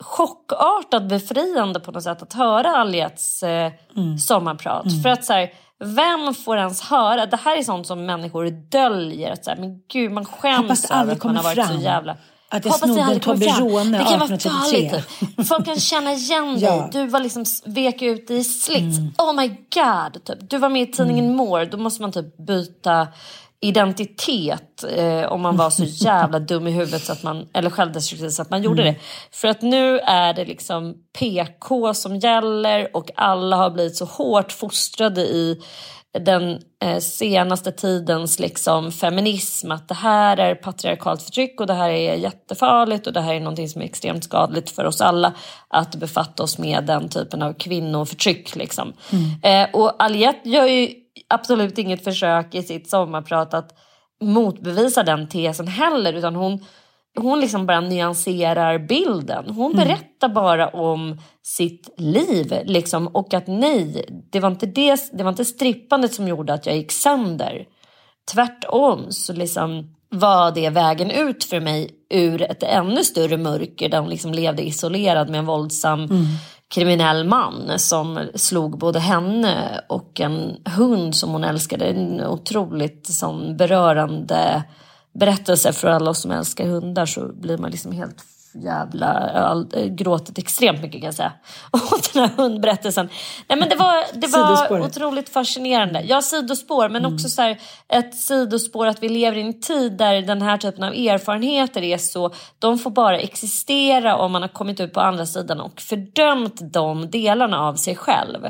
chockartat 0.00 1.08
befriande 1.08 1.80
på 1.80 1.92
något 1.92 2.02
sätt 2.02 2.22
att 2.22 2.32
höra 2.32 2.76
Aljets 2.76 3.42
eh, 3.42 3.72
mm. 3.96 4.18
sommarprat. 4.18 4.86
Mm. 4.86 5.02
För 5.02 5.08
att 5.08 5.24
så 5.24 5.32
här, 5.32 5.52
vem 5.84 6.34
får 6.34 6.58
ens 6.58 6.80
höra? 6.80 7.26
Det 7.26 7.36
här 7.36 7.56
är 7.56 7.62
sånt 7.62 7.86
som 7.86 8.06
människor 8.06 8.50
döljer. 8.50 9.32
Att 9.32 9.44
så 9.44 9.50
här, 9.50 9.58
men 9.58 9.80
gud, 9.92 10.12
man 10.12 10.24
skäms 10.24 10.90
över 10.90 11.12
att 11.12 11.24
man 11.24 11.36
har 11.36 11.42
varit 11.42 11.66
fram. 11.66 11.76
så 11.76 11.82
jävla... 11.82 12.16
Att 12.48 12.64
jag 12.64 12.74
snodde 12.74 13.00
en 13.00 13.20
Toblerone 13.20 13.98
Det 13.98 14.04
kan 14.04 14.18
vara 14.18 14.38
farligt. 14.38 15.48
Folk 15.48 15.64
kan 15.64 15.76
känna 15.76 16.12
igen 16.12 16.54
dig. 16.54 16.62
ja. 16.62 16.88
Du 16.92 17.06
var 17.06 17.20
liksom 17.20 17.44
vek 17.64 18.02
ut 18.02 18.30
i 18.30 18.44
slits. 18.44 18.98
Mm. 18.98 19.12
Oh 19.18 19.32
my 19.34 19.48
god. 19.48 20.24
Typ. 20.24 20.50
Du 20.50 20.58
var 20.58 20.68
med 20.68 20.82
i 20.82 20.92
tidningen 20.92 21.24
mm. 21.24 21.36
More. 21.36 21.64
Då 21.64 21.76
måste 21.76 22.02
man 22.02 22.12
typ 22.12 22.36
byta 22.36 23.08
identitet 23.60 24.84
eh, 24.96 25.32
om 25.32 25.40
man 25.40 25.56
var 25.56 25.70
så 25.70 25.84
jävla 26.04 26.38
dum 26.38 26.66
i 26.66 26.70
huvudet 26.70 27.02
så 27.02 27.12
att 27.12 27.22
man, 27.22 27.48
eller 27.52 27.70
självdestruktiv 27.70 28.28
så 28.28 28.42
att 28.42 28.50
man 28.50 28.62
gjorde 28.62 28.82
mm. 28.82 28.94
det. 28.94 29.00
För 29.36 29.48
att 29.48 29.62
nu 29.62 29.98
är 29.98 30.34
det 30.34 30.44
liksom 30.44 30.94
PK 31.18 31.94
som 31.94 32.16
gäller 32.16 32.96
och 32.96 33.10
alla 33.14 33.56
har 33.56 33.70
blivit 33.70 33.96
så 33.96 34.04
hårt 34.04 34.52
fostrade 34.52 35.20
i 35.20 35.62
den 36.18 36.58
eh, 36.82 36.98
senaste 36.98 37.72
tidens 37.72 38.38
liksom, 38.38 38.92
feminism 38.92 39.70
att 39.70 39.88
det 39.88 39.94
här 39.94 40.36
är 40.36 40.54
patriarkalt 40.54 41.22
förtryck 41.22 41.60
och 41.60 41.66
det 41.66 41.74
här 41.74 41.90
är 41.90 42.14
jättefarligt 42.14 43.06
och 43.06 43.12
det 43.12 43.20
här 43.20 43.34
är 43.34 43.40
någonting 43.40 43.68
som 43.68 43.82
är 43.82 43.86
extremt 43.86 44.24
skadligt 44.24 44.70
för 44.70 44.84
oss 44.84 45.00
alla 45.00 45.32
att 45.68 45.96
befatta 45.96 46.42
oss 46.42 46.58
med 46.58 46.84
den 46.84 47.08
typen 47.08 47.42
av 47.42 47.52
kvinnoförtryck. 47.52 48.56
Liksom. 48.56 48.92
Mm. 49.12 49.30
Eh, 49.42 49.74
och 49.74 50.02
Aliette 50.02 50.48
gör 50.48 50.66
ju 50.66 51.03
absolut 51.28 51.78
inget 51.78 52.04
försök 52.04 52.54
i 52.54 52.62
sitt 52.62 52.90
sommarprat 52.90 53.54
att 53.54 53.78
motbevisa 54.22 55.02
den 55.02 55.28
tesen 55.28 55.68
heller 55.68 56.12
utan 56.12 56.34
hon 56.34 56.64
hon 57.16 57.40
liksom 57.40 57.66
bara 57.66 57.80
nyanserar 57.80 58.78
bilden. 58.78 59.50
Hon 59.50 59.72
Mm. 59.72 59.86
berättar 59.86 60.28
bara 60.28 60.68
om 60.68 61.20
sitt 61.42 61.94
liv. 61.96 62.54
Liksom, 62.64 63.06
och 63.08 63.34
att 63.34 63.46
nej, 63.46 64.04
det 64.32 64.40
var, 64.40 64.50
inte 64.50 64.66
det, 64.66 65.10
det 65.12 65.22
var 65.24 65.30
inte 65.30 65.44
strippandet 65.44 66.14
som 66.14 66.28
gjorde 66.28 66.54
att 66.54 66.66
jag 66.66 66.76
gick 66.76 66.92
sönder. 66.92 67.64
Tvärtom 68.32 69.06
så 69.10 69.32
liksom 69.32 69.94
var 70.08 70.50
det 70.50 70.70
vägen 70.70 71.10
ut 71.10 71.44
för 71.44 71.60
mig 71.60 71.90
ur 72.10 72.42
ett 72.42 72.62
ännu 72.62 73.04
större 73.04 73.36
mörker 73.36 73.88
där 73.88 74.00
hon 74.00 74.10
liksom 74.10 74.32
levde 74.32 74.62
isolerad 74.62 75.30
med 75.30 75.38
en 75.38 75.46
våldsam 75.46 76.08
kriminell 76.68 77.24
man 77.24 77.78
som 77.78 78.28
slog 78.34 78.78
både 78.78 78.98
henne 78.98 79.80
och 79.88 80.20
en 80.20 80.56
hund 80.76 81.16
som 81.16 81.30
hon 81.30 81.44
älskade. 81.44 81.84
En 81.84 82.26
otroligt 82.26 83.06
sån 83.06 83.56
berörande 83.56 84.64
berättelse 85.14 85.72
för 85.72 85.88
alla 85.88 86.10
oss 86.10 86.22
som 86.22 86.30
älskar 86.30 86.66
hundar 86.66 87.06
så 87.06 87.32
blir 87.32 87.58
man 87.58 87.70
liksom 87.70 87.92
helt 87.92 88.33
jävla 88.54 89.06
all, 89.30 89.68
gråtit 89.88 90.38
extremt 90.38 90.82
mycket 90.82 91.00
kan 91.00 91.06
jag 91.06 91.14
säga. 91.14 91.32
Och 91.70 92.00
den 92.12 92.22
här 92.22 92.36
hundberättelsen. 92.36 93.08
Nej 93.48 93.58
men 93.58 93.68
det 93.68 93.76
var, 93.76 94.04
det 94.12 94.26
var 94.26 94.80
otroligt 94.80 95.28
fascinerande. 95.28 96.00
Ja 96.00 96.22
sidospår 96.22 96.88
men 96.88 97.06
också 97.06 97.28
så 97.28 97.42
här, 97.42 97.58
ett 97.88 98.14
sidospår 98.14 98.86
att 98.86 99.02
vi 99.02 99.08
lever 99.08 99.36
i 99.36 99.40
en 99.40 99.60
tid 99.60 99.92
där 99.92 100.22
den 100.22 100.42
här 100.42 100.56
typen 100.56 100.84
av 100.84 100.92
erfarenheter 100.92 101.82
är 101.82 101.98
så, 101.98 102.34
de 102.58 102.78
får 102.78 102.90
bara 102.90 103.18
existera 103.18 104.16
om 104.16 104.32
man 104.32 104.42
har 104.42 104.48
kommit 104.48 104.80
ut 104.80 104.92
på 104.92 105.00
andra 105.00 105.26
sidan 105.26 105.60
och 105.60 105.80
fördömt 105.80 106.72
de 106.72 107.10
delarna 107.10 107.60
av 107.60 107.74
sig 107.74 107.96
själv. 107.96 108.46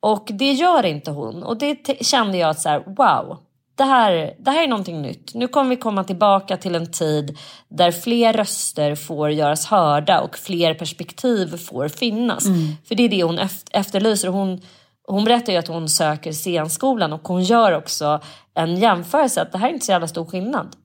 Och 0.00 0.28
det 0.32 0.52
gör 0.52 0.86
inte 0.86 1.10
hon. 1.10 1.42
Och 1.42 1.56
det 1.56 2.06
kände 2.06 2.38
jag 2.38 2.50
att 2.50 2.60
så 2.60 2.68
här, 2.68 2.82
wow, 2.86 3.38
det 3.76 3.84
här, 3.84 4.34
det 4.38 4.50
här 4.50 4.62
är 4.64 4.68
någonting 4.68 5.02
nytt. 5.02 5.34
Nu 5.34 5.48
kommer 5.48 5.70
vi 5.70 5.76
komma 5.76 6.04
tillbaka 6.04 6.56
till 6.56 6.74
en 6.74 6.92
tid 6.92 7.38
där 7.68 7.90
fler 7.92 8.32
röster 8.32 8.94
får 8.94 9.30
göras 9.30 9.66
hörda 9.66 10.20
och 10.20 10.36
fler 10.38 10.74
perspektiv 10.74 11.56
får 11.56 11.88
finnas. 11.88 12.44
För 12.88 12.94
det 12.94 13.02
är 13.02 13.08
det 13.08 13.22
hon 13.22 13.38
eft- 13.38 13.68
efterlyser. 13.70 14.28
Hon, 14.28 14.60
hon 15.08 15.24
berättar 15.24 15.52
ju 15.52 15.58
att 15.58 15.68
hon 15.68 15.88
söker 15.88 16.32
scenskolan 16.32 17.12
och 17.12 17.28
hon 17.28 17.42
gör 17.44 17.72
också 17.72 18.20
en 18.54 18.76
jämförelse 18.76 19.42
att 19.42 19.52
det 19.52 19.58
här 19.58 19.68
är 19.68 19.72
inte 19.72 19.86
så 19.86 19.92
jävla 19.92 20.08
stor 20.08 20.24
skillnad. 20.24 20.76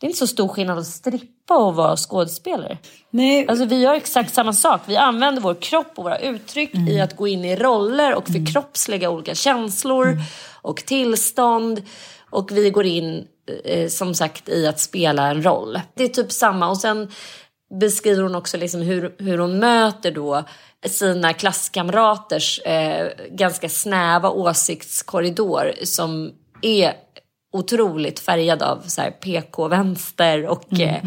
Det 0.00 0.06
är 0.06 0.08
inte 0.08 0.18
så 0.18 0.26
stor 0.26 0.48
skillnad 0.48 0.78
att 0.78 0.86
strippa 0.86 1.56
och 1.56 1.74
vara 1.74 1.96
skådespelare. 1.96 2.78
Nej, 3.10 3.48
Alltså 3.48 3.64
vi 3.64 3.80
gör 3.80 3.94
exakt 3.94 4.34
samma 4.34 4.52
sak. 4.52 4.80
Vi 4.86 4.96
använder 4.96 5.42
vår 5.42 5.54
kropp 5.54 5.92
och 5.96 6.04
våra 6.04 6.18
uttryck 6.18 6.74
i 6.74 7.00
att 7.00 7.16
gå 7.16 7.28
in 7.28 7.44
i 7.44 7.56
roller 7.56 8.14
och 8.14 8.26
förkroppsliga 8.26 9.10
olika 9.10 9.34
känslor 9.34 10.16
och 10.62 10.76
tillstånd. 10.76 11.82
Och 12.30 12.50
vi 12.52 12.70
går 12.70 12.86
in 12.86 13.26
eh, 13.64 13.88
som 13.88 14.14
sagt 14.14 14.48
i 14.48 14.66
att 14.66 14.80
spela 14.80 15.26
en 15.30 15.42
roll. 15.42 15.80
Det 15.94 16.04
är 16.04 16.08
typ 16.08 16.32
samma. 16.32 16.68
Och 16.68 16.78
sen 16.78 17.10
beskriver 17.80 18.22
hon 18.22 18.34
också 18.34 18.56
liksom 18.56 18.80
hur, 18.80 19.14
hur 19.18 19.38
hon 19.38 19.58
möter 19.58 20.10
då 20.10 20.44
sina 20.86 21.32
klasskamraters 21.32 22.60
eh, 22.60 23.08
ganska 23.30 23.68
snäva 23.68 24.30
åsiktskorridor 24.30 25.72
som 25.84 26.32
är 26.62 26.92
otroligt 27.52 28.20
färgad 28.20 28.62
av 28.62 28.84
PK-vänster 29.20 30.46
och 30.46 30.80
eh, 30.80 31.04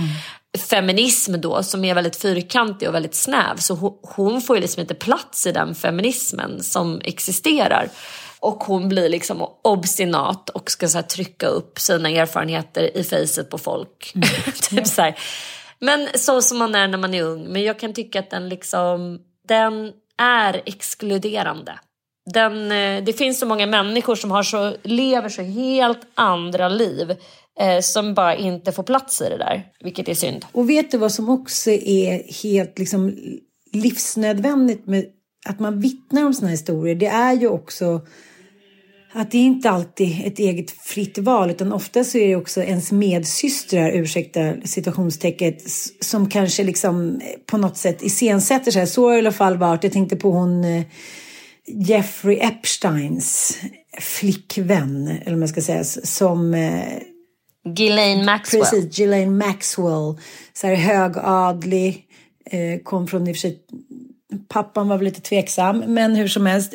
feminism 0.69 1.41
då 1.41 1.63
som 1.63 1.85
är 1.85 1.95
väldigt 1.95 2.15
fyrkantig 2.15 2.87
och 2.87 2.95
väldigt 2.95 3.15
snäv. 3.15 3.57
Så 3.57 3.75
hon, 3.75 3.97
hon 4.01 4.41
får 4.41 4.55
ju 4.55 4.61
liksom 4.61 4.81
inte 4.81 4.95
plats 4.95 5.47
i 5.47 5.51
den 5.51 5.75
feminismen 5.75 6.63
som 6.63 7.01
existerar. 7.03 7.89
Och 8.43 8.63
hon 8.63 8.89
blir 8.89 9.09
liksom 9.09 9.47
obstinat 9.61 10.49
och 10.49 10.71
ska 10.71 10.87
så 10.87 11.01
trycka 11.01 11.47
upp 11.47 11.79
sina 11.79 12.09
erfarenheter 12.09 12.97
i 12.97 13.03
facet 13.03 13.49
på 13.49 13.57
folk. 13.57 14.13
typ 14.69 14.87
så 14.87 15.01
här. 15.01 15.19
Men 15.79 16.07
så 16.15 16.41
som 16.41 16.57
man 16.57 16.75
är 16.75 16.87
när 16.87 16.97
man 16.97 17.13
är 17.13 17.23
ung. 17.23 17.43
Men 17.43 17.63
jag 17.63 17.79
kan 17.79 17.93
tycka 17.93 18.19
att 18.19 18.29
den 18.29 18.49
liksom, 18.49 19.19
den 19.47 19.91
är 20.17 20.61
exkluderande. 20.65 21.79
Den, 22.33 22.71
eh, 22.71 23.03
det 23.03 23.13
finns 23.13 23.39
så 23.39 23.45
många 23.45 23.65
människor 23.65 24.15
som 24.15 24.31
har 24.31 24.43
så, 24.43 24.75
lever 24.83 25.29
så 25.29 25.41
helt 25.41 26.01
andra 26.15 26.69
liv 26.69 27.11
eh, 27.59 27.79
som 27.81 28.13
bara 28.13 28.35
inte 28.35 28.71
får 28.71 28.83
plats 28.83 29.21
i 29.21 29.29
det 29.29 29.37
där, 29.37 29.67
vilket 29.79 30.09
är 30.09 30.13
synd. 30.13 30.45
Och 30.51 30.69
vet 30.69 30.91
du 30.91 30.97
vad 30.97 31.11
som 31.11 31.29
också 31.29 31.69
är 31.71 32.43
helt 32.43 32.79
liksom 32.79 33.17
livsnödvändigt 33.73 34.87
med 34.87 35.05
att 35.45 35.59
man 35.59 35.79
vittnar 35.79 36.25
om 36.25 36.33
såna 36.33 36.47
här 36.47 36.53
historier? 36.53 36.95
Det 36.95 37.07
är 37.07 37.33
ju 37.33 37.47
också 37.47 38.01
att 39.15 39.31
det 39.31 39.37
är 39.37 39.41
inte 39.41 39.69
alltid 39.69 40.21
ett 40.25 40.39
eget 40.39 40.71
fritt 40.71 41.17
val 41.17 41.51
utan 41.51 41.73
ofta 41.73 42.03
så 42.03 42.17
är 42.17 42.27
det 42.27 42.35
också 42.35 42.63
ens 42.63 42.91
medsystrar, 42.91 43.91
ursäkta 43.91 44.53
situationstecket, 44.63 45.63
som 45.99 46.29
kanske 46.29 46.63
liksom 46.63 47.15
eh, 47.15 47.39
på 47.45 47.57
något 47.57 47.77
sätt 47.77 48.03
iscensätter 48.03 48.71
sig. 48.71 48.87
Så 48.87 49.07
har 49.07 49.15
i 49.15 49.19
alla 49.19 49.31
fall 49.31 49.57
varit. 49.57 49.83
Jag 49.83 49.93
tänkte 49.93 50.15
på 50.15 50.31
hon 50.31 50.63
eh, 50.63 50.83
Jeffrey 51.67 52.37
Epsteins 52.37 53.57
flickvän, 53.99 55.07
eller 55.07 55.31
vad 55.31 55.39
man 55.39 55.47
ska 55.47 55.61
säga, 55.61 55.83
som 55.83 56.53
eh, 56.53 56.83
Ghislaine 57.65 58.25
Maxwell. 58.25 58.61
Precis, 58.61 58.97
Ghislaine 58.97 59.37
Maxwell. 59.37 60.17
Så 60.53 60.67
här 60.67 60.75
högadlig. 60.75 62.07
Kom 62.83 63.07
från 63.07 63.27
i 63.27 63.31
och 63.31 63.35
för 63.35 63.39
sig 63.39 63.59
Pappan 64.47 64.87
var 64.87 64.97
väl 64.97 65.05
lite 65.05 65.21
tveksam, 65.21 65.83
men 65.87 66.15
hur 66.15 66.27
som 66.27 66.45
helst 66.45 66.73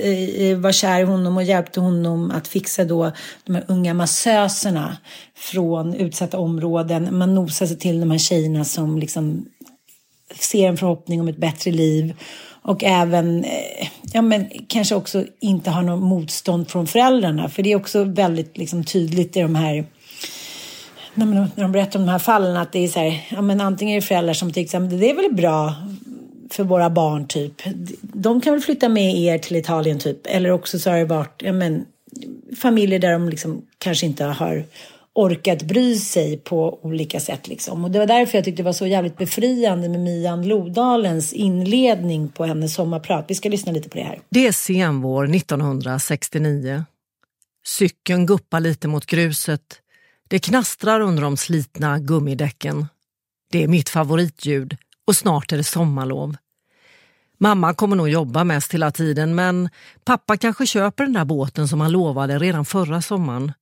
var 0.56 0.72
kär 0.72 1.00
i 1.00 1.04
honom 1.04 1.36
och 1.36 1.42
hjälpte 1.42 1.80
honom 1.80 2.30
att 2.30 2.48
fixa 2.48 2.84
då 2.84 3.12
de 3.44 3.54
här 3.54 3.64
unga 3.68 3.94
massöserna 3.94 4.96
från 5.36 5.94
utsatta 5.94 6.38
områden. 6.38 7.18
Man 7.18 7.34
nosar 7.34 7.66
sig 7.66 7.78
till 7.78 8.00
de 8.00 8.10
här 8.10 8.18
tjejerna 8.18 8.64
som 8.64 8.98
liksom 8.98 9.46
ser 10.34 10.68
en 10.68 10.76
förhoppning 10.76 11.20
om 11.20 11.28
ett 11.28 11.36
bättre 11.36 11.70
liv 11.70 12.14
och 12.62 12.84
även 12.84 13.44
eh, 13.44 13.88
ja, 14.12 14.22
men 14.22 14.46
kanske 14.68 14.94
också 14.94 15.24
inte 15.40 15.70
har 15.70 15.82
något 15.82 16.02
motstånd 16.02 16.68
från 16.68 16.86
föräldrarna. 16.86 17.48
För 17.48 17.62
det 17.62 17.72
är 17.72 17.76
också 17.76 18.04
väldigt 18.04 18.58
liksom, 18.58 18.84
tydligt 18.84 19.36
i 19.36 19.40
de 19.40 19.54
här 19.54 19.86
när, 21.14 21.26
när 21.26 21.62
de 21.62 21.72
berättar 21.72 21.98
om 21.98 22.06
de 22.06 22.12
här 22.12 22.18
fallen 22.18 22.56
att 22.56 22.72
det 22.72 22.84
är 22.84 22.88
så 22.88 23.00
här, 23.00 23.26
ja, 23.30 23.42
men 23.42 23.60
antingen 23.60 23.96
är 23.96 24.00
det 24.00 24.06
föräldrar 24.06 24.34
som 24.34 24.52
tycker 24.52 24.78
att 24.78 24.90
det 24.90 25.10
är 25.10 25.14
väl 25.14 25.34
bra 25.34 25.74
för 26.50 26.64
våra 26.64 26.90
barn 26.90 27.26
typ. 27.26 27.62
De 28.00 28.40
kan 28.40 28.52
väl 28.52 28.62
flytta 28.62 28.88
med 28.88 29.16
er 29.16 29.38
till 29.38 29.56
Italien 29.56 29.98
typ. 29.98 30.26
Eller 30.26 30.50
också 30.50 30.78
så 30.78 30.90
har 30.90 30.98
det 30.98 31.04
varit 31.04 31.42
ja, 31.44 31.52
men, 31.52 31.84
familjer 32.56 32.98
där 32.98 33.12
de 33.12 33.28
liksom 33.28 33.62
kanske 33.78 34.06
inte 34.06 34.24
har 34.24 34.64
orkat 35.12 35.62
bry 35.62 35.96
sig 35.96 36.36
på 36.36 36.78
olika 36.82 37.20
sätt. 37.20 37.48
Liksom. 37.48 37.84
Och 37.84 37.90
det 37.90 37.98
var 37.98 38.06
därför 38.06 38.38
jag 38.38 38.44
tyckte 38.44 38.62
det 38.62 38.66
var 38.66 38.72
så 38.72 38.86
jävligt 38.86 39.18
befriande 39.18 39.88
med 39.88 40.00
Mian 40.00 40.48
Lodalens 40.48 41.32
inledning 41.32 42.28
på 42.28 42.44
hennes 42.44 42.74
sommarprat. 42.74 43.24
Vi 43.28 43.34
ska 43.34 43.48
lyssna 43.48 43.72
lite 43.72 43.88
på 43.88 43.98
det 43.98 44.04
här. 44.04 44.20
Det 44.28 44.46
är 44.46 44.52
senvår 44.52 45.34
1969. 45.34 46.84
Cykeln 47.66 48.26
guppar 48.26 48.60
lite 48.60 48.88
mot 48.88 49.06
gruset. 49.06 49.80
Det 50.28 50.38
knastrar 50.38 51.00
under 51.00 51.22
de 51.22 51.36
slitna 51.36 51.98
gummidäcken. 51.98 52.86
Det 53.50 53.62
är 53.62 53.68
mitt 53.68 53.88
favoritljud 53.88 54.76
och 55.08 55.16
snart 55.16 55.52
är 55.52 55.56
det 55.56 55.64
sommarlov. 55.64 56.36
Mamma 57.38 57.74
kommer 57.74 57.96
nog 57.96 58.08
jobba 58.08 58.44
mest 58.44 58.74
hela 58.74 58.90
tiden 58.90 59.34
men 59.34 59.68
pappa 60.04 60.36
kanske 60.36 60.66
köper 60.66 61.04
den 61.04 61.12
där 61.12 61.24
båten 61.24 61.68
som 61.68 61.80
han 61.80 61.92
lovade 61.92 62.38
redan 62.38 62.64
förra 62.64 63.02
sommaren. 63.02 63.52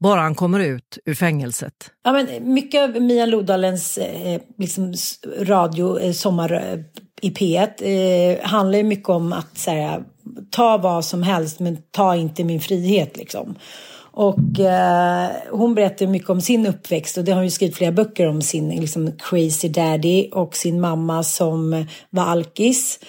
Bara 0.00 0.20
han 0.20 0.34
kommer 0.34 0.60
ut 0.60 0.98
ur 1.04 1.14
fängelset. 1.14 1.90
Ja, 2.04 2.12
men 2.12 2.52
mycket 2.52 2.82
av 2.82 3.02
Mia 3.02 3.26
Lodalens 3.26 3.98
eh, 3.98 4.40
liksom, 4.58 4.94
radio, 5.40 5.98
eh, 5.98 6.12
sommar 6.12 6.52
eh, 6.52 6.78
i 7.22 7.30
P1, 7.30 7.82
eh, 7.82 8.46
handlar 8.46 8.78
ju 8.78 8.84
mycket 8.84 9.08
om 9.08 9.32
att 9.32 9.58
så 9.58 9.70
här, 9.70 10.04
ta 10.50 10.78
vad 10.78 11.04
som 11.04 11.22
helst 11.22 11.60
men 11.60 11.78
ta 11.90 12.16
inte 12.16 12.44
min 12.44 12.60
frihet. 12.60 13.16
Liksom. 13.16 13.54
Och 14.18 14.60
eh, 14.60 15.30
hon 15.50 15.74
berättar 15.74 16.06
mycket 16.06 16.30
om 16.30 16.40
sin 16.40 16.66
uppväxt 16.66 17.16
och 17.18 17.24
det 17.24 17.32
har 17.32 17.36
hon 17.36 17.44
ju 17.44 17.50
skrivit 17.50 17.76
flera 17.76 17.92
böcker 17.92 18.28
om 18.28 18.42
sin 18.42 18.68
liksom, 18.68 19.12
crazy 19.18 19.68
daddy 19.68 20.28
och 20.32 20.56
sin 20.56 20.80
mamma 20.80 21.22
som 21.22 21.86
var 22.10 22.22
alkis. 22.22 23.00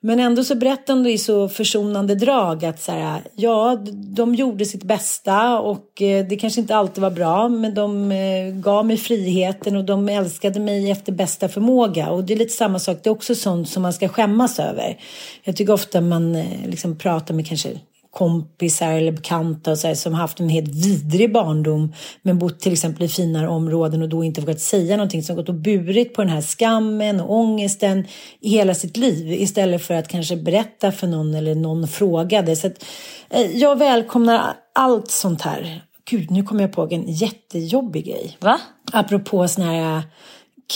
Men 0.00 0.20
ändå 0.20 0.44
så 0.44 0.54
berättar 0.54 0.94
hon 0.94 1.02
det 1.02 1.12
i 1.12 1.18
så 1.18 1.48
försonande 1.48 2.14
drag 2.14 2.64
att 2.64 2.80
så 2.80 2.92
här, 2.92 3.22
ja, 3.36 3.78
de 3.92 4.34
gjorde 4.34 4.64
sitt 4.64 4.84
bästa 4.84 5.58
och 5.60 6.02
eh, 6.02 6.26
det 6.26 6.36
kanske 6.36 6.60
inte 6.60 6.76
alltid 6.76 7.02
var 7.02 7.10
bra, 7.10 7.48
men 7.48 7.74
de 7.74 8.12
eh, 8.12 8.54
gav 8.54 8.86
mig 8.86 8.96
friheten 8.96 9.76
och 9.76 9.84
de 9.84 10.08
älskade 10.08 10.60
mig 10.60 10.90
efter 10.90 11.12
bästa 11.12 11.48
förmåga. 11.48 12.10
Och 12.10 12.24
det 12.24 12.34
är 12.34 12.38
lite 12.38 12.54
samma 12.54 12.78
sak, 12.78 13.00
det 13.02 13.08
är 13.08 13.12
också 13.12 13.34
sånt 13.34 13.68
som 13.68 13.82
man 13.82 13.92
ska 13.92 14.08
skämmas 14.08 14.58
över. 14.58 14.98
Jag 15.44 15.56
tycker 15.56 15.72
ofta 15.72 16.00
man 16.00 16.36
eh, 16.36 16.66
liksom 16.66 16.98
pratar 16.98 17.34
med 17.34 17.46
kanske 17.46 17.68
kompisar 18.10 18.92
eller 18.92 19.12
bekanta 19.12 19.70
och 19.70 19.78
så 19.78 19.88
här, 19.88 19.94
som 19.94 20.14
haft 20.14 20.40
en 20.40 20.48
helt 20.48 20.74
vidrig 20.74 21.32
barndom 21.32 21.92
men 22.22 22.38
bott 22.38 22.60
till 22.60 22.72
exempel 22.72 23.02
i 23.02 23.08
finare 23.08 23.48
områden 23.48 24.02
och 24.02 24.08
då 24.08 24.24
inte 24.24 24.40
vågat 24.40 24.60
säga 24.60 24.96
någonting 24.96 25.22
som 25.22 25.36
gått 25.36 25.48
och 25.48 25.54
burit 25.54 26.14
på 26.14 26.22
den 26.22 26.30
här 26.30 26.40
skammen 26.40 27.20
och 27.20 27.34
ångesten 27.34 28.06
i 28.40 28.50
hela 28.50 28.74
sitt 28.74 28.96
liv 28.96 29.32
istället 29.32 29.82
för 29.82 29.94
att 29.94 30.08
kanske 30.08 30.36
berätta 30.36 30.92
för 30.92 31.06
någon 31.06 31.34
eller 31.34 31.54
någon 31.54 31.88
frågade. 31.88 32.56
Så 32.56 32.66
att, 32.66 32.84
eh, 33.30 33.56
jag 33.56 33.78
välkomnar 33.78 34.56
allt 34.74 35.10
sånt 35.10 35.42
här. 35.42 35.84
Gud, 36.10 36.30
nu 36.30 36.42
kommer 36.42 36.60
jag 36.60 36.72
på 36.72 36.88
en 36.90 37.04
jättejobbig 37.06 38.04
grej. 38.04 38.36
Va? 38.40 38.60
Apropå 38.92 39.48
såna 39.48 39.66
här 39.66 40.02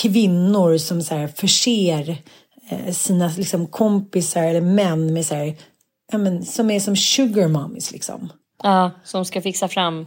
kvinnor 0.03 0.79
som 0.79 1.03
så 1.03 1.15
här 1.15 1.29
förser 1.29 2.17
eh, 2.69 2.93
sina 2.93 3.33
liksom, 3.37 3.67
kompisar 3.67 4.43
eller 4.43 4.61
män 4.61 5.13
med 5.13 5.27
så 5.27 5.35
här, 5.35 5.55
ja, 6.13 6.19
men, 6.19 6.45
som 6.45 6.71
är 6.71 6.81
som 6.81 6.97
sugar 6.97 7.49
mommies 7.49 7.93
liksom. 7.93 8.33
Ja, 8.63 8.91
som 9.05 9.25
ska 9.25 9.43
fixa 9.43 9.69
fram. 9.69 10.07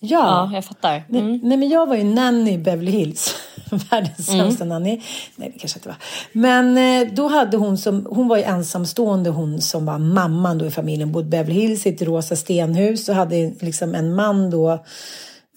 Ja, 0.00 0.48
Ja, 0.50 0.54
jag 0.54 0.64
fattar. 0.64 1.04
Nej, 1.08 1.20
Mm. 1.20 1.40
nej 1.42 1.56
men 1.58 1.68
jag 1.68 1.86
var 1.86 1.96
ju 1.96 2.04
nanny 2.04 2.52
i 2.52 2.58
Beverly 2.58 2.90
Hills. 2.90 3.34
Världens 3.90 4.28
Mm. 4.28 4.40
sämsta 4.40 4.64
nanny. 4.64 5.02
Nej 5.36 5.50
det 5.54 5.58
kanske 5.58 5.78
inte 5.78 5.88
var. 5.88 5.96
Men 6.32 6.76
eh, 6.78 7.12
då 7.14 7.28
hade 7.28 7.56
hon 7.56 7.78
som, 7.78 8.06
hon 8.10 8.28
var 8.28 8.36
ju 8.36 8.42
ensamstående 8.42 9.30
hon 9.30 9.60
som 9.60 9.86
var 9.86 9.98
mamman 9.98 10.58
då 10.58 10.66
i 10.66 10.70
familjen. 10.70 11.12
Bodde 11.12 11.26
i 11.26 11.30
Beverly 11.30 11.60
Hills 11.60 11.86
i 11.86 11.88
ett 11.88 12.02
rosa 12.02 12.36
stenhus 12.36 13.08
och 13.08 13.14
hade 13.14 13.52
liksom 13.60 13.94
en 13.94 14.14
man 14.14 14.50
då. 14.50 14.84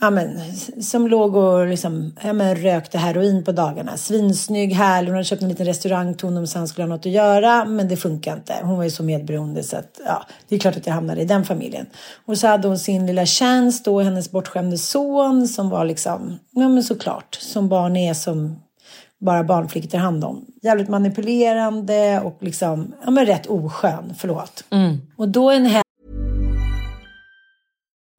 Ja, 0.05 0.11
men, 0.11 0.39
som 0.81 1.07
låg 1.07 1.35
och 1.35 1.67
liksom, 1.67 2.13
ja, 2.23 2.33
men, 2.33 2.55
rökte 2.55 2.97
heroin 2.97 3.43
på 3.43 3.51
dagarna. 3.51 3.97
Svinsnygg, 3.97 4.73
härlig. 4.73 5.07
Hon 5.07 5.15
hade 5.15 5.25
köpt 5.25 5.41
en 5.41 5.49
liten 5.49 5.65
restaurang 5.65 6.13
till 6.13 6.27
honom 6.27 6.47
så 6.47 6.57
han 6.57 6.67
skulle 6.67 6.83
ha 6.83 6.89
något 6.89 7.05
att 7.05 7.11
göra. 7.11 7.65
Men 7.65 7.87
det 7.87 7.97
funkar 7.97 8.33
inte. 8.33 8.53
Hon 8.63 8.77
var 8.77 8.83
ju 8.83 8.89
så 8.89 9.03
medberoende 9.03 9.63
så 9.63 9.77
att 9.77 9.99
ja, 10.05 10.25
det 10.47 10.55
är 10.55 10.59
klart 10.59 10.77
att 10.77 10.87
jag 10.87 10.93
hamnade 10.93 11.21
i 11.21 11.25
den 11.25 11.45
familjen. 11.45 11.85
Och 12.25 12.37
så 12.37 12.47
hade 12.47 12.67
hon 12.67 12.79
sin 12.79 13.05
lilla 13.05 13.25
tjänst 13.25 13.85
då, 13.85 14.01
hennes 14.01 14.31
bortskämde 14.31 14.77
son 14.77 15.47
som 15.47 15.69
var 15.69 15.85
liksom, 15.85 16.39
ja 16.51 16.69
men 16.69 16.83
såklart, 16.83 17.35
som 17.41 17.69
barn 17.69 17.95
är 17.95 18.13
som 18.13 18.59
bara 19.19 19.43
barnflickor 19.43 19.89
tar 19.89 19.97
hand 19.97 20.23
om. 20.23 20.45
Jävligt 20.61 20.89
manipulerande 20.89 22.21
och 22.23 22.37
liksom, 22.39 22.93
ja 23.05 23.11
men 23.11 23.25
rätt 23.25 23.47
oskön, 23.47 24.13
förlåt. 24.17 24.63
Och 25.17 25.29
då 25.29 25.51
en 25.51 25.65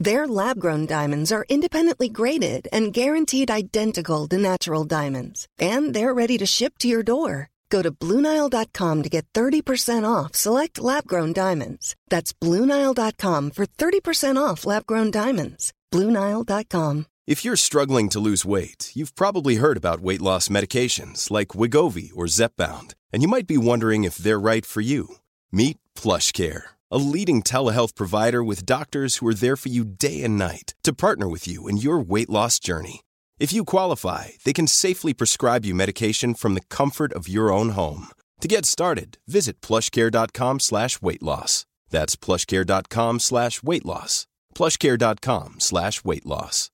Their 0.00 0.28
lab 0.28 0.60
grown 0.60 0.86
diamonds 0.86 1.32
are 1.32 1.44
independently 1.48 2.08
graded 2.08 2.68
and 2.72 2.92
guaranteed 2.92 3.50
identical 3.50 4.28
to 4.28 4.38
natural 4.38 4.84
diamonds, 4.84 5.48
and 5.58 5.92
they're 5.92 6.14
ready 6.14 6.38
to 6.38 6.46
ship 6.46 6.78
to 6.78 6.88
your 6.88 7.02
door. 7.02 7.50
Go 7.68 7.82
to 7.82 7.90
BlueNile.com 7.90 9.02
to 9.02 9.08
get 9.08 9.26
30% 9.34 10.08
off 10.08 10.34
select 10.34 10.80
lab 10.80 11.06
grown 11.06 11.32
diamonds. 11.32 11.96
That's 12.08 12.32
BlueNile.com 12.32 13.50
for 13.50 13.66
30% 13.66 14.36
off 14.36 14.64
lab 14.64 14.86
grown 14.86 15.10
diamonds. 15.10 15.72
BlueNile.com. 15.92 17.06
If 17.26 17.44
you're 17.44 17.56
struggling 17.56 18.08
to 18.10 18.20
lose 18.20 18.46
weight, 18.46 18.90
you've 18.94 19.14
probably 19.14 19.56
heard 19.56 19.76
about 19.76 20.00
weight 20.00 20.22
loss 20.22 20.48
medications 20.48 21.30
like 21.30 21.48
Wigovi 21.48 22.10
or 22.16 22.24
Zepbound, 22.24 22.94
and 23.12 23.20
you 23.20 23.28
might 23.28 23.46
be 23.46 23.58
wondering 23.58 24.04
if 24.04 24.16
they're 24.16 24.40
right 24.40 24.64
for 24.64 24.80
you. 24.80 25.16
Meet 25.52 25.76
PlushCare, 25.94 26.62
a 26.90 26.98
leading 26.98 27.42
telehealth 27.42 27.94
provider 27.94 28.42
with 28.42 28.66
doctors 28.66 29.16
who 29.16 29.26
are 29.28 29.34
there 29.34 29.56
for 29.56 29.68
you 29.68 29.84
day 29.84 30.22
and 30.22 30.38
night 30.38 30.74
to 30.82 30.92
partner 30.92 31.28
with 31.28 31.46
you 31.48 31.68
in 31.68 31.76
your 31.76 31.98
weight 31.98 32.30
loss 32.30 32.58
journey. 32.58 33.00
If 33.38 33.52
you 33.52 33.64
qualify, 33.64 34.30
they 34.44 34.52
can 34.52 34.66
safely 34.66 35.14
prescribe 35.14 35.64
you 35.64 35.74
medication 35.74 36.34
from 36.34 36.54
the 36.54 36.66
comfort 36.70 37.12
of 37.12 37.28
your 37.28 37.52
own 37.52 37.70
home. 37.70 38.08
To 38.40 38.48
get 38.48 38.66
started, 38.66 39.18
visit 39.26 39.60
plushcare.com 39.60 40.60
slash 40.60 41.02
weight 41.02 41.22
loss. 41.22 41.66
That's 41.90 42.16
plushcare.com 42.16 43.20
slash 43.20 43.62
weight 43.62 43.84
loss. 43.84 44.26
plushcare.com 44.54 45.60
slash 45.60 46.04
weight 46.04 46.26
loss. 46.26 46.70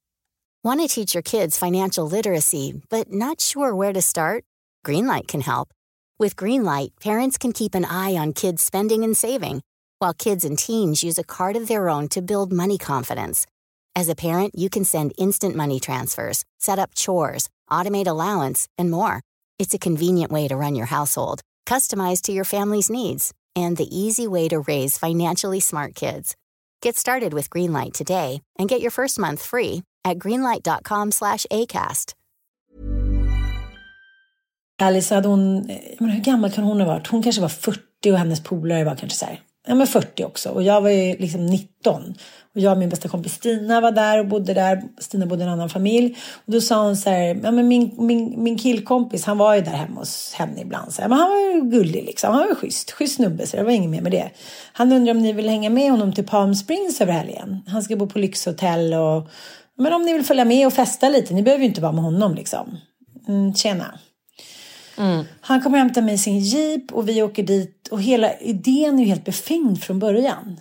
Want 0.62 0.80
to 0.80 0.88
teach 0.88 1.12
your 1.12 1.22
kids 1.22 1.58
financial 1.58 2.08
literacy, 2.08 2.80
but 2.88 3.12
not 3.12 3.42
sure 3.42 3.74
where 3.74 3.92
to 3.92 4.00
start? 4.00 4.44
Greenlight 4.82 5.28
can 5.28 5.42
help. 5.42 5.68
With 6.18 6.36
Greenlight, 6.36 6.98
parents 7.00 7.36
can 7.36 7.52
keep 7.52 7.74
an 7.74 7.84
eye 7.84 8.14
on 8.14 8.32
kids' 8.32 8.62
spending 8.62 9.04
and 9.04 9.14
saving, 9.14 9.60
while 9.98 10.12
kids 10.12 10.44
and 10.44 10.58
teens 10.58 11.02
use 11.02 11.18
a 11.18 11.24
card 11.24 11.56
of 11.56 11.68
their 11.68 11.88
own 11.88 12.08
to 12.08 12.22
build 12.22 12.52
money 12.52 12.78
confidence. 12.78 13.46
As 13.96 14.08
a 14.08 14.14
parent, 14.14 14.54
you 14.58 14.68
can 14.68 14.84
send 14.84 15.12
instant 15.18 15.54
money 15.54 15.80
transfers, 15.80 16.44
set 16.58 16.78
up 16.78 16.94
chores, 16.94 17.48
automate 17.70 18.06
allowance, 18.06 18.68
and 18.78 18.90
more. 18.90 19.20
It's 19.58 19.74
a 19.74 19.78
convenient 19.78 20.32
way 20.32 20.48
to 20.48 20.56
run 20.56 20.74
your 20.74 20.86
household, 20.86 21.40
customized 21.66 22.22
to 22.22 22.32
your 22.32 22.44
family's 22.44 22.90
needs, 22.90 23.32
and 23.56 23.76
the 23.76 23.96
easy 23.96 24.26
way 24.26 24.48
to 24.48 24.60
raise 24.60 24.98
financially 24.98 25.60
smart 25.60 25.94
kids. 25.94 26.36
Get 26.82 26.96
started 26.96 27.32
with 27.32 27.50
Greenlight 27.50 27.92
today 27.92 28.42
and 28.58 28.68
get 28.68 28.80
your 28.80 28.90
first 28.90 29.18
month 29.18 29.42
free 29.42 29.82
at 30.04 30.18
greenlight.com 30.18 31.12
slash 31.12 31.46
ACAST. 31.50 32.14
Alice 34.78 35.14
hade 35.14 35.28
hon, 35.28 35.70
eh, 35.70 35.96
hur 35.98 36.20
gammal 36.20 36.50
kan 36.50 36.64
hon 36.64 36.80
ha 36.80 36.86
varit? 36.86 37.06
Hon 37.06 37.22
kanske 37.22 37.42
var 37.42 37.48
40 37.48 38.12
och 38.12 38.18
hennes 38.18 38.42
polare 38.42 38.84
var 38.84 38.96
kanske 38.96 39.18
så 39.18 39.26
här, 39.26 39.40
ja 39.66 39.74
men 39.74 39.86
40 39.86 40.24
också. 40.24 40.50
Och 40.50 40.62
jag 40.62 40.80
var 40.80 40.90
ju 40.90 41.16
liksom 41.16 41.46
19. 41.46 42.14
Och 42.54 42.60
jag 42.60 42.72
och 42.72 42.78
min 42.78 42.88
bästa 42.88 43.08
kompis 43.08 43.34
Stina 43.34 43.80
var 43.80 43.92
där 43.92 44.18
och 44.18 44.26
bodde 44.26 44.54
där. 44.54 44.82
Stina 44.98 45.26
bodde 45.26 45.42
i 45.42 45.46
en 45.46 45.52
annan 45.52 45.68
familj. 45.68 46.16
Och 46.46 46.52
då 46.52 46.60
sa 46.60 46.84
hon 46.84 46.96
så 46.96 47.10
här, 47.10 47.40
ja 47.42 47.50
men 47.50 47.68
min, 47.68 47.94
min, 47.98 48.42
min 48.42 48.58
killkompis 48.58 49.24
han 49.24 49.38
var 49.38 49.54
ju 49.54 49.60
där 49.60 49.72
hemma 49.72 50.00
hos 50.00 50.34
henne 50.34 50.60
ibland. 50.60 50.92
Så 50.92 51.02
här, 51.02 51.08
men 51.08 51.18
han 51.18 51.30
var 51.30 51.36
ju 51.36 51.70
gullig 51.70 52.04
liksom, 52.04 52.30
han 52.30 52.40
var 52.40 52.48
ju 52.48 52.54
schysst, 52.54 52.90
schysst 52.90 53.16
snubbe 53.16 53.46
så 53.46 53.56
det 53.56 53.62
var 53.62 53.70
inget 53.70 53.90
mer 53.90 54.00
med 54.00 54.12
det. 54.12 54.30
Han 54.72 54.92
undrar 54.92 55.14
om 55.14 55.22
ni 55.22 55.32
vill 55.32 55.48
hänga 55.48 55.70
med 55.70 55.90
honom 55.90 56.12
till 56.12 56.26
Palm 56.26 56.54
Springs 56.54 57.00
över 57.00 57.12
helgen. 57.12 57.60
Han 57.66 57.82
ska 57.82 57.96
bo 57.96 58.06
på 58.06 58.18
lyxhotell 58.18 58.94
och 58.94 59.28
men 59.78 59.92
om 59.92 60.02
ni 60.02 60.12
vill 60.12 60.24
följa 60.24 60.44
med 60.44 60.66
och 60.66 60.72
festa 60.72 61.08
lite, 61.08 61.34
ni 61.34 61.42
behöver 61.42 61.62
ju 61.62 61.68
inte 61.68 61.80
vara 61.80 61.92
med 61.92 62.04
honom 62.04 62.34
liksom. 62.34 62.78
Mm, 63.28 63.54
tjena. 63.54 63.98
Han 65.40 65.60
kommer 65.60 65.78
hämta 65.78 66.00
mig 66.00 66.14
i 66.14 66.18
sin 66.18 66.38
jeep 66.38 66.92
och 66.92 67.08
vi 67.08 67.22
åker 67.22 67.42
dit 67.42 67.88
och 67.90 68.02
hela 68.02 68.38
idén 68.38 68.98
är 68.98 69.02
ju 69.02 69.08
helt 69.08 69.24
befängd 69.24 69.82
från 69.82 69.98
början. 69.98 70.60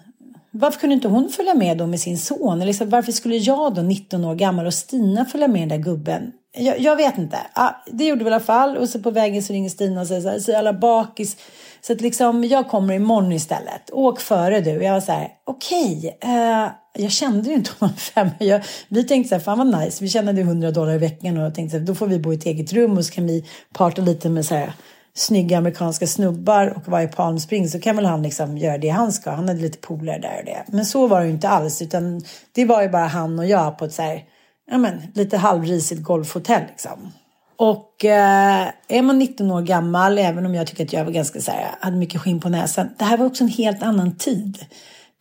Varför 0.51 0.79
kunde 0.79 0.93
inte 0.93 1.07
hon 1.07 1.29
följa 1.29 1.53
med 1.53 1.77
då 1.77 1.87
med 1.87 1.99
sin 1.99 2.17
son? 2.17 2.57
Eller 2.57 2.65
liksom, 2.65 2.89
varför 2.89 3.11
skulle 3.11 3.35
jag 3.37 3.73
då, 3.75 3.81
19 3.81 4.25
år 4.25 4.35
gammal, 4.35 4.65
och 4.65 4.73
Stina 4.73 5.25
följa 5.25 5.47
med 5.47 5.61
den 5.61 5.69
där 5.69 5.77
gubben? 5.77 6.31
Jag, 6.57 6.79
jag 6.79 6.95
vet 6.95 7.17
inte. 7.17 7.37
Ah, 7.53 7.69
det 7.91 8.05
gjorde 8.05 8.23
vi 8.23 8.29
i 8.29 8.33
alla 8.33 8.43
fall. 8.43 8.77
Och 8.77 8.89
så 8.89 8.99
på 8.99 9.11
vägen 9.11 9.43
så 9.43 9.53
ringer 9.53 9.69
Stina 9.69 10.01
och 10.01 10.07
säger 10.07 10.21
så 10.21 10.29
här, 10.29 10.39
så 10.39 10.57
alla 10.57 10.73
bakis. 10.73 11.37
Så 11.81 11.93
att 11.93 12.01
liksom, 12.01 12.43
jag 12.43 12.69
kommer 12.69 12.93
imorgon 12.93 13.31
istället. 13.31 13.89
Åk 13.91 14.19
före 14.19 14.61
du. 14.61 14.71
Jag 14.71 14.93
var 14.93 15.01
så 15.01 15.11
här, 15.11 15.27
okej. 15.45 16.17
eh, 16.21 16.67
jag 16.93 17.11
kände 17.11 17.49
ju 17.49 17.55
inte 17.55 17.71
honom 17.79 17.95
fem. 18.15 18.29
Jag, 18.39 18.61
vi 18.87 19.03
tänkte 19.03 19.29
så 19.29 19.35
här, 19.35 19.41
fan 19.41 19.57
vad 19.57 19.81
nice. 19.81 20.03
Vi 20.03 20.09
tjänade 20.09 20.41
100 20.41 20.71
dollar 20.71 20.93
i 20.93 20.97
veckan 20.97 21.37
och 21.37 21.55
tänkte 21.55 21.71
så 21.71 21.79
här, 21.79 21.85
då 21.85 21.95
får 21.95 22.07
vi 22.07 22.19
bo 22.19 22.33
i 22.33 22.35
ett 22.35 22.45
eget 22.45 22.73
rum 22.73 22.97
och 22.97 23.05
så 23.05 23.13
kan 23.13 23.27
vi 23.27 23.45
parta 23.73 24.01
lite 24.01 24.29
med 24.29 24.45
så 24.45 24.55
här 24.55 24.73
snygga 25.15 25.57
amerikanska 25.57 26.07
snubbar 26.07 26.73
och 26.77 26.87
vara 26.87 27.03
i 27.03 27.07
Palm 27.07 27.39
Springs 27.39 27.71
så 27.71 27.79
kan 27.79 27.95
väl 27.95 28.05
han 28.05 28.23
liksom 28.23 28.57
göra 28.57 28.77
det 28.77 28.89
han 28.89 29.11
ska. 29.11 29.31
Han 29.31 29.47
hade 29.47 29.61
lite 29.61 29.77
polare 29.77 30.19
där 30.19 30.39
och 30.39 30.45
det. 30.45 30.63
Men 30.67 30.85
så 30.85 31.07
var 31.07 31.19
det 31.19 31.25
ju 31.25 31.31
inte 31.31 31.49
alls 31.49 31.81
utan 31.81 32.21
det 32.51 32.65
var 32.65 32.81
ju 32.81 32.89
bara 32.89 33.07
han 33.07 33.39
och 33.39 33.45
jag 33.45 33.77
på 33.77 33.85
ett 33.85 33.93
så 33.93 34.01
här, 34.01 34.23
ja 34.71 34.77
men 34.77 35.01
lite 35.13 35.37
halvrisigt 35.37 36.01
golfhotell 36.01 36.61
liksom. 36.69 37.11
Och 37.55 38.05
eh, 38.05 38.67
är 38.87 39.01
man 39.01 39.19
19 39.19 39.51
år 39.51 39.61
gammal, 39.61 40.19
även 40.19 40.45
om 40.45 40.55
jag 40.55 40.67
tycker 40.67 40.85
att 40.85 40.93
jag 40.93 41.05
var 41.05 41.11
ganska 41.11 41.41
så 41.41 41.51
här, 41.51 41.75
hade 41.79 41.97
mycket 41.97 42.21
skinn 42.21 42.39
på 42.39 42.49
näsan. 42.49 42.89
Det 42.97 43.05
här 43.05 43.17
var 43.17 43.25
också 43.25 43.43
en 43.43 43.49
helt 43.49 43.83
annan 43.83 44.15
tid. 44.17 44.65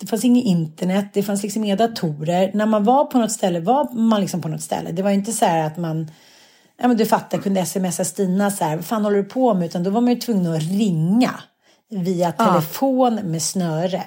Det 0.02 0.08
fanns 0.08 0.24
inget 0.24 0.44
internet, 0.44 1.06
det 1.12 1.22
fanns 1.22 1.42
liksom 1.42 1.64
inga 1.64 1.76
datorer. 1.76 2.50
När 2.54 2.66
man 2.66 2.84
var 2.84 3.04
på 3.04 3.18
något 3.18 3.32
ställe 3.32 3.60
var 3.60 3.92
man 3.92 4.20
liksom 4.20 4.42
på 4.42 4.48
något 4.48 4.62
ställe. 4.62 4.92
Det 4.92 5.02
var 5.02 5.10
inte 5.10 5.32
så 5.32 5.44
här 5.44 5.66
att 5.66 5.76
man 5.76 6.10
Ja 6.76 6.88
men 6.88 6.96
du 6.96 7.06
fattar, 7.06 7.38
kunde 7.38 7.66
smsa 7.66 8.04
Stina 8.04 8.50
så 8.50 8.64
här, 8.64 8.76
vad 8.76 8.84
fan 8.84 9.04
håller 9.04 9.16
du 9.16 9.24
på 9.24 9.54
med? 9.54 9.66
Utan 9.66 9.82
då 9.82 9.90
var 9.90 10.00
man 10.00 10.12
ju 10.12 10.20
tvungen 10.20 10.52
att 10.52 10.62
ringa 10.62 11.40
via 11.90 12.32
telefon 12.32 13.14
med 13.14 13.42
snöre. 13.42 14.02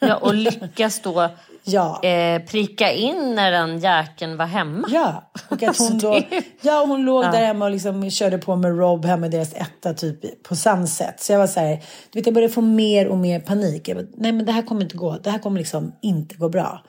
Ja, 0.00 0.16
och 0.16 0.34
lyckas 0.34 1.00
då 1.00 1.30
Ja. 1.64 2.04
eh, 2.04 2.42
pricka 2.42 2.92
in 2.92 3.34
när 3.34 3.50
den 3.50 3.78
jäkeln 3.78 4.36
var 4.36 4.46
hemma. 4.46 4.88
Ja, 4.90 5.30
och 5.48 5.62
att 5.62 5.78
hon 5.78 5.92
Alltså, 5.92 6.08
då, 6.08 6.20
ja, 6.60 6.84
hon 6.86 7.04
låg 7.04 7.24
där 7.24 7.46
hemma 7.46 7.64
och 7.64 7.70
liksom 7.70 8.10
körde 8.10 8.38
på 8.38 8.56
med 8.56 8.78
Rob 8.78 9.04
hemma 9.04 9.26
i 9.26 9.28
deras 9.28 9.54
etta 9.54 9.94
typ 9.94 10.42
på 10.42 10.56
Sunset. 10.56 11.20
Så 11.20 11.32
jag 11.32 11.38
var 11.38 11.46
så 11.46 11.60
här, 11.60 11.82
du 12.10 12.18
vet 12.18 12.26
jag 12.26 12.34
började 12.34 12.54
få 12.54 12.60
mer 12.60 13.08
och 13.08 13.18
mer 13.18 13.40
panik. 13.40 13.88
Jag 13.88 13.96
bara, 13.96 14.06
nej 14.16 14.32
men 14.32 14.46
det 14.46 14.52
här 14.52 14.62
kommer 14.62 14.82
inte 14.82 14.96
gå, 14.96 15.18
det 15.22 15.30
här 15.30 15.38
kommer 15.38 15.58
liksom 15.58 15.92
inte 16.00 16.34
gå 16.34 16.48
bra. 16.48 16.82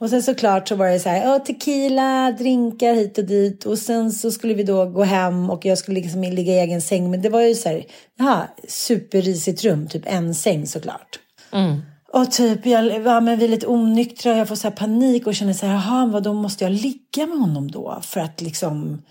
Och 0.00 0.10
sen 0.10 0.22
såklart 0.22 0.68
så 0.68 0.74
var 0.74 0.88
det 0.88 1.00
så 1.00 1.08
här, 1.08 1.38
tequila, 1.38 2.32
drinkar 2.38 2.94
hit 2.94 3.18
och 3.18 3.24
dit. 3.24 3.64
Och 3.64 3.78
sen 3.78 4.12
så 4.12 4.30
skulle 4.30 4.54
vi 4.54 4.62
då 4.62 4.84
gå 4.84 5.02
hem 5.02 5.50
och 5.50 5.64
jag 5.64 5.78
skulle 5.78 6.00
liksom 6.00 6.22
ligga 6.22 6.52
i 6.52 6.58
egen 6.58 6.82
säng. 6.82 7.10
Men 7.10 7.22
det 7.22 7.28
var 7.28 7.40
ju 7.40 7.54
så 7.54 7.68
här, 7.68 7.84
jaha, 8.18 8.48
superrisigt 8.68 9.64
rum, 9.64 9.88
typ 9.88 10.02
en 10.06 10.34
säng 10.34 10.66
såklart. 10.66 11.18
Mm. 11.52 11.82
Och 12.20 12.30
typ, 12.30 12.66
jag, 12.66 13.02
ja, 13.04 13.20
men 13.20 13.38
vi 13.38 13.44
är 13.44 13.48
lite 13.48 13.66
onyktra 13.66 14.32
och 14.32 14.38
jag 14.38 14.48
får 14.48 14.56
så 14.56 14.68
här 14.68 14.76
panik 14.76 15.26
och 15.26 15.34
känner 15.34 15.52
så 15.52 15.66
här, 15.66 15.74
jaha, 15.74 16.06
vad 16.06 16.22
då 16.22 16.32
måste 16.32 16.64
jag 16.64 16.72
ligga 16.72 17.26
med 17.26 17.38
honom 17.38 17.70
då? 17.70 17.98
För 18.02 18.20
att 18.20 18.40
liksom, 18.40 19.02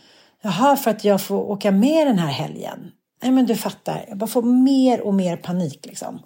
jaha, 0.41 0.75
för 0.75 0.91
att 0.91 1.03
jag 1.03 1.21
får 1.21 1.37
åka 1.37 1.71
med 1.71 2.07
den 2.07 2.19
här 2.19 2.31
helgen. 2.31 2.91
Nej 3.23 3.31
men 3.31 3.45
du 3.45 3.55
fattar, 3.55 4.05
jag 4.07 4.17
bara 4.17 4.27
får 4.27 4.41
mer 4.41 5.01
och 5.01 5.13
mer 5.13 5.37
panik 5.37 5.85
liksom. 5.85 6.19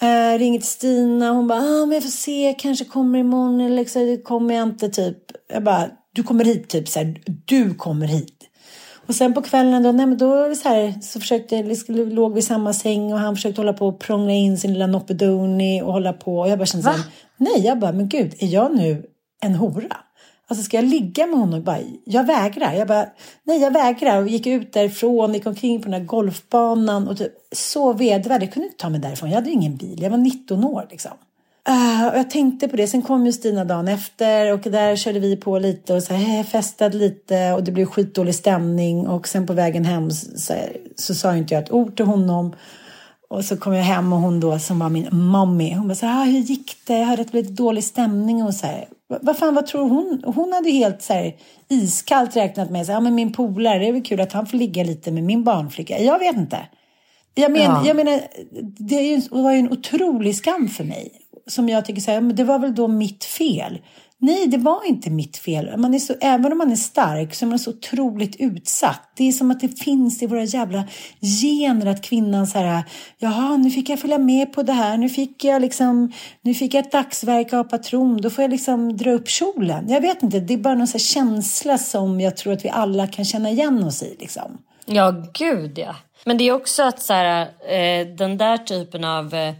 Eh, 0.00 0.38
ringer 0.38 0.58
till 0.58 0.68
Stina, 0.68 1.30
hon 1.30 1.48
bara, 1.48 1.58
ah, 1.58 1.86
men 1.86 1.92
jag 1.92 2.02
får 2.02 2.10
se, 2.10 2.54
kanske 2.58 2.84
kommer 2.84 3.18
imorgon 3.18 3.60
eller 3.60 3.76
liksom, 3.76 4.20
kommer 4.24 4.54
jag 4.54 4.68
inte 4.68 4.88
typ. 4.88 5.18
Jag 5.52 5.64
bara, 5.64 5.88
du 6.12 6.22
kommer 6.22 6.44
hit 6.44 6.68
typ 6.68 6.88
så 6.88 6.98
här, 6.98 7.22
du 7.44 7.74
kommer 7.74 8.06
hit. 8.06 8.35
Och 9.06 9.14
sen 9.14 9.34
på 9.34 9.42
kvällen 9.42 9.82
då, 9.82 9.92
nej 9.92 10.06
men 10.06 10.18
då 10.18 10.54
så, 10.54 10.68
här, 10.68 11.00
så 11.02 11.20
försökte, 11.20 11.62
liksom, 11.62 11.94
låg 11.94 12.32
vi 12.32 12.38
i 12.38 12.42
samma 12.42 12.72
säng 12.72 13.12
och 13.12 13.18
han 13.18 13.36
försökte 13.36 13.60
hålla 13.60 13.72
på 13.72 13.86
och 13.86 13.98
prångla 14.00 14.32
in 14.32 14.58
sin 14.58 14.72
lilla 14.72 14.86
Noppedoni 14.86 15.82
och 15.82 15.92
hålla 15.92 16.12
på. 16.12 16.38
Och 16.38 16.48
jag 16.48 16.58
bara 16.58 16.66
kände 16.66 16.84
så 16.84 16.90
här, 16.90 17.00
nej 17.36 17.66
jag 17.66 17.78
bara, 17.78 17.92
men 17.92 18.08
gud, 18.08 18.34
är 18.38 18.46
jag 18.46 18.76
nu 18.76 19.06
en 19.42 19.54
hora? 19.54 19.96
Alltså 20.48 20.64
ska 20.64 20.76
jag 20.76 20.84
ligga 20.84 21.26
med 21.26 21.38
honom? 21.38 21.62
Bara, 21.64 21.78
jag 22.04 22.26
vägrar. 22.26 22.72
Jag 22.72 22.88
bara, 22.88 23.06
nej 23.44 23.60
jag 23.60 23.72
vägrar. 23.72 24.22
Och 24.22 24.28
gick 24.28 24.46
ut 24.46 24.72
därifrån, 24.72 25.34
gick 25.34 25.46
omkring 25.46 25.80
på 25.80 25.84
den 25.84 26.00
här 26.00 26.06
golfbanan 26.06 27.08
och 27.08 27.18
typ, 27.18 27.32
så 27.52 27.92
vedvärd. 27.92 28.42
Jag 28.42 28.52
kunde 28.52 28.66
inte 28.66 28.78
ta 28.78 28.88
mig 28.88 29.00
därifrån. 29.00 29.30
Jag 29.30 29.36
hade 29.36 29.50
ingen 29.50 29.76
bil. 29.76 30.02
Jag 30.02 30.10
var 30.10 30.18
19 30.18 30.64
år 30.64 30.86
liksom. 30.90 31.12
Uh, 31.68 32.06
och 32.06 32.18
jag 32.18 32.30
tänkte 32.30 32.68
på 32.68 32.76
det. 32.76 32.86
Sen 32.86 33.02
kom 33.02 33.26
ju 33.26 33.32
Stina 33.32 33.64
dagen 33.64 33.88
efter 33.88 34.52
och 34.52 34.60
där 34.60 34.96
körde 34.96 35.18
vi 35.18 35.36
på 35.36 35.58
lite 35.58 35.94
och 35.94 36.02
så 36.02 36.14
här, 36.14 36.42
festade 36.42 36.96
lite 36.98 37.52
och 37.52 37.64
det 37.64 37.72
blev 37.72 37.86
skitdålig 37.86 38.34
stämning. 38.34 39.06
Och 39.06 39.28
sen 39.28 39.46
på 39.46 39.52
vägen 39.52 39.84
hem 39.84 40.10
så, 40.10 40.54
så 40.96 41.14
sa 41.14 41.36
inte 41.36 41.54
jag 41.54 41.62
ett 41.62 41.72
ord 41.72 41.96
till 41.96 42.06
honom. 42.06 42.54
Och 43.28 43.44
så 43.44 43.56
kom 43.56 43.74
jag 43.74 43.84
hem 43.84 44.12
och 44.12 44.18
hon 44.18 44.40
då 44.40 44.58
som 44.58 44.78
var 44.78 44.88
min 44.88 45.08
mommy, 45.10 45.74
hon 45.74 45.88
bara 45.88 45.94
så 45.94 46.06
här, 46.06 46.22
ah, 46.22 46.24
hur 46.24 46.38
gick 46.38 46.76
det? 46.86 46.98
Jag 46.98 47.06
hörde 47.06 47.22
att 47.22 47.28
det 47.28 47.32
blev 47.32 47.44
lite 47.44 47.62
dålig 47.62 47.84
stämning 47.84 48.42
och 48.42 48.54
så 48.54 48.66
här. 48.66 48.88
Vad 49.20 49.36
fan, 49.36 49.54
vad 49.54 49.66
tror 49.66 49.88
hon? 49.88 50.22
Hon 50.26 50.52
hade 50.52 50.70
helt 50.70 51.02
så 51.02 51.12
här 51.12 51.34
iskallt 51.68 52.36
räknat 52.36 52.70
med 52.70 52.86
sig, 52.86 52.94
ja 52.94 53.00
men 53.00 53.14
min 53.14 53.32
polare, 53.32 53.78
det 53.78 53.88
är 53.88 53.92
väl 53.92 54.02
kul 54.02 54.20
att 54.20 54.32
han 54.32 54.46
får 54.46 54.58
ligga 54.58 54.84
lite 54.84 55.10
med 55.10 55.24
min 55.24 55.44
barnflicka. 55.44 55.98
Jag 55.98 56.18
vet 56.18 56.36
inte. 56.36 56.58
Jag, 57.34 57.52
men, 57.52 57.62
ja. 57.62 57.82
jag 57.86 57.96
menar, 57.96 58.12
ju, 58.12 58.20
det 58.62 59.30
var 59.30 59.52
ju 59.52 59.58
en 59.58 59.72
otrolig 59.72 60.36
skam 60.36 60.68
för 60.68 60.84
mig. 60.84 61.12
Som 61.46 61.68
jag 61.68 61.84
tycker 61.84 62.00
så 62.00 62.10
här, 62.10 62.20
men 62.20 62.36
det 62.36 62.44
var 62.44 62.58
väl 62.58 62.74
då 62.74 62.88
mitt 62.88 63.24
fel. 63.24 63.78
Nej, 64.18 64.46
det 64.46 64.58
var 64.58 64.86
inte 64.86 65.10
mitt 65.10 65.36
fel. 65.36 65.76
Man 65.76 65.94
är 65.94 65.98
så, 65.98 66.14
även 66.20 66.52
om 66.52 66.58
man 66.58 66.72
är 66.72 66.76
stark 66.76 67.34
så 67.34 67.44
är 67.44 67.48
man 67.48 67.58
så 67.58 67.70
otroligt 67.70 68.36
utsatt. 68.38 69.12
Det 69.16 69.28
är 69.28 69.32
som 69.32 69.50
att 69.50 69.60
det 69.60 69.68
finns 69.68 70.22
i 70.22 70.26
våra 70.26 70.44
jävla 70.44 70.84
gener 71.42 71.86
att 71.86 72.02
kvinnan 72.02 72.46
så 72.46 72.58
här, 72.58 72.82
jaha, 73.18 73.56
nu 73.56 73.70
fick 73.70 73.88
jag 73.88 74.00
följa 74.00 74.18
med 74.18 74.52
på 74.52 74.62
det 74.62 74.72
här, 74.72 74.96
nu 74.96 75.08
fick 75.08 75.44
jag 75.44 75.62
liksom, 75.62 76.12
nu 76.42 76.54
fick 76.54 76.74
jag 76.74 76.84
ett 76.84 76.92
dagsverk 76.92 77.52
av 77.52 77.64
patron, 77.64 78.16
då 78.16 78.30
får 78.30 78.42
jag 78.42 78.50
liksom 78.50 78.96
dra 78.96 79.10
upp 79.10 79.28
kjolen. 79.28 79.88
Jag 79.88 80.00
vet 80.00 80.22
inte, 80.22 80.40
det 80.40 80.54
är 80.54 80.58
bara 80.58 80.74
någon 80.74 80.86
så 80.86 80.98
känsla 80.98 81.78
som 81.78 82.20
jag 82.20 82.36
tror 82.36 82.52
att 82.52 82.64
vi 82.64 82.68
alla 82.68 83.06
kan 83.06 83.24
känna 83.24 83.50
igen 83.50 83.84
oss 83.84 84.02
i 84.02 84.16
liksom. 84.20 84.58
Ja, 84.86 85.14
gud 85.32 85.78
ja. 85.78 85.96
Men 86.24 86.38
det 86.38 86.44
är 86.44 86.52
också 86.52 86.82
att 86.82 87.02
så 87.02 87.12
här, 87.12 87.40
eh, 87.68 88.06
den 88.06 88.38
där 88.38 88.58
typen 88.58 89.04
av 89.04 89.34
eh, 89.34 89.54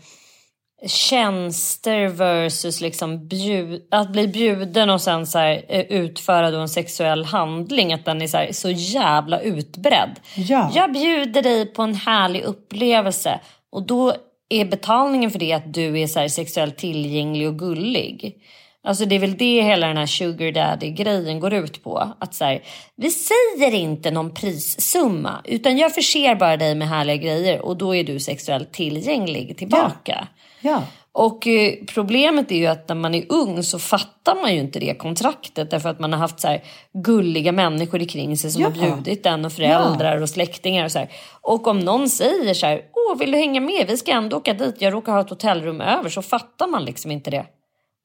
tjänster 0.87 2.09
versus 2.09 2.81
liksom 2.81 3.29
bjud, 3.29 3.83
att 3.91 4.12
bli 4.12 4.29
bjuden 4.29 4.91
och 4.91 5.01
sen 5.01 5.27
så 5.27 5.39
här, 5.39 5.64
eh, 5.68 5.81
utföra 5.81 6.51
då 6.51 6.59
en 6.59 6.68
sexuell 6.68 7.24
handling. 7.24 7.93
Att 7.93 8.05
den 8.05 8.22
är 8.22 8.27
så, 8.27 8.37
här, 8.37 8.53
så 8.53 8.70
jävla 8.70 9.41
utbredd. 9.41 10.20
Ja. 10.35 10.70
Jag 10.74 10.93
bjuder 10.93 11.43
dig 11.43 11.66
på 11.66 11.83
en 11.83 11.95
härlig 11.95 12.43
upplevelse 12.43 13.41
och 13.72 13.87
då 13.87 14.14
är 14.49 14.64
betalningen 14.64 15.31
för 15.31 15.39
det 15.39 15.53
att 15.53 15.74
du 15.74 16.01
är 16.01 16.07
så 16.07 16.20
här, 16.20 16.29
sexuellt 16.29 16.77
tillgänglig 16.77 17.49
och 17.49 17.59
gullig. 17.59 18.43
Alltså 18.87 19.05
det 19.05 19.14
är 19.14 19.18
väl 19.18 19.37
det 19.37 19.62
hela 19.62 19.87
den 19.87 19.97
här 19.97 20.07
sugar 20.07 20.53
daddy 20.53 20.91
grejen 20.91 21.41
går 21.41 21.55
ut 21.55 21.83
på. 21.83 22.12
Att 22.18 22.35
så 22.35 22.45
här, 22.45 22.62
vi 22.97 23.11
säger 23.11 23.74
inte 23.74 24.11
någon 24.11 24.35
prissumma 24.35 25.41
utan 25.45 25.79
jag 25.79 25.95
förser 25.95 26.35
bara 26.35 26.57
dig 26.57 26.74
med 26.74 26.89
härliga 26.89 27.16
grejer 27.16 27.61
och 27.61 27.77
då 27.77 27.95
är 27.95 28.05
du 28.05 28.20
sexuellt 28.20 28.72
tillgänglig 28.72 29.59
tillbaka. 29.59 30.29
Ja. 30.67 30.83
Och 31.12 31.47
eh, 31.47 31.75
problemet 31.95 32.53
är 32.53 32.57
ju 32.57 32.67
att 32.67 32.89
när 32.89 32.97
man 32.97 33.14
är 33.14 33.25
ung 33.29 33.62
så 33.62 33.79
fattar 33.79 34.35
man 34.35 34.55
ju 34.55 34.61
inte 34.61 34.79
det 34.79 34.95
kontraktet 34.99 35.71
därför 35.71 35.89
att 35.89 36.01
man 36.01 36.12
har 36.12 36.21
haft 36.21 36.41
så 36.41 36.49
här 36.49 36.62
gulliga 36.93 37.53
människor 37.53 38.09
kring 38.09 38.37
sig 38.37 38.51
som 38.51 38.62
ja. 38.62 38.69
har 38.69 38.75
bjudit 38.75 39.23
den 39.23 39.45
och 39.45 39.53
föräldrar 39.53 40.17
ja. 40.17 40.23
och 40.23 40.29
släktingar 40.29 40.85
och 40.85 40.93
så 40.93 40.99
här. 40.99 41.09
Och 41.41 41.67
om 41.67 41.79
någon 41.79 42.09
säger 42.09 42.55
så 42.55 42.67
här, 42.67 42.83
åh 42.95 43.19
vill 43.19 43.31
du 43.31 43.39
hänga 43.39 43.61
med, 43.61 43.87
vi 43.89 43.97
ska 43.97 44.12
ändå 44.12 44.37
åka 44.37 44.55
dit, 44.55 44.77
jag 44.79 44.93
råkar 44.93 45.12
ha 45.12 45.21
ett 45.21 45.31
hotellrum 45.31 45.81
över, 45.81 46.09
så 46.09 46.23
fattar 46.23 46.67
man 46.67 46.85
liksom 46.85 47.11
inte 47.11 47.31
det. 47.31 47.47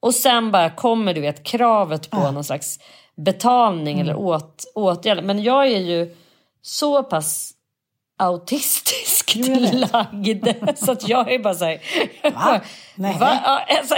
Och 0.02 0.14
sen 0.14 0.50
bara 0.50 0.70
kommer 0.70 1.14
du 1.14 1.20
vet 1.20 1.42
kravet 1.42 2.10
på 2.10 2.18
ja. 2.18 2.30
någon 2.30 2.44
slags 2.44 2.78
betalning 3.16 3.94
mm. 3.94 4.08
eller 4.08 4.18
åt, 4.18 4.64
åtgärd. 4.74 5.24
Men 5.24 5.42
jag 5.42 5.66
är 5.66 5.80
ju 5.80 6.14
så 6.62 7.02
pass 7.02 7.52
autistiskt 8.22 9.36
lagd 9.72 10.48
så 10.76 10.92
att 10.92 11.08
jag 11.08 11.32
är 11.32 11.38
bara 11.38 11.54
så 11.54 11.64
här, 11.64 11.80
Va? 12.34 12.60
Nej. 12.94 13.16
Va? 13.20 13.28
Alltså, 13.68 13.94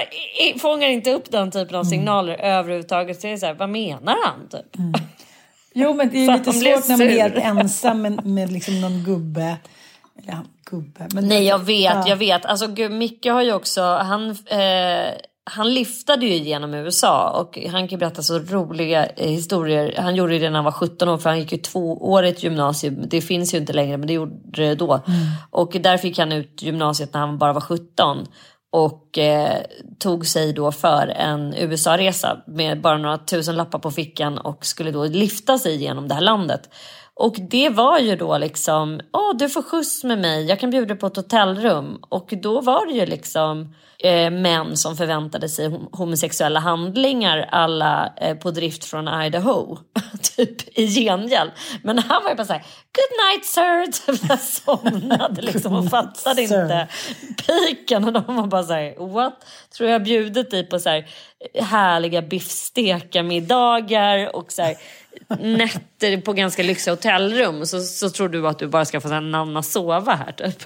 fångar 0.59 0.89
inte 0.89 1.11
upp 1.11 1.31
den 1.31 1.51
typen 1.51 1.75
av 1.75 1.83
mm. 1.83 1.91
signaler 1.91 2.35
mm. 2.35 2.47
överhuvudtaget. 2.47 3.20
Så 3.20 3.27
är 3.27 3.37
så 3.37 3.47
här, 3.47 3.55
vad 3.55 3.68
menar 3.68 4.16
han 4.25 4.49
typ? 4.49 4.79
Mm. 4.79 4.93
Jo 5.75 5.95
men 5.95 6.11
det 6.11 6.27
är 6.27 6.33
lite 6.39 6.53
svårt 6.53 6.89
när 6.89 6.97
man 6.97 7.07
är 7.07 7.22
helt 7.22 7.35
ensam 7.35 8.03
med, 8.03 8.27
med 8.27 8.53
liksom 8.53 8.81
någon 8.81 9.05
gubbe. 9.05 9.57
Eller 10.18 10.39
gubbe. 10.70 11.09
Men 11.14 11.29
Nej 11.29 11.45
jag 11.45 11.59
vet, 11.59 11.95
ja. 11.95 12.09
jag 12.09 12.16
vet. 12.16 12.47
Alltså 12.47 12.66
gud, 12.66 12.93
Micke 12.93 13.27
har 13.27 13.43
ju 13.43 13.53
också, 13.53 13.83
han 13.83 14.31
eh, 14.31 15.14
han 15.51 15.74
lyftade 15.74 16.26
ju 16.26 16.36
genom 16.36 16.74
USA 16.74 17.30
och 17.30 17.59
han 17.70 17.88
kan 17.88 17.99
berätta 17.99 18.22
så 18.22 18.38
roliga 18.38 19.07
eh, 19.07 19.30
historier. 19.30 19.95
Han 19.99 20.16
gjorde 20.16 20.38
det 20.38 20.51
när 20.51 20.57
han 20.57 20.64
var 20.64 20.72
17 20.72 21.09
år 21.09 21.18
för 21.18 21.30
han 21.30 21.38
gick 21.38 21.53
ju 21.53 21.59
tvåårigt 21.59 22.42
gymnasium. 22.42 23.05
Det 23.09 23.20
finns 23.20 23.55
ju 23.55 23.59
inte 23.59 23.72
längre 23.72 23.97
men 23.97 24.07
det 24.07 24.12
gjorde 24.12 24.32
det 24.53 24.74
då. 24.74 24.92
Mm. 24.92 25.18
Och 25.51 25.76
där 25.80 25.99
fick 25.99 26.18
han 26.18 26.32
ut 26.32 26.62
gymnasiet 26.62 27.14
när 27.14 27.20
han 27.20 27.38
bara 27.38 27.53
var 27.53 27.61
17 27.61 28.26
och 28.72 29.18
eh, 29.18 29.62
tog 29.99 30.26
sig 30.26 30.53
då 30.53 30.72
för 30.72 31.07
en 31.09 31.55
USA-resa 31.55 32.42
med 32.47 32.80
bara 32.80 32.99
några 32.99 33.18
tusen 33.18 33.57
lappar 33.57 33.78
på 33.78 33.90
fickan 33.90 34.38
och 34.38 34.66
skulle 34.66 34.90
då 34.90 35.05
lyfta 35.05 35.59
sig 35.59 35.76
genom 35.76 36.09
det 36.09 36.14
här 36.14 36.20
landet. 36.20 36.70
Och 37.17 37.37
det 37.51 37.69
var 37.69 37.99
ju 37.99 38.17
då 38.17 38.39
liksom, 38.39 39.01
åh 39.12 39.37
du 39.37 39.49
får 39.49 39.62
skjuts 39.62 40.05
med 40.05 40.19
mig, 40.19 40.45
jag 40.45 40.61
kan 40.61 40.71
bjuda 40.71 40.97
på 40.97 41.07
ett 41.07 41.17
hotellrum. 41.17 41.99
Och 42.09 42.35
då 42.43 42.61
var 42.61 42.87
det 42.87 42.93
ju 42.93 43.07
liksom 43.07 43.75
eh, 43.99 44.31
män 44.31 44.77
som 44.77 44.97
förväntade 44.97 45.49
sig 45.49 45.81
homosexuella 45.93 46.61
handlingar 46.61 47.49
alla 47.53 48.12
eh, 48.17 48.37
på 48.37 48.51
drift 48.51 48.85
från 48.85 49.23
Idaho. 49.23 49.79
typ 50.37 50.79
i 50.79 50.87
gengäld. 50.87 51.51
Men 51.83 51.99
han 51.99 52.23
var 52.23 52.31
ju 52.31 52.37
bara 52.37 52.47
såhär, 52.47 52.65
good 52.95 53.12
night 53.31 53.45
sir. 53.45 53.93
Typ 54.07 54.21
jag 54.29 54.41
somnade 54.41 55.43
liksom 55.43 55.73
och 55.73 55.91
fattade 55.91 56.43
inte 56.43 56.89
piken. 57.47 58.05
Och 58.05 58.12
de 58.12 58.37
var 58.37 58.47
bara 58.47 58.62
såhär, 58.62 59.12
what? 59.12 59.47
Tror 59.77 59.91
jag 59.91 60.03
bjudit 60.03 60.51
dig 60.51 60.67
på 60.67 60.79
så 60.79 60.89
här 60.89 61.07
härliga 61.62 62.23
biffstekamiddagar 62.23 64.37
och 64.37 64.53
så 64.53 64.62
här 64.62 64.77
nätter 65.29 66.20
på 66.20 66.33
ganska 66.33 66.62
lyxiga 66.62 66.95
hotellrum 66.95 67.66
så, 67.66 67.81
så 67.81 68.11
tror 68.11 68.29
du 68.29 68.49
att 68.49 68.59
du 68.59 68.66
bara 68.66 68.85
ska 68.85 69.01
få 69.01 69.20
namna 69.20 69.62
sova 69.62 70.14
här 70.14 70.33
typ. 70.33 70.64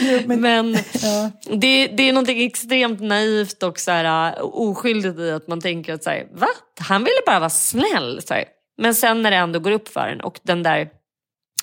Jo, 0.00 0.20
men, 0.26 0.40
men 0.40 0.78
ja. 1.02 1.30
det, 1.56 1.86
det 1.86 2.08
är 2.08 2.12
någonting 2.12 2.42
extremt 2.42 3.00
naivt 3.00 3.62
och 3.62 3.80
så 3.80 3.90
här, 3.90 4.36
uh, 4.36 4.44
oskyldigt 4.44 5.18
i 5.18 5.30
att 5.30 5.48
man 5.48 5.60
tänker 5.60 5.94
att 5.94 6.04
så 6.04 6.10
här, 6.10 6.26
va? 6.32 6.48
Han 6.80 7.04
ville 7.04 7.20
bara 7.26 7.38
vara 7.38 7.50
snäll. 7.50 8.20
Så 8.22 8.34
här. 8.34 8.44
Men 8.82 8.94
sen 8.94 9.22
när 9.22 9.30
det 9.30 9.36
ändå 9.36 9.58
går 9.58 9.70
upp 9.70 9.88
för 9.88 10.08
en 10.08 10.20
och 10.20 10.40
den 10.42 10.62
där 10.62 10.88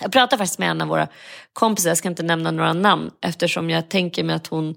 jag 0.01 0.11
pratade 0.11 0.37
faktiskt 0.37 0.59
med 0.59 0.69
en 0.69 0.81
av 0.81 0.87
våra 0.87 1.07
kompisar, 1.53 1.89
jag 1.89 1.97
ska 1.97 2.07
inte 2.07 2.23
nämna 2.23 2.51
några 2.51 2.73
namn 2.73 3.11
eftersom 3.21 3.69
jag 3.69 3.89
tänker 3.89 4.23
mig 4.23 4.35
att 4.35 4.47
hon 4.47 4.75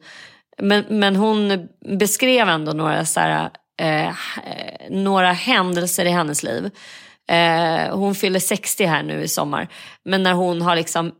men, 0.59 0.85
men 0.89 1.17
hon 1.17 1.69
beskrev 1.99 2.49
ändå 2.49 2.73
några, 2.73 3.05
så 3.05 3.21
här, 3.21 3.51
eh, 3.81 4.15
några 4.91 5.33
händelser 5.33 6.05
i 6.05 6.11
hennes 6.11 6.43
liv 6.43 6.71
Eh, 7.29 7.97
hon 7.97 8.15
fyller 8.15 8.41
60 8.41 8.85
här 8.85 9.03
nu 9.03 9.23
i 9.23 9.29
sommar. 9.29 9.69
Men 10.05 10.23
när 10.23 10.33
hon 10.33 10.63
har 10.63 10.77
liksom 10.77 11.13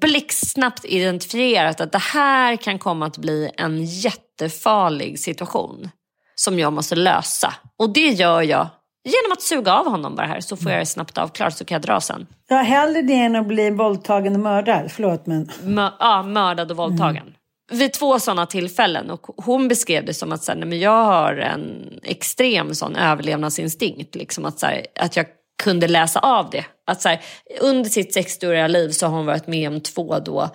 blixtsnabbt 0.00 0.84
identifierat 0.84 1.80
att 1.80 1.92
det 1.92 2.02
här 2.02 2.56
kan 2.56 2.78
komma 2.78 3.06
att 3.06 3.18
bli 3.18 3.50
en 3.56 3.84
jättefarlig 3.84 5.18
situation 5.18 5.90
som 6.34 6.58
jag 6.58 6.72
måste 6.72 6.94
lösa. 6.94 7.54
Och 7.78 7.92
det 7.92 8.08
gör 8.08 8.42
jag 8.42 8.68
genom 9.04 9.32
att 9.32 9.42
suga 9.42 9.72
av 9.72 9.86
honom 9.86 10.16
bara 10.16 10.26
här 10.26 10.40
så 10.40 10.56
får 10.56 10.70
jag 10.70 10.80
det 10.80 10.86
snabbt 10.86 11.18
avklarat 11.18 11.56
så 11.56 11.64
kan 11.64 11.74
jag 11.74 11.82
dra 11.82 12.00
sen. 12.00 12.26
Ja, 12.48 12.56
hellre 12.56 13.02
det 13.02 13.14
än 13.14 13.36
att 13.36 13.46
bli 13.46 13.70
våldtagen 13.70 14.34
och 14.34 14.40
mördad. 14.40 14.92
Förlåt 14.92 15.26
men... 15.26 15.50
Mö 15.62 15.90
ja, 15.98 16.22
mördad 16.22 16.70
och 16.70 16.76
våldtagen. 16.76 17.34
Vid 17.72 17.92
två 17.92 18.18
sådana 18.18 18.46
tillfällen 18.46 19.10
och 19.10 19.26
hon 19.36 19.68
beskrev 19.68 20.04
det 20.04 20.14
som 20.14 20.32
att 20.32 20.44
så 20.44 20.52
här, 20.52 20.58
nej, 20.58 20.68
men 20.68 20.80
jag 20.80 21.04
har 21.04 21.36
en 21.36 21.98
extrem 22.02 22.74
sån 22.74 22.96
överlevnadsinstinkt. 22.96 24.14
Liksom 24.14 24.44
att, 24.44 24.58
så 24.58 24.66
här, 24.66 24.86
att 25.00 25.16
jag 25.16 25.26
kunde 25.62 25.88
läsa 25.88 26.20
av 26.20 26.50
det. 26.50 26.64
Att 26.86 27.02
så 27.02 27.08
här, 27.08 27.20
under 27.60 27.90
sitt 27.90 28.16
60-åriga 28.16 28.68
liv 28.68 28.90
så 28.90 29.06
har 29.06 29.16
hon 29.16 29.26
varit 29.26 29.46
med 29.46 29.68
om 29.68 29.80
två 29.80 30.18
då 30.18 30.50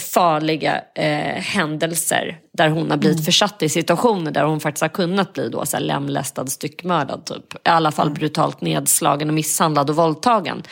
farliga 0.00 0.82
eh, 0.94 1.42
händelser 1.42 2.38
där 2.52 2.68
hon 2.68 2.90
har 2.90 2.96
blivit 2.96 3.18
mm. 3.18 3.24
försatt 3.24 3.62
i 3.62 3.68
situationer 3.68 4.30
där 4.30 4.44
hon 4.44 4.60
faktiskt 4.60 4.82
har 4.82 4.88
kunnat 4.88 5.32
bli 5.32 5.48
då, 5.48 5.66
så 5.66 5.76
här, 5.76 5.84
lemlästad, 5.84 6.46
styckmördad. 6.46 7.24
Typ. 7.24 7.54
I 7.54 7.58
alla 7.68 7.92
fall 7.92 8.06
mm. 8.06 8.18
brutalt 8.18 8.60
nedslagen 8.60 9.28
och 9.28 9.34
misshandlad 9.34 9.90
och 9.90 9.96
våldtagen 9.96 10.62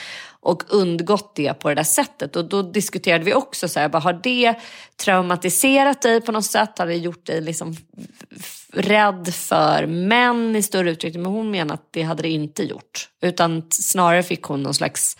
och 0.44 0.62
undgått 0.68 1.36
det 1.36 1.54
på 1.54 1.68
det 1.68 1.74
där 1.74 1.82
sättet. 1.82 2.36
Och 2.36 2.44
då 2.44 2.62
diskuterade 2.62 3.24
vi 3.24 3.34
också 3.34 3.68
så 3.68 3.80
här, 3.80 3.88
bara, 3.88 3.98
har 3.98 4.20
det 4.22 4.54
traumatiserat 4.96 6.02
dig 6.02 6.20
på 6.20 6.32
något 6.32 6.44
sätt? 6.44 6.78
Har 6.78 6.86
det 6.86 6.96
gjort 6.96 7.26
dig 7.26 7.40
liksom 7.40 7.76
rädd 8.72 9.34
för 9.34 9.86
män 9.86 10.56
i 10.56 10.62
större 10.62 10.90
utsträckning? 10.90 11.22
Men 11.22 11.32
hon 11.32 11.50
menar 11.50 11.74
att 11.74 11.88
det 11.90 12.02
hade 12.02 12.22
det 12.22 12.30
inte 12.30 12.62
gjort. 12.62 13.08
Utan 13.22 13.62
snarare 13.70 14.22
fick 14.22 14.42
hon 14.42 14.62
någon 14.62 14.74
slags 14.74 15.16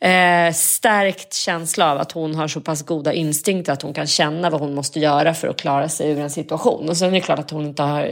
eh, 0.00 0.52
stärkt 0.52 1.34
känsla 1.34 1.92
av 1.92 1.98
att 1.98 2.12
hon 2.12 2.34
har 2.34 2.48
så 2.48 2.60
pass 2.60 2.82
goda 2.82 3.12
instinkter 3.12 3.72
att 3.72 3.82
hon 3.82 3.94
kan 3.94 4.06
känna 4.06 4.50
vad 4.50 4.60
hon 4.60 4.74
måste 4.74 5.00
göra 5.00 5.34
för 5.34 5.48
att 5.48 5.60
klara 5.60 5.88
sig 5.88 6.10
ur 6.10 6.18
en 6.18 6.30
situation. 6.30 6.88
Och 6.88 6.96
sen 6.96 7.08
är 7.08 7.12
det 7.12 7.20
klart 7.20 7.38
att 7.38 7.50
hon 7.50 7.66
inte 7.66 7.82
har 7.82 8.10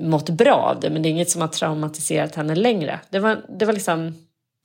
mått 0.00 0.30
bra 0.30 0.54
av 0.54 0.80
det 0.80 0.90
men 0.90 1.02
det 1.02 1.08
är 1.08 1.10
inget 1.10 1.30
som 1.30 1.40
har 1.40 1.48
traumatiserat 1.48 2.34
henne 2.34 2.54
längre. 2.54 3.00
Det 3.10 3.18
var, 3.18 3.44
det 3.58 3.64
var 3.64 3.72
liksom 3.72 4.14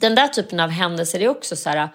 den 0.01 0.15
där 0.15 0.27
typen 0.27 0.59
av 0.59 0.69
händelser 0.69 1.19
är 1.19 1.29
också 1.29 1.55
så 1.55 1.69
här, 1.69 1.89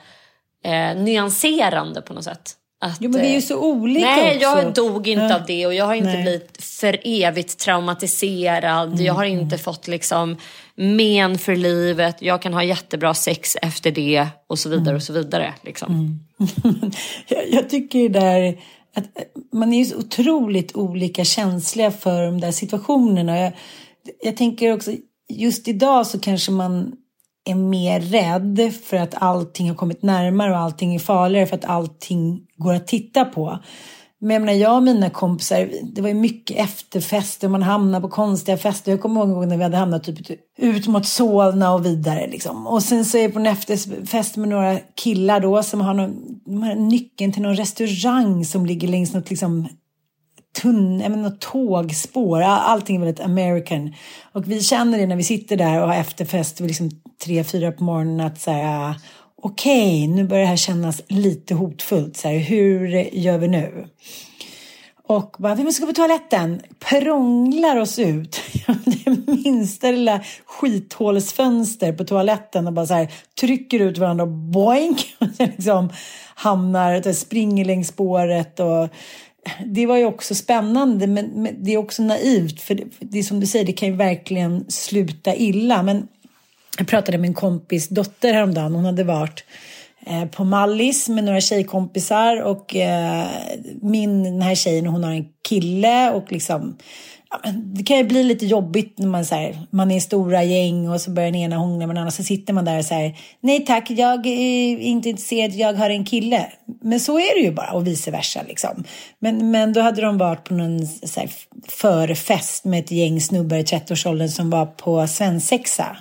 eh, 0.65 1.03
nyanserande 1.03 2.03
på 2.03 2.15
något 2.15 2.25
sätt. 2.25 2.57
Att, 2.85 2.97
jo 3.01 3.11
men 3.11 3.21
vi 3.21 3.29
är 3.29 3.35
ju 3.35 3.43
så 3.43 3.61
olika 3.61 4.07
Nej, 4.07 4.37
också. 4.37 4.49
jag 4.49 4.75
dog 4.75 5.09
inte 5.09 5.25
ja. 5.25 5.35
av 5.35 5.47
det 5.47 5.67
och 5.67 5.75
jag 5.75 5.85
har 5.85 5.95
inte 5.95 6.13
nej. 6.13 6.23
blivit 6.23 6.63
för 6.65 7.01
evigt 7.05 7.59
traumatiserad. 7.59 8.93
Mm. 8.93 9.05
Jag 9.05 9.15
har 9.15 9.25
inte 9.25 9.59
fått 9.59 9.89
liksom 9.89 10.37
men 10.75 11.39
för 11.39 11.57
livet. 11.57 12.23
Jag 12.23 12.43
kan 12.43 12.55
ha 12.55 12.65
jättebra 12.65 13.15
sex 13.15 13.57
efter 13.63 13.91
det 13.91 14.27
och 14.47 14.59
så 14.59 14.69
vidare 14.69 14.85
mm. 14.85 14.97
och 14.97 15.03
så 15.03 15.13
vidare. 15.13 15.55
Liksom. 15.63 15.93
Mm. 15.93 16.91
jag, 17.29 17.51
jag 17.51 17.71
tycker 17.71 18.09
där 18.09 18.59
att 18.95 19.05
man 19.53 19.73
är 19.73 19.79
ju 19.79 19.85
så 19.85 19.97
otroligt 19.97 20.77
olika 20.77 21.25
känsliga 21.25 21.91
för 21.91 22.23
de 22.23 22.41
där 22.41 22.53
situationerna. 22.53 23.39
Jag, 23.39 23.53
jag 24.23 24.37
tänker 24.37 24.73
också 24.73 24.93
just 25.29 25.69
idag 25.69 26.07
så 26.07 26.19
kanske 26.19 26.53
man 26.53 26.93
är 27.45 27.55
mer 27.55 28.01
rädd 28.01 28.72
för 28.84 28.97
att 28.97 29.14
allting 29.14 29.68
har 29.68 29.76
kommit 29.76 30.03
närmare 30.03 30.51
och 30.51 30.59
allting 30.59 30.95
är 30.95 30.99
farligare 30.99 31.47
för 31.47 31.57
att 31.57 31.64
allting 31.64 32.40
går 32.57 32.74
att 32.74 32.86
titta 32.86 33.24
på. 33.24 33.59
Men 34.24 34.30
jag, 34.30 34.40
menar, 34.40 34.53
jag 34.53 34.76
och 34.76 34.82
mina 34.82 35.11
kompisar, 35.11 35.70
det 35.82 36.03
var 36.03 36.09
ju 36.09 36.14
mycket 36.14 36.57
efterfester, 36.57 37.49
man 37.49 37.62
hamnade 37.62 38.03
på 38.03 38.09
konstiga 38.09 38.59
fester. 38.59 38.93
Jag 38.93 39.01
kommer 39.01 39.20
ihåg 39.20 39.28
en 39.28 39.34
gång 39.34 39.49
när 39.49 39.57
vi 39.57 39.62
hade 39.62 39.76
hamnat 39.76 40.05
typ 40.05 40.38
ut 40.59 40.86
mot 40.86 41.07
Solna 41.07 41.74
och 41.74 41.86
vidare. 41.86 42.28
Liksom. 42.30 42.66
Och 42.66 42.82
sen 42.82 43.05
så 43.05 43.18
är 43.18 43.22
jag 43.22 43.32
på 43.32 43.38
en 43.38 43.47
efterfest 43.47 44.36
med 44.36 44.49
några 44.49 44.78
killar 44.78 45.40
då 45.40 45.62
som 45.62 45.80
har, 45.80 45.95
någon, 45.95 46.40
har 46.62 46.74
nyckeln 46.74 47.32
till 47.32 47.43
någon 47.43 47.57
restaurang 47.57 48.45
som 48.45 48.66
ligger 48.66 48.88
längs 48.88 49.14
något 49.14 49.30
liksom 49.30 49.68
tunn, 50.62 51.01
jag 51.01 51.11
menar, 51.11 51.30
tågspår. 51.30 52.40
Allting 52.43 52.97
är 52.97 53.01
väldigt 53.01 53.24
American. 53.24 53.95
Och 54.32 54.51
vi 54.51 54.61
känner 54.61 54.99
det 54.99 55.07
när 55.07 55.16
vi 55.16 55.24
sitter 55.24 55.57
där 55.57 55.82
och 55.82 55.88
har 55.88 55.95
efterfest 55.95 56.61
vid 56.61 56.68
liksom 56.68 56.90
tre, 57.25 57.45
fyra 57.45 57.73
på 57.73 57.85
morgonen 57.85 58.20
att 58.20 58.41
så 58.41 58.51
här, 58.51 58.95
okej, 59.43 60.05
okay, 60.05 60.09
nu 60.09 60.25
börjar 60.25 60.43
det 60.43 60.49
här 60.49 60.57
kännas 60.57 61.03
lite 61.09 61.55
hotfullt. 61.55 62.16
Så 62.16 62.29
här, 62.29 62.39
hur 62.39 62.89
gör 63.12 63.39
vi 63.39 63.49
nu? 63.49 63.87
Och 65.07 65.37
bara, 65.39 65.55
vi 65.55 65.64
måste 65.64 65.81
gå 65.81 65.87
på 65.87 65.93
toaletten. 65.93 66.61
Prånglar 66.79 67.77
oss 67.77 67.99
ut. 67.99 68.41
Det 68.85 69.29
minsta 69.45 69.91
lilla 69.91 70.20
skithålsfönster 70.47 71.93
på 71.93 72.05
toaletten 72.05 72.66
och 72.66 72.73
bara 72.73 72.87
så 72.87 72.95
här 72.95 73.12
trycker 73.41 73.81
ut 73.81 73.99
varandra 73.99 74.25
och 74.25 74.31
boink. 74.31 75.14
Och 75.18 75.27
liksom 75.39 75.91
hamnar, 76.35 77.12
springer 77.12 77.64
längs 77.64 77.89
spåret 77.89 78.61
och 78.61 78.89
det 79.66 79.87
var 79.87 79.97
ju 79.97 80.05
också 80.05 80.35
spännande 80.35 81.07
men, 81.07 81.27
men, 81.27 81.64
det 81.64 81.75
är 81.75 81.79
också 81.79 82.03
naivt 82.03 82.61
för 82.61 82.75
det, 82.75 82.85
det 83.01 83.18
är 83.18 83.23
som 83.23 83.41
du 83.41 83.47
säger, 83.47 83.64
det 83.64 83.73
kan 83.73 83.89
ju 83.89 83.97
verkligen 83.97 84.70
sluta 84.70 85.35
illa. 85.35 85.83
Men 85.83 86.09
jag 86.79 86.87
pratade 86.87 87.18
med 87.18 87.29
en 87.29 87.35
kompis 87.35 87.89
dotter 87.89 88.33
häromdagen, 88.33 88.75
hon 88.75 88.85
hade 88.85 89.05
varit 89.05 89.45
eh, 90.07 90.25
på 90.25 90.45
Mallis 90.45 91.09
med 91.09 91.25
några 91.25 91.41
tjejkompisar 91.41 92.43
och 92.43 92.77
eh, 92.77 93.27
min, 93.83 94.25
den 94.25 94.43
här 94.43 94.55
tjejen 94.55 94.87
hon 94.87 95.05
har 95.05 95.12
en 95.12 95.27
kille 95.49 96.11
och 96.11 96.33
liksom 96.33 96.77
det 97.55 97.83
kan 97.83 97.97
ju 97.97 98.05
bli 98.05 98.25
lite 98.25 98.47
jobbigt 98.47 98.99
när 98.99 99.07
man, 99.07 99.25
så 99.25 99.35
här, 99.35 99.66
man 99.70 99.91
är 99.91 100.01
stora 100.01 100.45
gäng 100.45 100.89
och 100.89 101.01
så 101.01 101.11
börjar 101.11 101.31
den 101.31 101.41
ena 101.41 101.57
hångla 101.57 101.87
med 101.87 101.97
den 101.97 102.01
andra. 102.01 102.11
Så 102.11 102.23
sitter 102.23 102.53
man 102.53 102.64
där 102.64 102.79
och 102.79 102.85
säger 102.85 103.16
nej 103.41 103.64
tack, 103.64 103.91
jag 103.91 104.27
är 104.27 104.79
inte 104.79 105.09
intresserad, 105.09 105.53
jag 105.53 105.75
har 105.75 105.91
en 105.91 106.05
kille. 106.05 106.47
Men 106.83 107.01
så 107.01 107.18
är 107.18 107.35
det 107.35 107.41
ju 107.41 107.53
bara 107.53 107.73
och 107.73 107.87
vice 107.87 108.11
versa. 108.11 108.41
Liksom. 108.49 108.85
Men, 109.18 109.51
men 109.51 109.73
då 109.73 109.81
hade 109.81 110.03
de 110.03 110.18
varit 110.18 110.45
på 110.45 110.55
någon 110.55 110.87
så 110.87 111.20
här, 111.20 111.31
förfest 111.68 112.64
med 112.64 112.81
ett 112.81 112.91
gäng 112.91 113.20
snubbar 113.20 113.57
i 113.57 113.62
30-årsåldern 113.62 114.29
som 114.29 114.51
var 114.51 114.66
på 114.66 115.07
svensexa 115.07 115.97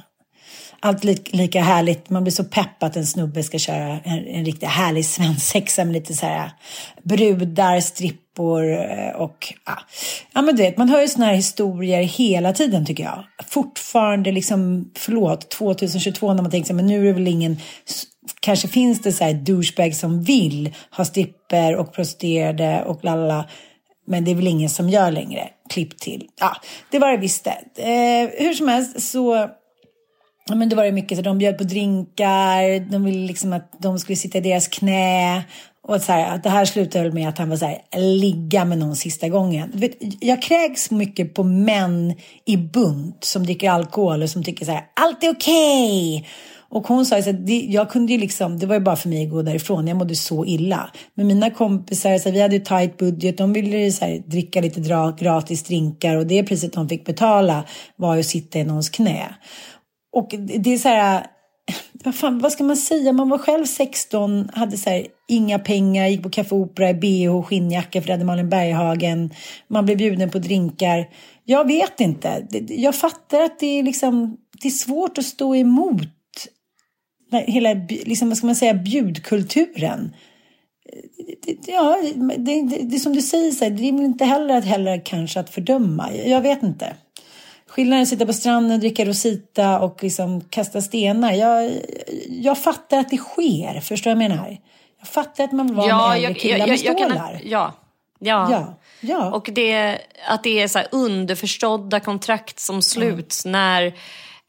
allt 0.81 1.03
li 1.03 1.17
lika 1.31 1.61
härligt. 1.61 2.09
Man 2.09 2.23
blir 2.23 2.31
så 2.31 2.43
pepp 2.43 2.83
att 2.83 2.95
en 2.95 3.05
snubbe 3.05 3.43
ska 3.43 3.59
köra 3.59 3.99
en, 4.03 4.27
en 4.27 4.45
riktigt 4.45 4.69
härlig 4.69 5.05
svensexa 5.05 5.85
med 5.85 5.93
lite 5.93 6.13
så 6.13 6.25
här 6.25 6.51
brudar, 7.03 7.79
strippor 7.79 8.73
eh, 8.73 9.15
och 9.15 9.53
ja. 9.65 9.79
ja 10.33 10.41
men 10.41 10.55
du 10.55 10.63
vet, 10.63 10.77
man 10.77 10.89
hör 10.89 11.01
ju 11.01 11.07
såna 11.07 11.25
här 11.25 11.33
historier 11.33 12.03
hela 12.03 12.53
tiden 12.53 12.85
tycker 12.85 13.03
jag. 13.03 13.23
Fortfarande 13.47 14.31
liksom, 14.31 14.91
förlåt, 14.97 15.49
2022 15.49 16.33
när 16.33 16.41
man 16.41 16.51
tänker 16.51 16.67
så 16.67 16.73
men 16.73 16.87
nu 16.87 16.99
är 16.99 17.03
det 17.05 17.13
väl 17.13 17.27
ingen 17.27 17.57
Kanske 18.39 18.67
finns 18.67 19.01
det 19.01 19.11
så 19.11 19.23
här 19.23 19.33
douchebag 19.33 19.95
som 19.95 20.23
vill 20.23 20.75
ha 20.97 21.05
stripper 21.05 21.75
och 21.75 21.93
prostituerade 21.93 22.83
och 22.83 23.03
lalala. 23.03 23.49
Men 24.07 24.25
det 24.25 24.31
är 24.31 24.35
väl 24.35 24.47
ingen 24.47 24.69
som 24.69 24.89
gör 24.89 25.11
längre. 25.11 25.49
Klipp 25.69 25.97
till. 25.99 26.27
Ja, 26.39 26.55
det 26.91 26.99
var 26.99 27.11
det 27.11 27.17
visste. 27.17 27.49
Eh, 27.75 28.29
hur 28.37 28.53
som 28.53 28.67
helst 28.67 29.01
så 29.01 29.49
Ja, 30.45 30.55
men 30.55 30.69
då 30.69 30.75
var 30.75 30.83
det 30.83 30.91
mycket 30.91 31.17
så 31.17 31.21
de 31.21 31.37
bjöd 31.37 31.57
på 31.57 31.63
drinkar, 31.63 32.91
de 32.91 33.03
ville 33.03 33.27
liksom 33.27 33.53
att 33.53 33.71
de 33.79 33.99
skulle 33.99 34.15
sitta 34.15 34.37
i 34.37 34.41
deras 34.41 34.67
knä. 34.67 35.43
Och 35.87 36.01
så 36.01 36.11
här, 36.11 36.35
att 36.35 36.43
det 36.43 36.49
här 36.49 36.65
slutade 36.65 37.03
väl 37.03 37.13
med 37.13 37.29
att 37.29 37.37
han 37.37 37.49
var 37.49 37.57
så 37.57 37.65
här, 37.65 37.81
ligga 37.97 38.65
med 38.65 38.77
någon 38.77 38.95
sista 38.95 39.29
gången. 39.29 39.69
Du 39.73 39.79
vet, 39.79 39.97
jag 40.19 40.41
kräks 40.41 40.91
mycket 40.91 41.33
på 41.33 41.43
män 41.43 42.13
i 42.45 42.57
bunt 42.57 43.23
som 43.23 43.43
dricker 43.43 43.69
alkohol 43.69 44.23
och 44.23 44.29
som 44.29 44.43
tycker 44.43 44.65
så 44.65 44.71
här, 44.71 44.83
allt 44.95 45.23
är 45.23 45.31
okej. 45.31 46.17
Okay. 46.17 46.29
Och 46.71 46.87
hon 46.87 47.05
sa 47.05 47.17
att 47.17 47.49
jag 47.67 47.89
kunde 47.89 48.13
ju 48.13 48.19
liksom, 48.19 48.59
det 48.59 48.65
var 48.65 48.75
ju 48.75 48.81
bara 48.81 48.95
för 48.95 49.09
mig 49.09 49.23
att 49.23 49.31
gå 49.31 49.41
därifrån, 49.41 49.87
jag 49.87 49.97
mådde 49.97 50.15
så 50.15 50.45
illa. 50.45 50.91
Men 51.15 51.27
mina 51.27 51.49
kompisar, 51.49 52.17
så 52.17 52.29
här, 52.29 52.33
vi 52.33 52.41
hade 52.41 52.55
ju 52.55 52.61
tight 52.61 52.97
budget, 52.97 53.37
de 53.37 53.53
ville 53.53 53.91
så 53.91 54.05
här, 54.05 54.23
dricka 54.25 54.61
lite 54.61 55.13
gratis 55.19 55.63
drinkar 55.63 56.15
och 56.15 56.27
det 56.27 56.43
priset 56.43 56.73
de 56.73 56.89
fick 56.89 57.05
betala 57.05 57.63
var 57.95 58.15
ju 58.15 58.19
att 58.19 58.25
sitta 58.25 58.59
i 58.59 58.63
någons 58.63 58.89
knä. 58.89 59.35
Och 60.11 60.29
det 60.37 60.73
är 60.73 60.77
så 60.77 60.89
här, 60.89 61.25
vad, 61.93 62.15
fan, 62.15 62.39
vad 62.39 62.51
ska 62.51 62.63
man 62.63 62.77
säga? 62.77 63.11
Man 63.11 63.29
var 63.29 63.37
själv 63.37 63.65
16, 63.65 64.49
hade 64.53 64.77
så 64.77 64.89
här, 64.89 65.07
inga 65.27 65.59
pengar, 65.59 66.07
gick 66.07 66.23
på 66.23 66.29
Café 66.29 66.55
Opera 66.55 66.89
i 66.89 66.93
bh 66.93 67.35
och 67.35 67.47
skinnjacka 67.47 68.01
för 68.01 68.07
det 68.07 68.13
hade 68.13 68.25
Malin 68.25 68.49
Berghagen. 68.49 69.33
Man 69.67 69.85
blev 69.85 69.97
bjuden 69.97 70.29
på 70.29 70.39
drinkar. 70.39 71.09
Jag 71.45 71.67
vet 71.67 71.99
inte. 71.99 72.47
Jag 72.67 72.95
fattar 72.95 73.41
att 73.41 73.59
det 73.59 73.79
är, 73.79 73.83
liksom, 73.83 74.37
det 74.61 74.67
är 74.67 74.71
svårt 74.71 75.17
att 75.17 75.25
stå 75.25 75.55
emot 75.55 76.07
hela 77.31 77.73
liksom, 77.89 78.29
vad 78.29 78.37
ska 78.37 78.47
man 78.47 78.55
säga, 78.55 78.73
bjudkulturen. 78.73 80.15
Ja, 81.67 81.97
det, 82.15 82.37
det, 82.37 82.77
det 82.83 82.95
är 82.95 82.99
som 82.99 83.13
du 83.13 83.21
säger, 83.21 83.51
så 83.51 83.63
här, 83.63 83.71
det 83.71 83.83
är 83.83 83.87
inte 83.87 84.25
heller 84.25 84.57
att, 84.57 84.65
heller 84.65 85.01
kanske 85.05 85.39
att 85.39 85.49
fördöma. 85.49 86.13
Jag 86.13 86.41
vet 86.41 86.63
inte. 86.63 86.95
Skillnaden 87.71 88.03
att 88.03 88.09
sitta 88.09 88.25
på 88.25 88.33
stranden, 88.33 88.79
dricka 88.79 89.05
Rosita 89.05 89.79
och 89.79 90.03
liksom 90.03 90.41
kasta 90.41 90.81
stenar. 90.81 91.31
Jag, 91.31 91.71
jag 92.29 92.57
fattar 92.57 92.99
att 92.99 93.09
det 93.09 93.17
sker, 93.17 93.79
förstår 93.79 94.11
du 94.11 94.15
vad 94.15 94.23
jag 94.23 94.29
menar? 94.29 94.57
Jag 94.99 95.07
fattar 95.07 95.43
att 95.43 95.51
man 95.51 95.67
vill 95.67 95.75
vara 95.75 95.87
ja, 95.87 96.09
med 96.09 96.17
äldre 96.17 96.33
killar 96.33 96.67
med 96.67 96.79
stålar. 96.79 97.41
Ja. 97.43 97.73
Ja. 98.19 98.51
ja. 98.51 98.77
ja. 99.01 99.31
Och 99.31 99.49
det, 99.53 99.99
att 100.27 100.43
det 100.43 100.61
är 100.61 100.67
så 100.67 100.79
underförstådda 100.91 101.99
kontrakt 101.99 102.59
som 102.59 102.81
sluts 102.81 103.45
mm. 103.45 103.51
när 103.51 103.93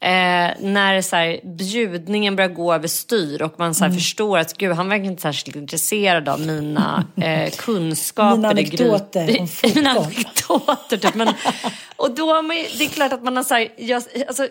Eh, 0.03 0.51
när 0.59 1.01
så 1.01 1.15
här, 1.15 1.39
bjudningen 1.43 2.35
börjar 2.35 2.49
gå 2.49 2.73
över 2.73 2.87
styr 2.87 3.41
och 3.41 3.53
man 3.57 3.75
så 3.75 3.83
här, 3.83 3.89
mm. 3.89 3.99
förstår 3.99 4.37
att 4.37 4.57
gud, 4.57 4.71
han 4.71 4.89
verkar 4.89 5.05
inte 5.05 5.21
särskilt 5.21 5.55
intresserad 5.55 6.29
av 6.29 6.39
mina 6.39 7.05
eh, 7.21 7.51
kunskaper. 7.51 8.35
Mina 8.35 8.49
anekdoter 8.49 9.39
om 9.39 9.47
fotboll. 9.47 9.71
Mina 9.75 9.89
anekdoter, 9.89 10.97
typ. 10.97 11.15
Men, 11.15 11.27
och 11.95 12.15
då, 12.15 12.41
det 12.77 12.83
är 12.83 12.89
klart 12.89 13.13
att 13.13 13.23
man 13.23 13.35
har 13.35 13.43
så 13.43 13.53
här, 13.53 13.67
jag, 13.77 14.03
alltså, 14.27 14.47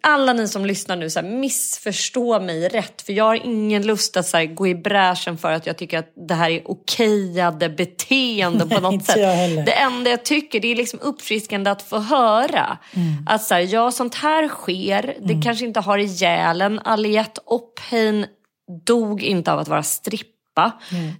alla 0.00 0.32
ni 0.32 0.48
som 0.48 0.66
lyssnar 0.66 0.96
nu, 0.96 1.10
så 1.10 1.20
här, 1.20 1.28
missförstå 1.28 2.40
mig 2.40 2.68
rätt. 2.68 3.02
För 3.02 3.12
jag 3.12 3.24
har 3.24 3.34
ingen 3.34 3.86
lust 3.86 4.16
att 4.16 4.26
så 4.26 4.36
här, 4.36 4.46
gå 4.46 4.66
i 4.66 4.74
bräschen 4.74 5.38
för 5.38 5.52
att 5.52 5.66
jag 5.66 5.78
tycker 5.78 5.98
att 5.98 6.12
det 6.28 6.34
här 6.34 6.50
är 6.50 6.70
okejade 6.70 7.68
beteende 7.68 8.66
på 8.66 8.80
något 8.80 9.04
sätt. 9.04 9.66
Det 9.66 9.72
enda 9.72 10.10
jag 10.10 10.24
tycker 10.24 10.60
det 10.60 10.72
är 10.72 10.76
liksom 10.76 11.00
uppfriskande 11.02 11.70
att 11.70 11.82
få 11.82 11.98
höra. 11.98 12.78
Mm. 12.92 13.26
Att 13.26 13.42
så 13.42 13.54
här, 13.54 13.60
ja, 13.74 13.90
sånt 13.90 14.14
här 14.14 14.48
sker. 14.48 15.16
Det 15.20 15.42
kanske 15.42 15.64
inte 15.64 15.80
har 15.80 15.98
ihjäl 15.98 16.62
en. 16.62 16.78
Aliette 16.78 17.40
Oppheim 17.44 18.26
dog 18.86 19.22
inte 19.22 19.52
av 19.52 19.58
att 19.58 19.68
vara 19.68 19.82
strippa. 20.54 20.72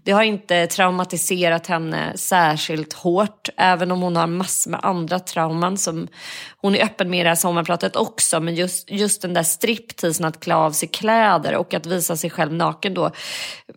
Det 0.02 0.12
har 0.12 0.22
inte 0.22 0.66
traumatiserat 0.66 1.66
henne 1.66 2.16
särskilt 2.16 2.92
hårt. 2.92 3.48
Även 3.56 3.90
om 3.90 4.02
hon 4.02 4.16
har 4.16 4.26
massor 4.26 4.70
med 4.70 4.80
andra 4.82 5.18
trauman 5.18 5.78
som 5.78 6.08
hon 6.56 6.74
är 6.74 6.84
öppen 6.84 7.10
med 7.10 7.20
i 7.20 7.22
det 7.22 7.28
här 7.28 7.36
sommarpratet 7.36 7.96
också. 7.96 8.40
Men 8.40 8.54
just, 8.54 8.90
just 8.90 9.22
den 9.22 9.34
där 9.34 9.42
stripteasen 9.42 10.26
att 10.26 10.40
klä 10.40 10.54
av 10.54 10.72
sig 10.72 10.88
kläder 10.88 11.56
och 11.56 11.74
att 11.74 11.86
visa 11.86 12.16
sig 12.16 12.30
själv 12.30 12.52
naken 12.52 12.94
då. 12.94 13.10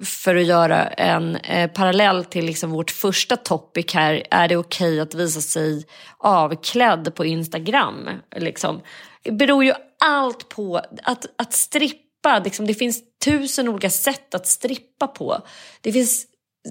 För 0.01 0.35
att 0.35 0.45
göra 0.45 0.87
en 0.87 1.35
eh, 1.35 1.71
parallell 1.71 2.25
till 2.25 2.45
liksom 2.45 2.71
vårt 2.71 2.91
första 2.91 3.35
topic 3.35 3.93
här. 3.93 4.23
Är 4.31 4.47
det 4.47 4.57
okej 4.57 4.99
att 4.99 5.15
visa 5.15 5.41
sig 5.41 5.85
avklädd 6.17 7.15
på 7.15 7.25
Instagram? 7.25 8.09
Liksom. 8.35 8.81
Det 9.23 9.31
beror 9.31 9.63
ju 9.63 9.73
allt 9.99 10.49
på 10.49 10.77
att, 11.03 11.25
att 11.37 11.53
strippa. 12.17 12.39
Liksom, 12.43 12.67
det 12.67 12.73
finns 12.73 12.99
tusen 13.25 13.67
olika 13.67 13.89
sätt 13.89 14.35
att 14.35 14.47
strippa 14.47 15.07
på. 15.07 15.41
Det 15.81 15.91
finns 15.91 16.25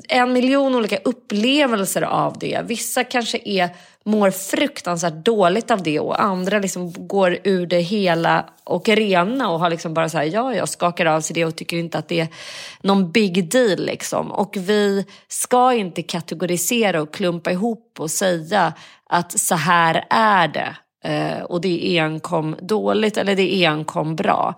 en 0.08 0.32
miljon 0.32 0.74
olika 0.74 0.96
upplevelser 0.96 2.02
av 2.02 2.38
det. 2.38 2.60
Vissa 2.64 3.04
kanske 3.04 3.38
är, 3.44 3.70
mår 4.04 4.30
fruktansvärt 4.30 5.24
dåligt 5.24 5.70
av 5.70 5.82
det 5.82 6.00
och 6.00 6.22
andra 6.22 6.58
liksom 6.58 6.92
går 7.08 7.38
ur 7.44 7.66
det 7.66 7.80
hela 7.80 8.46
och 8.64 8.88
rena 8.88 9.50
och 9.50 9.60
har 9.60 9.70
liksom 9.70 9.94
bara 9.94 10.08
så 10.08 10.18
här, 10.18 10.24
ja, 10.24 10.54
jag 10.54 10.68
skakar 10.68 11.06
av 11.06 11.20
sig 11.20 11.34
det 11.34 11.44
och 11.44 11.56
tycker 11.56 11.76
inte 11.76 11.98
att 11.98 12.08
det 12.08 12.20
är 12.20 12.28
någon 12.82 13.12
big 13.12 13.50
deal 13.50 13.86
liksom. 13.86 14.32
Och 14.32 14.56
vi 14.56 15.04
ska 15.28 15.72
inte 15.72 16.02
kategorisera 16.02 17.02
och 17.02 17.14
klumpa 17.14 17.50
ihop 17.50 17.96
och 17.98 18.10
säga 18.10 18.72
att 19.10 19.38
så 19.38 19.54
här 19.54 20.04
är 20.10 20.48
det. 20.48 20.76
Eh, 21.06 21.42
och 21.42 21.60
det 21.60 21.98
är 21.98 22.04
enkom 22.04 22.56
dåligt 22.60 23.16
eller 23.16 23.36
det 23.36 23.54
är 23.54 23.70
enkom 23.70 24.16
bra. 24.16 24.54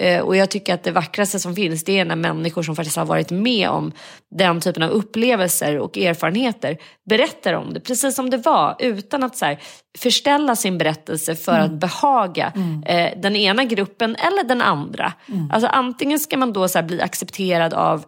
Eh, 0.00 0.20
och 0.20 0.36
jag 0.36 0.50
tycker 0.50 0.74
att 0.74 0.82
det 0.82 0.90
vackraste 0.90 1.38
som 1.38 1.54
finns 1.54 1.84
det 1.84 1.98
är 1.98 2.04
när 2.04 2.16
människor 2.16 2.62
som 2.62 2.76
faktiskt 2.76 2.96
har 2.96 3.04
varit 3.04 3.30
med 3.30 3.68
om 3.68 3.92
den 4.30 4.60
typen 4.60 4.82
av 4.82 4.90
upplevelser 4.90 5.78
och 5.78 5.98
erfarenheter 5.98 6.78
berättar 7.10 7.52
om 7.52 7.74
det 7.74 7.80
precis 7.80 8.14
som 8.14 8.30
det 8.30 8.36
var 8.36 8.76
utan 8.78 9.22
att 9.22 9.36
så 9.36 9.44
här, 9.44 9.58
förställa 9.98 10.56
sin 10.56 10.78
berättelse 10.78 11.34
för 11.34 11.58
att 11.58 11.72
behaga 11.72 12.52
eh, 12.86 13.20
den 13.20 13.36
ena 13.36 13.64
gruppen 13.64 14.16
eller 14.16 14.44
den 14.44 14.62
andra. 14.62 15.12
Alltså 15.50 15.68
antingen 15.68 16.18
ska 16.18 16.36
man 16.36 16.52
då 16.52 16.68
så 16.68 16.82
bli 16.82 17.00
accepterad 17.00 17.74
av 17.74 18.04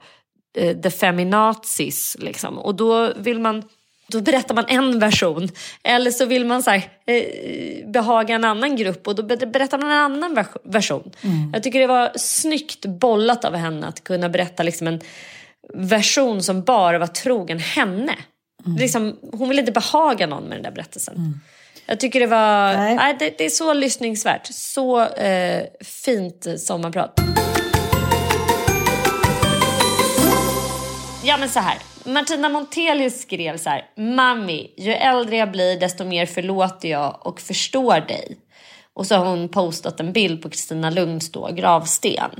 eh, 0.59 0.77
the 0.77 0.91
feminazis 0.91 2.17
liksom, 2.21 2.59
och 2.59 2.75
då 2.75 3.13
vill 3.17 3.41
man 3.41 3.63
då 4.07 4.21
berättar 4.21 4.55
man 4.55 4.65
en 4.69 4.99
version. 4.99 5.49
Eller 5.85 6.11
så 6.11 6.25
vill 6.27 6.45
man 6.47 6.63
så 6.63 6.71
här, 6.71 6.89
eh, 7.07 7.89
behaga 7.91 8.35
en 8.35 8.45
annan 8.45 8.77
grupp 8.77 9.09
och 9.09 9.15
då 9.15 9.23
ber- 9.23 9.47
berättar 9.47 9.79
man 9.79 9.91
en 9.91 9.97
annan 9.99 10.35
vers- 10.35 10.57
version. 10.65 11.11
Jag 11.53 11.63
tycker 11.63 11.81
det 11.81 11.87
var 11.87 12.13
snyggt 12.17 12.87
bollat 12.87 13.45
av 13.45 13.55
henne 13.55 13.87
att 13.87 14.05
kunna 14.05 14.29
berätta 14.29 14.63
liksom 14.63 14.87
en 14.87 15.01
version 15.75 16.43
som 16.43 16.63
bara 16.63 16.99
var 16.99 17.07
trogen 17.07 17.59
henne. 17.59 18.15
Liksom, 18.79 19.17
hon 19.33 19.49
ville 19.49 19.61
inte 19.61 19.73
behaga 19.73 20.27
någon 20.27 20.45
med 20.45 20.57
den 20.57 20.63
där 20.63 20.71
berättelsen. 20.71 21.41
Jag 21.87 22.01
tycker 22.01 22.21
det 22.21 22.27
var 22.27 22.75
Nej. 22.75 22.95
nej. 22.95 23.17
det, 23.19 23.35
det 23.39 23.45
är 23.45 23.51
så 23.51 23.73
lyssningsvärt. 23.73 24.47
Så 24.53 25.01
eh, 25.07 25.63
fint 25.85 26.47
sommarprat. 26.59 27.21
Ja 31.35 31.39
men 31.39 31.49
så 31.49 31.61
här. 31.61 31.79
Martina 32.05 32.49
Montelius 32.49 33.23
skrev 33.23 33.57
så 33.57 33.71
här. 33.71 33.85
Mami, 33.97 34.71
ju 34.77 34.93
äldre 34.93 35.37
jag 35.37 35.51
blir 35.51 35.81
desto 35.81 36.05
mer 36.05 36.27
förlåter 36.27 36.89
jag 36.89 37.27
och 37.27 37.41
förstår 37.41 38.01
dig. 38.01 38.37
Och 38.95 39.07
så 39.07 39.17
har 39.17 39.27
hon 39.27 39.49
postat 39.49 40.01
en 40.01 40.13
bild 40.13 40.43
på 40.43 40.51
Kristina 40.51 40.91
Lunds 40.91 41.33
då, 41.33 41.51
gravsten. 41.53 42.31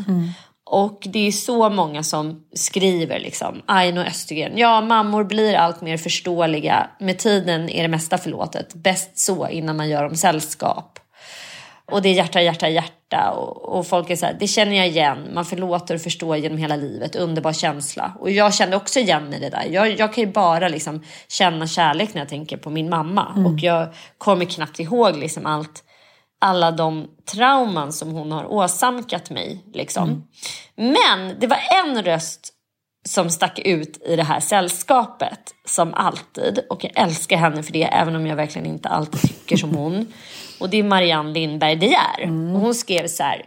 Och 0.65 1.03
det 1.07 1.27
är 1.27 1.33
så 1.33 1.71
många 1.71 2.03
som 2.03 2.45
skriver 2.53 3.21
liksom. 3.21 3.63
Aino 3.67 4.01
Östergren. 4.01 4.59
Ja, 4.59 4.81
mammor 4.81 5.25
blir 5.25 5.55
allt 5.55 5.81
mer 5.81 5.97
förståeliga. 5.97 6.91
Med 7.01 7.19
tiden 7.19 7.69
är 7.69 7.83
det 7.83 7.89
mesta 7.89 8.19
förlåtet. 8.19 8.75
Bäst 8.75 9.19
så 9.19 9.49
innan 9.49 9.77
man 9.77 9.89
gör 9.89 10.05
om 10.05 10.17
sällskap. 10.17 10.99
Och 11.93 12.03
det 12.03 12.09
är 12.09 12.15
hjärta, 12.15 12.43
hjärta, 12.43 12.69
hjärta. 12.69 13.31
Och, 13.31 13.79
och 13.79 13.87
folk 13.87 14.11
är 14.11 14.17
så 14.17 14.27
här, 14.27 14.37
det 14.41 14.47
känner 14.47 14.77
jag 14.77 14.89
igen. 14.89 15.29
Man 15.35 15.45
förlåter 15.45 15.95
och 15.95 16.01
förstår 16.01 16.37
genom 16.37 16.59
hela 16.59 16.77
livet. 16.77 17.17
Underbar 17.17 17.53
känsla. 17.53 18.13
Och 18.21 18.31
jag 18.31 18.55
kände 18.55 18.77
också 18.77 18.99
igen 19.01 19.25
mig 19.25 19.39
i 19.39 19.41
det 19.41 19.51
där. 19.51 19.65
Jag, 19.71 19.99
jag 19.99 20.15
kan 20.15 20.25
ju 20.25 20.31
bara 20.31 20.69
liksom 20.69 21.03
känna 21.29 21.67
kärlek 21.67 22.15
när 22.15 22.21
jag 22.21 22.29
tänker 22.29 22.57
på 22.57 22.71
min 22.71 22.89
mamma. 22.89 23.33
Och 23.47 23.59
jag 23.59 23.89
kommer 24.19 24.45
knappt 24.45 24.81
ihåg 24.81 25.17
liksom 25.17 25.47
allt, 25.47 25.85
alla 26.41 26.71
de 26.71 27.09
trauman 27.33 27.93
som 27.93 28.11
hon 28.11 28.33
har 28.33 28.53
åsamkat 28.53 29.31
mig. 29.31 29.65
Liksom. 29.75 30.29
Men 30.77 31.35
det 31.41 31.47
var 31.47 31.59
en 31.85 32.03
röst 32.03 32.51
som 33.09 33.31
stack 33.31 33.59
ut 33.59 34.03
i 34.07 34.17
det 34.17 34.23
här 34.23 34.41
sällskapet 34.41 35.55
som 35.65 35.95
alltid. 35.95 36.59
Och 36.71 36.85
jag 36.85 36.93
älskar 36.97 37.37
henne 37.37 37.63
för 37.63 37.73
det 37.73 37.83
även 37.83 38.17
om 38.17 38.27
jag 38.27 38.37
verkligen 38.37 38.67
inte 38.67 38.89
alltid 38.89 39.21
tycker 39.21 39.57
som 39.57 39.75
hon. 39.75 40.13
Och 40.59 40.71
det 40.71 40.79
är 40.79 40.83
Marianne 40.83 41.33
Lindberg 41.33 41.77
De 41.77 41.87
Geer. 41.87 42.23
Och 42.55 42.61
hon 42.61 42.75
skrev 42.75 43.07
så 43.07 43.23
här. 43.23 43.43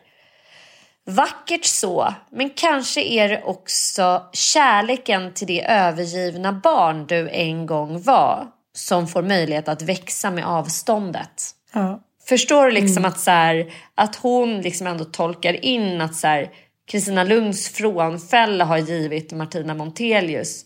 Vackert 1.05 1.66
så, 1.66 2.14
men 2.32 2.49
kanske 2.49 3.01
är 3.01 3.30
det 3.30 3.43
också 3.43 4.24
kärleken 4.34 5.34
till 5.34 5.47
det 5.47 5.66
övergivna 5.66 6.53
barn 6.53 7.08
du 7.08 7.30
en 7.30 7.66
gång 7.66 8.01
var 8.01 8.47
som 8.76 9.08
får 9.08 9.22
möjlighet 9.22 9.68
att 9.68 9.82
växa 9.82 10.32
med 10.32 10.45
avståndet. 10.45 11.43
Ja. 11.74 12.01
Förstår 12.28 12.66
du 12.66 12.72
liksom 12.72 13.05
att, 13.05 13.20
så 13.20 13.32
här, 13.32 13.74
att 13.95 14.16
hon 14.16 14.62
liksom 14.62 14.88
ändå 14.88 15.03
tolkar 15.05 15.66
in 15.66 16.01
att 16.01 16.16
så 16.16 16.28
här, 16.28 16.49
Kristina 16.88 17.24
Lunds 17.24 17.70
frånfälle 17.70 18.64
har 18.64 18.78
givit 18.78 19.32
Martina 19.32 19.74
Montelius 19.74 20.66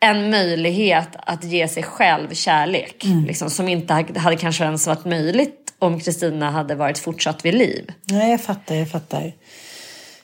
en 0.00 0.30
möjlighet 0.30 1.08
att 1.16 1.44
ge 1.44 1.68
sig 1.68 1.82
själv 1.82 2.34
kärlek. 2.34 3.04
Liksom, 3.26 3.50
som 3.50 3.68
inte 3.68 3.94
hade 4.16 4.36
kanske 4.36 4.64
ens 4.64 4.86
varit 4.86 5.04
möjligt 5.04 5.59
om 5.80 6.00
Kristina 6.00 6.50
hade 6.50 6.74
varit 6.74 6.98
fortsatt 6.98 7.44
vid 7.44 7.54
liv. 7.54 7.92
Nej, 8.04 8.30
jag 8.30 8.42
fattar, 8.42 8.74
jag 8.74 8.90
fattar. 8.90 9.32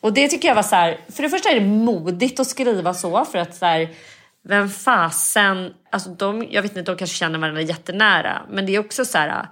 Och 0.00 0.12
det 0.12 0.28
tycker 0.28 0.48
jag 0.48 0.54
var 0.54 0.62
så 0.62 0.76
här, 0.76 1.00
för 1.08 1.22
det 1.22 1.28
första 1.30 1.48
är 1.48 1.60
det 1.60 1.66
modigt 1.66 2.40
att 2.40 2.46
skriva 2.46 2.94
så 2.94 3.24
för 3.24 3.38
att 3.38 3.54
så 3.54 3.66
här, 3.66 3.88
vem 4.48 4.70
fasen, 4.70 5.72
alltså 5.90 6.10
de, 6.10 6.46
jag 6.50 6.62
vet 6.62 6.76
inte, 6.76 6.92
de 6.92 6.98
kanske 6.98 7.16
känner 7.16 7.38
varandra 7.38 7.62
jättenära, 7.62 8.42
men 8.50 8.66
det 8.66 8.74
är 8.74 8.78
också 8.78 9.04
så 9.04 9.18
här, 9.18 9.46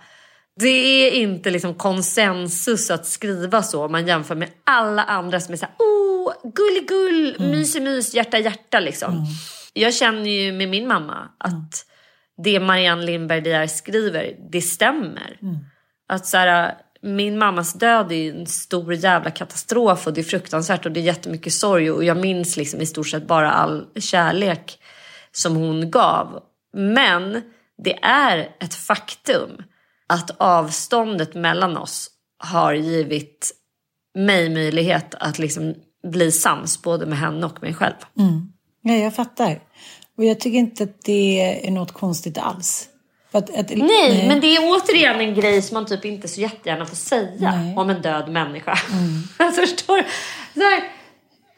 det 0.60 0.68
är 0.68 1.10
inte 1.10 1.50
liksom 1.50 1.74
konsensus 1.74 2.90
att 2.90 3.06
skriva 3.06 3.62
så 3.62 3.84
om 3.84 3.92
man 3.92 4.06
jämför 4.06 4.34
med 4.34 4.50
alla 4.64 5.02
andra 5.04 5.40
som 5.40 5.52
är 5.52 5.56
så 5.56 5.66
här, 5.66 5.74
oh, 5.78 6.32
gulligull, 6.54 7.36
mys 7.50 7.76
mys, 7.76 8.14
hjärta 8.14 8.38
hjärta 8.38 8.80
liksom. 8.80 9.26
Jag 9.72 9.94
känner 9.94 10.30
ju 10.30 10.52
med 10.52 10.68
min 10.68 10.88
mamma 10.88 11.28
att 11.38 11.86
det 12.44 12.60
Marianne 12.60 13.02
Lindberg 13.02 13.48
Geer 13.48 13.66
skriver, 13.66 14.36
det 14.52 14.60
stämmer. 14.60 15.38
Att 16.08 16.26
så 16.26 16.36
här, 16.36 16.68
äh, 16.68 16.74
min 17.02 17.38
mammas 17.38 17.72
död 17.72 18.12
är 18.12 18.34
en 18.34 18.46
stor 18.46 18.94
jävla 18.94 19.30
katastrof 19.30 20.06
och 20.06 20.12
det 20.12 20.20
är 20.20 20.24
fruktansvärt 20.24 20.86
och 20.86 20.92
det 20.92 21.00
är 21.00 21.04
jättemycket 21.04 21.52
sorg 21.52 21.90
och 21.90 22.04
jag 22.04 22.16
minns 22.16 22.56
liksom 22.56 22.80
i 22.80 22.86
stort 22.86 23.08
sett 23.08 23.26
bara 23.26 23.52
all 23.52 23.86
kärlek 23.96 24.78
som 25.32 25.56
hon 25.56 25.90
gav. 25.90 26.42
Men 26.72 27.42
det 27.84 27.98
är 28.02 28.56
ett 28.60 28.74
faktum 28.74 29.50
att 30.06 30.30
avståndet 30.38 31.34
mellan 31.34 31.76
oss 31.76 32.10
har 32.38 32.74
givit 32.74 33.52
mig 34.14 34.50
möjlighet 34.50 35.14
att 35.14 35.38
liksom 35.38 35.74
bli 36.10 36.32
sams 36.32 36.82
både 36.82 37.06
med 37.06 37.18
henne 37.18 37.46
och 37.46 37.62
mig 37.62 37.74
själv. 37.74 37.94
Mm. 38.18 38.52
Nej, 38.82 39.02
jag 39.02 39.14
fattar. 39.14 39.62
Och 40.16 40.24
jag 40.24 40.40
tycker 40.40 40.58
inte 40.58 40.84
att 40.84 41.02
det 41.02 41.40
är 41.66 41.70
något 41.70 41.92
konstigt 41.92 42.38
alls. 42.38 42.88
Att, 43.34 43.56
att, 43.58 43.70
Nej, 43.70 44.28
men 44.28 44.40
det 44.40 44.56
är 44.56 44.60
återigen 44.62 45.20
en 45.20 45.34
grej 45.34 45.62
som 45.62 45.74
man 45.74 45.86
typ 45.86 46.04
inte 46.04 46.28
så 46.28 46.40
jättegärna 46.40 46.86
får 46.86 46.96
säga 46.96 47.50
Nej. 47.50 47.76
om 47.76 47.90
en 47.90 48.02
död 48.02 48.28
människa. 48.28 48.78
alltså, 49.36 49.60
förstår 49.66 49.96
du? 49.96 50.04
Så 50.54 50.60
här, 50.60 50.82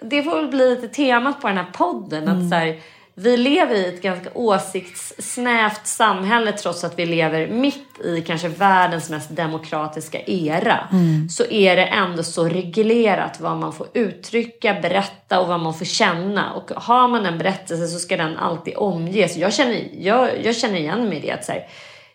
det 0.03 0.23
får 0.23 0.37
väl 0.37 0.49
bli 0.49 0.71
lite 0.71 0.89
temat 0.89 1.41
på 1.41 1.49
den 1.49 1.57
här 1.57 1.67
podden. 1.73 2.29
Att 2.29 2.51
så 2.51 2.55
här, 2.55 2.81
vi 3.19 3.37
lever 3.37 3.75
i 3.75 3.87
ett 3.87 4.03
ganska 4.03 4.31
åsiktssnävt 4.35 5.87
samhälle 5.87 6.53
trots 6.53 6.85
att 6.85 6.99
vi 6.99 7.07
lever 7.07 7.49
mitt 7.49 8.01
i 8.05 8.21
kanske 8.21 8.49
världens 8.49 9.11
mest 9.11 9.37
demokratiska 9.37 10.21
era. 10.27 10.89
Så 11.31 11.45
är 11.45 11.77
det 11.77 11.85
ändå 11.85 12.23
så 12.23 12.45
reglerat 12.45 13.41
vad 13.41 13.57
man 13.57 13.73
får 13.73 13.87
uttrycka, 13.95 14.81
berätta 14.83 15.41
och 15.41 15.49
vad 15.49 15.61
man 15.61 15.75
får 15.75 15.85
känna. 15.85 16.53
Och 16.53 16.71
har 16.71 17.09
man 17.09 17.27
en 17.27 17.39
berättelse 17.39 17.87
så 17.87 17.99
ska 17.99 18.17
den 18.17 18.37
alltid 18.37 18.75
omges. 18.77 19.37
Jag 19.37 19.53
känner, 19.53 19.89
jag, 19.99 20.31
jag 20.45 20.57
känner 20.57 20.77
igen 20.77 21.09
mig 21.09 21.19
i 21.19 21.21
det. 21.21 21.31
Att 21.31 21.45
så 21.45 21.53
här, 21.53 21.67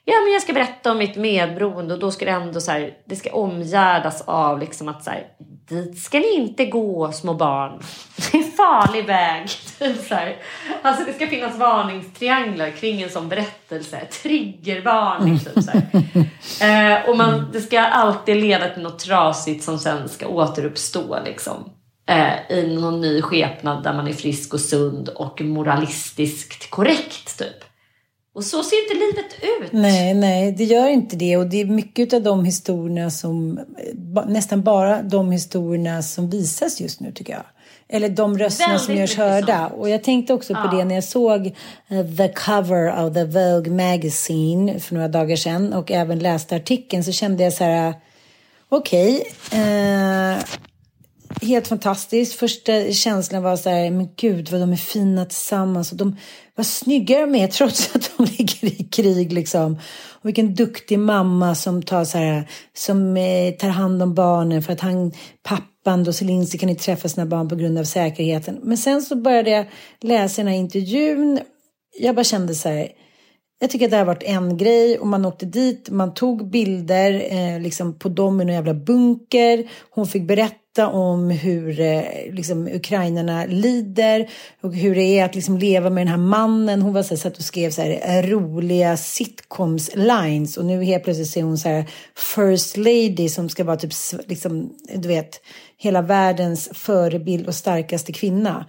ja, 0.06 0.14
men 0.24 0.34
jag 0.34 0.42
ska 0.42 0.54
berätta 0.54 0.92
om 0.92 0.98
mitt 0.98 1.16
medberoende 1.16 1.94
och 1.94 2.00
då 2.00 2.12
ska 2.12 2.26
det 2.26 2.32
ändå 2.32 2.62
så 2.62 2.72
här, 2.72 2.94
det 3.06 3.16
ska 3.16 3.32
omgärdas 3.32 4.22
av 4.22 4.60
liksom 4.60 4.88
att 4.88 5.04
så 5.04 5.10
här, 5.10 5.28
dit 5.70 6.00
ska 6.00 6.20
ni 6.20 6.34
inte 6.34 6.66
gå 6.66 7.12
små 7.12 7.34
barn. 7.34 7.82
Farlig 8.62 9.06
väg. 9.06 9.48
Typ 9.80 10.08
så 10.08 10.16
här. 10.16 10.36
Alltså 10.82 11.06
det 11.06 11.14
ska 11.14 11.28
finnas 11.28 11.58
varningstrianglar 11.58 12.70
kring 12.70 13.02
en 13.02 13.10
sån 13.10 13.30
berättelse. 13.30 14.08
Triggervarning. 14.22 15.40
Typ 15.40 15.64
så. 15.64 15.72
Eh, 16.62 17.10
och 17.10 17.18
man, 17.18 17.50
det 17.54 17.62
ska 17.62 17.80
alltid 17.80 18.38
leda 18.38 18.70
till 18.70 18.84
något 18.84 19.00
trasigt 19.00 19.64
som 19.64 19.80
sen 19.80 20.10
ska 20.10 20.28
återuppstå 20.28 21.18
liksom. 21.26 21.70
Eh, 22.10 22.58
I 22.58 22.76
någon 22.76 23.02
ny 23.02 23.22
skepnad 23.22 23.84
där 23.84 23.94
man 23.94 24.08
är 24.08 24.14
frisk 24.14 24.54
och 24.54 24.60
sund 24.60 25.10
och 25.10 25.42
moralistiskt 25.42 26.70
korrekt 26.70 27.38
typ. 27.40 27.64
Och 28.34 28.44
så 28.44 28.64
ser 28.64 28.84
inte 28.84 28.94
livet 28.94 29.34
ut. 29.42 29.72
Nej, 29.72 30.14
nej, 30.14 30.52
det 30.52 30.64
gör 30.64 30.88
inte 30.88 31.16
det. 31.16 31.38
Och 31.38 31.48
det 31.48 31.62
är 31.62 31.66
mycket 31.66 32.14
av 32.14 32.22
de 32.22 32.46
historierna 32.46 33.10
som, 33.10 33.60
nästan 34.28 34.62
bara 34.62 35.02
de 35.02 35.32
historierna 35.32 36.02
som 36.02 36.30
visas 36.30 36.82
just 36.82 37.00
nu 37.00 37.12
tycker 37.12 37.34
jag. 37.34 37.44
Eller 37.92 38.10
de 38.10 38.38
rösterna 38.38 38.80
som 38.80 38.96
görs 38.96 39.18
hörda. 39.18 39.68
Och 39.68 39.90
jag 39.90 40.04
tänkte 40.04 40.34
också 40.34 40.54
på 40.54 40.70
Ja. 40.72 40.78
det 40.78 40.86
när 40.86 40.96
jag 40.96 41.04
såg 41.04 41.46
eh, 41.90 42.06
the 42.18 42.28
cover 42.28 43.06
of 43.06 43.14
the 43.14 43.24
Vogue 43.24 43.72
magazine 43.72 44.80
för 44.80 44.96
några 44.96 45.08
dagar 45.08 45.36
sedan 45.36 45.74
och 45.74 45.92
även 45.92 46.20
läste 46.20 46.56
artikeln 46.56 47.04
så 47.04 47.12
kände 47.12 47.44
jag 47.44 47.54
så 47.54 47.64
här, 47.64 47.94
okej, 48.70 49.24
eh, 49.52 50.44
helt 51.42 51.68
fantastiskt. 51.68 52.34
Första 52.40 52.92
känslan 52.92 53.44
var 53.44 53.58
så 53.58 53.70
här, 53.70 53.92
men 53.92 54.10
gud 54.16 54.52
vad 54.52 54.62
de 54.62 54.72
är 54.72 54.78
fina 54.78 55.26
tillsammans. 55.26 55.92
Och 55.92 55.98
de, 55.98 56.16
vad 56.56 56.66
snygga 56.66 57.20
de 57.20 57.36
är 57.36 57.48
trots 57.58 57.96
att 57.96 58.12
de 58.18 58.26
ligger 58.26 58.66
i 58.82 58.88
krig 58.92 59.34
liksom. 59.34 59.74
Och 60.22 60.26
vilken 60.28 60.56
duktig 60.56 61.00
mamma 61.00 61.56
som 61.56 61.84
tar 61.84 62.06
så 62.06 62.18
här, 62.18 62.50
som 62.74 63.18
eh, 63.18 63.54
tar 63.60 63.70
hand 63.70 64.04
om 64.04 64.14
barnen 64.14 64.64
för 64.64 64.74
att 64.74 64.82
han, 64.82 65.12
band 65.84 66.08
och 66.08 66.16
Zelenskyj 66.16 66.60
kan 66.60 66.70
inte 66.70 66.84
träffa 66.84 67.10
sina 67.10 67.26
barn 67.26 67.50
på 67.50 67.56
grund 67.56 67.78
av 67.78 67.84
säkerheten. 67.84 68.60
Men 68.64 68.78
sen 68.78 69.02
så 69.02 69.16
började 69.16 69.50
jag 69.50 69.66
läsa 70.00 70.42
den 70.42 70.52
här 70.52 70.58
intervjun. 70.60 71.40
Jag 72.00 72.16
bara 72.16 72.24
kände 72.24 72.56
så 72.56 72.70
här, 72.70 72.92
jag 73.60 73.70
tycker 73.70 73.86
att 73.86 73.92
det 73.92 73.98
har 73.98 74.06
varit 74.06 74.24
en 74.24 74.58
grej 74.58 75.00
och 75.00 75.08
man 75.08 75.26
åkte 75.26 75.46
dit, 75.46 75.90
man 75.90 76.14
tog 76.14 76.50
bilder 76.50 77.26
eh, 77.30 77.60
liksom 77.60 78.00
på 78.00 78.10
dem 78.10 78.42
i 78.42 78.46
någon 78.46 78.54
jävla 78.54 78.74
bunker. 78.74 79.70
Hon 79.90 80.08
fick 80.08 80.24
berätta 80.24 80.56
om 80.80 81.30
hur 81.30 81.80
eh, 81.80 82.04
liksom, 82.32 82.68
ukrainarna 82.68 83.46
lider 83.46 84.30
och 84.62 84.76
hur 84.76 84.96
det 84.96 85.20
är 85.20 85.26
att 85.26 85.36
liksom, 85.36 85.58
leva 85.58 85.90
med 85.90 86.02
den 86.02 86.12
här 86.12 86.18
mannen. 86.18 86.82
Hon 86.82 86.94
var 86.94 87.04
så 87.04 87.10
här, 87.10 87.18
satt 87.18 87.38
och 87.38 87.44
skrev 87.44 87.72
så 87.72 87.82
här, 87.82 88.24
roliga 88.24 88.96
sitcoms-lines 88.98 90.58
och 90.58 90.66
nu 90.66 90.84
helt 90.84 91.04
plötsligt 91.04 91.30
ser 91.30 91.44
hon 91.44 91.58
så 91.58 91.70
här 91.70 91.86
first 92.36 92.78
lady 92.78 93.30
som 93.30 93.50
ska 93.50 93.64
vara 93.64 93.78
typ, 93.78 93.92
liksom, 94.28 94.74
du 94.96 95.08
vet, 95.08 95.42
hela 95.78 96.02
världens 96.02 96.70
förebild 96.74 97.48
och 97.48 97.56
starkaste 97.56 98.14
kvinna. 98.14 98.66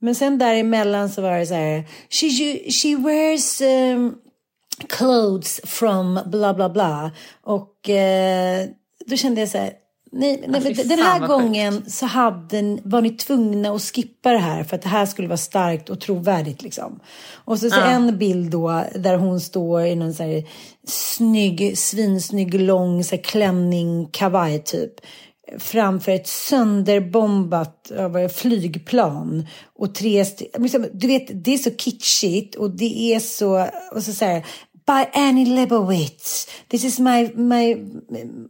Men 0.00 0.14
sen 0.14 0.38
däremellan 0.38 1.08
så 1.08 1.22
var 1.22 1.38
det 1.38 1.46
så 1.46 1.54
här, 1.54 1.84
she, 2.10 2.70
she 2.70 2.96
wears 2.96 3.60
um, 3.60 4.14
clothes 4.88 5.60
from 5.64 6.20
bla 6.26 6.54
bla 6.54 6.68
bla. 6.68 7.10
Och 7.42 7.90
eh, 7.90 8.66
då 9.06 9.16
kände 9.16 9.40
jag 9.40 9.48
så 9.48 9.58
här, 9.58 9.72
nej, 10.12 10.44
nej 10.48 10.60
men 10.60 10.88
den 10.88 10.98
här 10.98 11.26
gången 11.26 11.90
så 11.90 12.06
hade, 12.06 12.78
var 12.84 13.00
ni 13.00 13.10
tvungna 13.10 13.70
att 13.70 13.82
skippa 13.82 14.32
det 14.32 14.38
här 14.38 14.64
för 14.64 14.76
att 14.76 14.82
det 14.82 14.88
här 14.88 15.06
skulle 15.06 15.28
vara 15.28 15.36
starkt 15.36 15.90
och 15.90 16.00
trovärdigt 16.00 16.62
liksom. 16.62 17.00
Och 17.34 17.58
så, 17.58 17.70
så 17.70 17.80
en 17.80 18.18
bild 18.18 18.50
då 18.50 18.84
där 18.94 19.16
hon 19.16 19.40
står 19.40 19.82
i 19.82 19.94
någon 19.94 20.14
så 20.14 20.22
här 20.22 20.44
snygg, 20.86 21.78
svinsnygg, 21.78 22.54
lång 22.54 23.04
så 23.04 23.16
här, 23.16 23.22
klänning, 23.22 24.06
kavaj 24.12 24.62
typ 24.62 25.00
framför 25.58 26.12
ett 26.12 26.26
sönderbombat 26.26 27.92
flygplan. 28.34 29.46
Och 29.74 29.94
tre 29.94 30.24
liksom, 30.58 30.86
Du 30.92 31.06
vet, 31.06 31.44
det 31.44 31.54
är 31.54 31.58
så 31.58 31.70
kitschigt 31.70 32.54
och 32.54 32.70
det 32.70 33.14
är 33.14 33.20
så... 33.20 33.66
Och 33.92 34.02
så 34.02 34.12
säger 34.12 34.46
By 34.88 35.06
Annie 35.12 35.44
Leibovitz. 35.44 36.48
This 36.68 36.84
is 36.84 36.98
my, 36.98 37.30
my, 37.34 37.76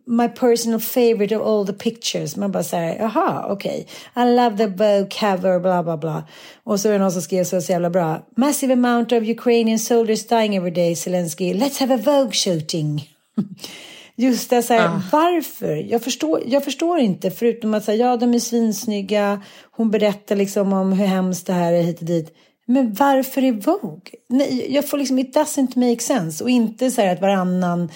my 0.07 0.29
personal 0.29 0.79
favorite 0.79 1.33
of 1.33 1.43
all 1.43 1.65
the 1.65 1.73
pictures. 1.73 2.37
Man 2.37 2.53
bara 2.53 2.63
säger, 2.63 2.99
jaha, 2.99 3.47
okej. 3.53 3.87
I 4.17 4.25
love 4.25 4.57
the 4.57 4.67
Vogue 4.67 5.09
cover, 5.11 5.61
bla 5.61 5.83
bla 5.83 5.97
bla. 5.97 6.25
Och 6.65 6.81
så 6.81 6.89
är 6.89 6.93
det 6.93 6.99
någon 6.99 7.13
som 7.13 7.23
skrev 7.23 7.45
så, 7.45 7.61
så 7.61 7.73
jävla 7.73 7.91
bra. 7.91 8.27
Massive 8.37 8.73
amount 8.73 9.13
of 9.13 9.23
Ukrainian 9.29 9.79
soldiers 9.79 10.27
dying 10.27 10.57
every 10.57 10.71
day, 10.71 10.97
Zelensky. 10.97 11.55
Let's 11.55 11.81
have 11.81 11.95
a 11.95 11.99
Vogue 12.05 12.33
shooting. 12.33 13.09
Just 14.17 14.51
det, 14.51 14.63
så 14.63 14.75
här, 14.75 15.01
varför? 15.13 15.77
Jag 15.77 16.03
förstår, 16.03 16.43
jag 16.47 16.65
förstår 16.65 16.99
inte, 16.99 17.31
förutom 17.31 17.75
att 17.75 17.85
säga, 17.85 18.07
ja, 18.07 18.17
de 18.17 18.35
är 18.35 18.39
svinsnygga, 18.39 19.43
hon 19.71 19.91
berättar 19.91 20.37
liksom 20.37 20.73
om 20.73 20.93
hur 20.93 21.07
hemskt 21.07 21.47
det 21.47 21.53
här 21.53 21.73
är 21.73 21.83
hit 21.83 22.01
och 22.01 22.07
dit. 22.07 22.35
Men 22.71 22.93
varför 22.95 23.45
är 23.45 23.53
Vogue? 23.53 24.01
Nej, 24.29 24.75
jag 24.75 24.89
får 24.89 24.99
liksom, 24.99 25.19
it 25.19 25.37
doesn't 25.37 25.91
make 25.91 26.03
sense. 26.03 26.45
Och 26.45 26.51
inte 26.51 26.91
så 26.91 27.01
här 27.01 27.13
att 27.13 27.21
varannan, 27.21 27.91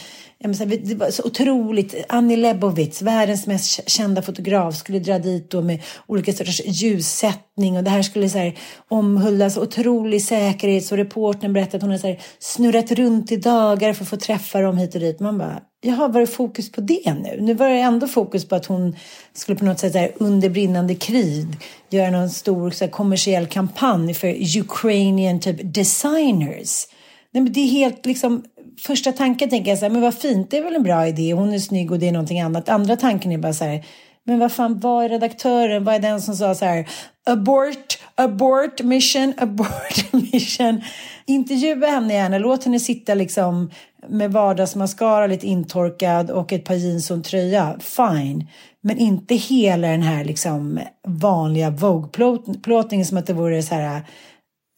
Ja, 0.45 0.55
så 0.55 0.65
här, 0.65 0.77
det 0.85 0.95
var 0.95 1.11
så 1.11 1.23
otroligt, 1.25 1.95
Annie 2.09 2.37
Lebovitz, 2.37 3.03
världens 3.03 3.47
mest 3.47 3.91
kända 3.91 4.23
fotograf, 4.23 4.77
skulle 4.77 4.99
dra 4.99 5.19
dit 5.19 5.51
då 5.51 5.63
med 5.63 5.83
olika 6.07 6.33
sorters 6.33 6.61
ljussättning 6.65 7.77
och 7.77 7.85
det 7.85 7.91
här 7.91 8.03
skulle 8.03 8.29
så 8.29 8.39
här 8.39 8.59
omhullas, 8.89 9.57
otrolig 9.57 10.23
säkerhet. 10.23 10.93
Och 10.93 10.97
reportern 10.99 11.53
berättade 11.53 11.77
att 11.77 11.83
hon 11.83 11.91
hade 11.91 12.01
så 12.01 12.07
här 12.07 12.21
snurrat 12.39 12.93
runt 12.93 13.33
i 13.33 13.37
dagar 13.37 13.93
för 13.93 14.05
att 14.05 14.09
få 14.09 14.17
träffa 14.17 14.61
dem 14.61 14.79
hit 14.79 14.95
och 14.95 15.01
dit. 15.01 15.21
Man 15.21 15.39
bara, 15.39 15.61
Jaha, 15.83 16.09
var 16.09 16.21
det 16.21 16.27
fokus 16.27 16.73
på 16.73 16.81
det 16.81 17.15
nu? 17.15 17.37
Nu 17.41 17.55
var 17.55 17.69
det 17.69 17.79
ändå 17.79 18.09
fokus 18.09 18.49
på 18.49 18.55
att 18.55 18.67
hon 18.67 18.97
skulle 19.35 19.59
på 19.59 19.65
något 19.65 19.79
sätt 19.79 19.95
här, 19.95 20.13
under 20.17 20.49
brinnande 20.49 20.95
krig 20.95 21.47
göra 21.91 22.11
någon 22.11 22.31
stor 22.31 22.71
så 22.71 22.85
här, 22.85 22.91
kommersiell 22.91 23.47
kampanj 23.47 24.15
för 24.15 24.59
Ukrainian 24.59 25.41
typ 25.41 25.75
designers. 25.75 26.87
Nej, 27.35 27.43
men 27.43 27.53
det 27.53 27.61
är 27.61 27.67
helt 27.67 28.07
liksom, 28.07 28.45
första 28.81 29.13
tanken 29.13 29.51
tänker 29.51 29.71
jag 29.71 29.79
så 29.79 29.85
här, 29.85 29.93
men 29.93 30.03
vad 30.03 30.15
fint, 30.15 30.51
det 30.51 30.59
är 30.59 30.65
väl 30.65 30.75
en 30.75 30.83
bra 30.83 31.07
idé, 31.07 31.33
hon 31.33 31.55
är 31.55 31.59
snygg 31.59 31.93
och 31.93 31.99
det 31.99 32.09
är 32.09 32.13
någonting 32.13 32.41
annat. 32.41 32.69
Andra 32.69 32.97
tanken 32.97 33.33
är 33.33 33.39
bara 33.39 33.53
så 33.53 33.65
här, 33.65 33.85
men 34.25 34.39
vad 34.39 34.53
fan, 34.53 34.81
vad 34.81 35.05
är 35.05 35.09
redaktören? 35.09 35.85
Vad 35.85 35.95
är 35.95 35.99
den 35.99 36.21
som 36.21 36.35
sa 36.35 36.55
så 36.55 36.65
här, 36.65 36.89
abort, 37.27 37.99
abort 38.15 38.83
mission, 38.83 39.35
abort 39.39 40.13
mission. 40.13 40.83
Intervjua 41.27 41.87
henne 41.87 42.15
gärna, 42.15 42.39
låt 42.39 42.65
henne 42.65 42.81
sitta 42.81 43.15
liksom 43.15 43.71
med 44.09 44.33
vardagsmascara 44.33 45.27
lite 45.27 45.47
intorkad 45.47 46.31
och 46.31 46.53
ett 46.53 46.65
par 46.65 46.75
jeans 46.75 47.11
och 47.11 47.17
en 47.17 47.23
tröja, 47.23 47.77
fine. 47.81 48.49
Men 48.81 48.99
inte 48.99 49.35
hela 49.35 49.89
den 49.89 50.03
här 50.03 50.25
liksom 50.25 50.81
vanliga 51.07 51.71
Vogue-plåtningen 51.71 53.05
som 53.05 53.19
att 53.19 53.27
det 53.27 53.33
vore 53.33 53.63
så 53.63 53.75
här, 53.75 54.03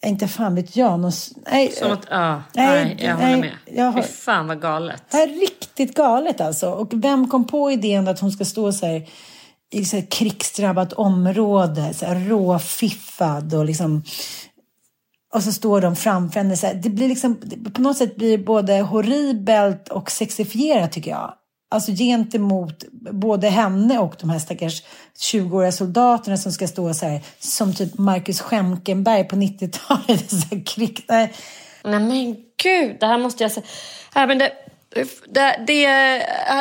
inte 0.05 0.27
fan 0.27 0.55
vet 0.55 0.75
jag, 0.75 0.99
någon, 0.99 1.11
nej, 1.51 1.71
Som 1.71 1.91
att, 1.91 2.07
ja, 2.09 2.43
Nej, 2.53 2.85
nej, 2.85 2.97
jag 2.99 3.15
håller 3.15 3.37
med. 3.37 3.51
jag 3.65 3.85
har- 3.91 4.01
Fy 4.01 4.07
fan 4.07 4.47
vad 4.47 4.61
galet. 4.61 5.03
det 5.11 5.17
är 5.17 5.27
riktigt 5.27 5.95
galet 5.95 6.41
alltså. 6.41 6.69
Och 6.71 6.91
vem 6.93 7.27
kom 7.29 7.47
på 7.47 7.71
idén 7.71 8.07
att 8.07 8.19
hon 8.19 8.31
ska 8.31 8.45
stå 8.45 8.71
så 8.71 8.85
här 8.85 9.07
i 9.73 9.85
så 9.85 9.95
här 9.97 10.05
krigsdrabbat 10.11 10.93
område, 10.93 11.93
så 11.93 12.05
här 12.05 12.15
råfiffad 12.29 13.53
och 13.53 13.65
liksom 13.65 14.03
och 15.33 15.43
så 15.43 15.51
står 15.51 15.81
de 15.81 15.95
framför 15.95 16.39
henne. 16.39 16.57
Så 16.57 16.67
här, 16.67 16.73
det 16.73 16.89
blir 16.89 17.07
liksom, 17.07 17.37
på 17.73 17.81
något 17.81 17.97
sätt 17.97 18.15
blir 18.15 18.37
det 18.37 18.43
både 18.43 18.73
horribelt 18.81 19.87
och 19.89 20.11
sexifierat 20.11 20.91
tycker 20.91 21.11
jag. 21.11 21.33
Alltså 21.75 21.91
gentemot 21.91 22.83
både 23.11 23.49
henne 23.49 23.99
och 23.99 24.15
de 24.19 24.29
här 24.29 24.39
stackars 24.39 24.83
20-åriga 25.19 25.71
soldaterna 25.71 26.37
som 26.37 26.51
ska 26.51 26.67
stå 26.67 26.93
så 26.93 27.05
här 27.05 27.21
som 27.39 27.73
typ 27.73 27.97
Marcus 27.97 28.41
Schenkenberg 28.41 29.23
på 29.23 29.35
90-talet. 29.35 30.31
Så 30.49 30.61
krig, 30.65 31.05
nej. 31.07 31.33
Nej 31.83 31.99
men 31.99 32.35
gud, 32.63 32.97
det 32.99 33.05
här 33.05 33.17
måste 33.17 33.43
jag 33.43 33.51
säga. 33.51 33.65
Nej, 34.15 34.27
men 34.27 34.37
det, 34.37 34.51
det, 35.29 35.59
det, 35.67 35.85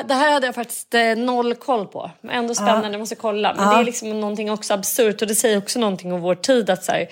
det 0.08 0.14
här 0.14 0.32
hade 0.32 0.46
jag 0.46 0.54
faktiskt 0.54 0.94
eh, 0.94 1.16
noll 1.16 1.54
koll 1.54 1.86
på. 1.86 2.10
Ändå 2.30 2.54
spännande, 2.54 2.88
jag 2.90 3.00
måste 3.00 3.14
kolla. 3.14 3.54
Men 3.54 3.64
Ja. 3.64 3.74
det 3.74 3.80
är 3.80 3.84
liksom 3.84 4.20
någonting 4.20 4.50
också 4.50 4.74
absurt 4.74 5.22
och 5.22 5.28
det 5.28 5.34
säger 5.34 5.58
också 5.58 5.78
någonting 5.78 6.12
om 6.12 6.20
vår 6.20 6.34
tid. 6.34 6.70
att 6.70 6.84
så 6.84 6.92
här, 6.92 7.06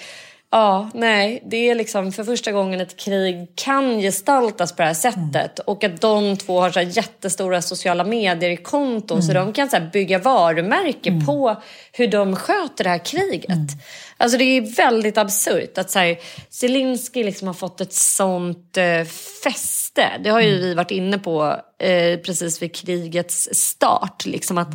Ja, 0.54 0.90
nej, 0.94 1.42
det 1.46 1.70
är 1.70 1.74
liksom 1.74 2.12
för 2.12 2.24
första 2.24 2.52
gången 2.52 2.80
ett 2.80 2.96
krig 2.96 3.48
kan 3.54 4.00
gestaltas 4.00 4.72
på 4.72 4.82
det 4.82 4.86
här 4.86 4.94
sättet 4.94 5.58
och 5.58 5.84
att 5.84 6.00
de 6.00 6.36
två 6.36 6.60
har 6.60 6.70
så 6.70 6.80
jättestora 6.80 7.62
sociala 7.62 8.04
medier-konton 8.04 9.22
så 9.22 9.32
de 9.32 9.52
kan 9.52 9.70
så 9.70 9.76
bygga 9.92 10.18
varumärke 10.18 11.20
på 11.26 11.62
hur 11.92 12.08
de 12.08 12.36
sköter 12.36 12.84
det 12.84 12.90
här 12.90 13.04
kriget. 13.04 13.68
Alltså 14.16 14.38
det 14.38 14.44
är 14.44 14.76
väldigt 14.76 15.18
absurt 15.18 15.78
att 15.78 15.90
så 15.90 15.98
här, 15.98 16.18
Zelensky 16.50 17.24
liksom 17.24 17.46
har 17.46 17.54
fått 17.54 17.80
ett 17.80 17.92
sånt 17.92 18.76
eh, 18.76 19.04
fäste. 19.44 20.10
Det 20.24 20.30
har 20.30 20.40
ju 20.40 20.58
vi 20.58 20.74
varit 20.74 20.90
inne 20.90 21.18
på 21.18 21.56
eh, 21.78 22.18
precis 22.18 22.62
vid 22.62 22.74
krigets 22.74 23.48
start. 23.52 24.26
Liksom 24.26 24.58
att 24.58 24.72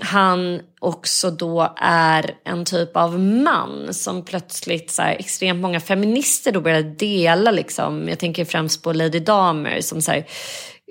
han 0.00 0.60
också 0.80 1.30
då 1.30 1.74
är 1.80 2.34
en 2.44 2.64
typ 2.64 2.96
av 2.96 3.20
man 3.20 3.94
som 3.94 4.24
plötsligt 4.24 4.90
så 4.90 5.02
här, 5.02 5.16
extremt 5.18 5.60
många 5.60 5.80
feminister 5.80 6.52
då 6.52 6.60
börjar 6.60 6.82
dela 6.82 7.50
liksom. 7.50 8.08
Jag 8.08 8.18
tänker 8.18 8.44
främst 8.44 8.82
på 8.82 8.92
Lady 8.92 9.20
Damer 9.20 9.80
som 9.80 10.02
så 10.02 10.12
här, 10.12 10.26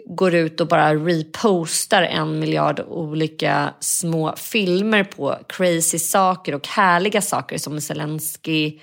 går 0.06 0.36
ut 0.36 0.62
och 0.62 0.68
bara 0.68 0.96
repostar 0.96 2.02
en 2.02 2.40
miljard 2.40 2.80
olika 2.80 3.74
små 3.80 4.36
filmer 4.36 5.04
på 5.04 5.38
crazy 5.50 6.00
saker 6.00 6.56
och 6.56 6.68
härliga 6.68 7.22
saker 7.22 7.58
som 7.58 7.82
Zelensky 7.82 8.80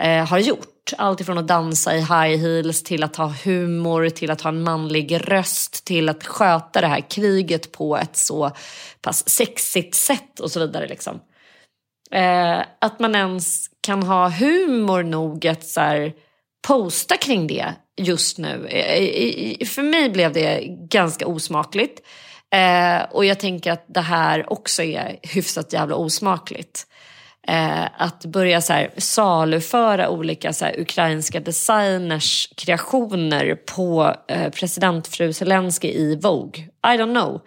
eh, 0.00 0.26
har 0.26 0.38
gjort. 0.38 0.79
Allt 0.98 1.20
ifrån 1.20 1.38
att 1.38 1.48
dansa 1.48 1.96
i 1.96 2.00
high 2.00 2.40
heels 2.40 2.82
till 2.82 3.02
att 3.02 3.16
ha 3.16 3.34
humor, 3.44 4.08
till 4.08 4.30
att 4.30 4.40
ha 4.40 4.48
en 4.48 4.62
manlig 4.62 5.20
röst, 5.28 5.84
till 5.84 6.08
att 6.08 6.26
sköta 6.26 6.80
det 6.80 6.86
här 6.86 7.10
kriget 7.10 7.72
på 7.72 7.96
ett 7.96 8.16
så 8.16 8.50
pass 9.02 9.28
sexigt 9.28 9.94
sätt 9.94 10.40
och 10.40 10.50
så 10.50 10.60
vidare. 10.60 10.86
Liksom. 10.86 11.20
Eh, 12.10 12.58
att 12.80 13.00
man 13.00 13.14
ens 13.14 13.66
kan 13.80 14.02
ha 14.02 14.28
humor 14.28 15.02
nog 15.02 15.46
att 15.46 15.66
så 15.66 15.80
här, 15.80 16.12
posta 16.68 17.16
kring 17.16 17.46
det 17.46 17.74
just 17.96 18.38
nu. 18.38 18.66
Eh, 18.66 19.66
för 19.66 19.82
mig 19.82 20.10
blev 20.10 20.32
det 20.32 20.64
ganska 20.68 21.26
osmakligt. 21.26 22.00
Eh, 22.54 23.02
och 23.10 23.24
jag 23.24 23.40
tänker 23.40 23.72
att 23.72 23.84
det 23.88 24.00
här 24.00 24.52
också 24.52 24.82
är 24.82 25.18
hyfsat 25.22 25.72
jävla 25.72 25.94
osmakligt. 25.94 26.86
Eh, 27.48 27.84
att 27.96 28.24
börja 28.24 28.60
så 28.60 28.72
här, 28.72 28.90
saluföra 28.96 30.08
olika 30.08 30.52
så 30.52 30.64
här, 30.64 30.80
ukrainska 30.80 31.40
designers 31.40 32.48
kreationer 32.56 33.54
på 33.54 34.14
eh, 34.28 34.50
presidentfru 34.50 35.32
Zelensky 35.32 35.88
i 35.88 36.16
Vogue. 36.16 36.62
I 36.62 36.98
don't 36.98 37.14
know. 37.14 37.40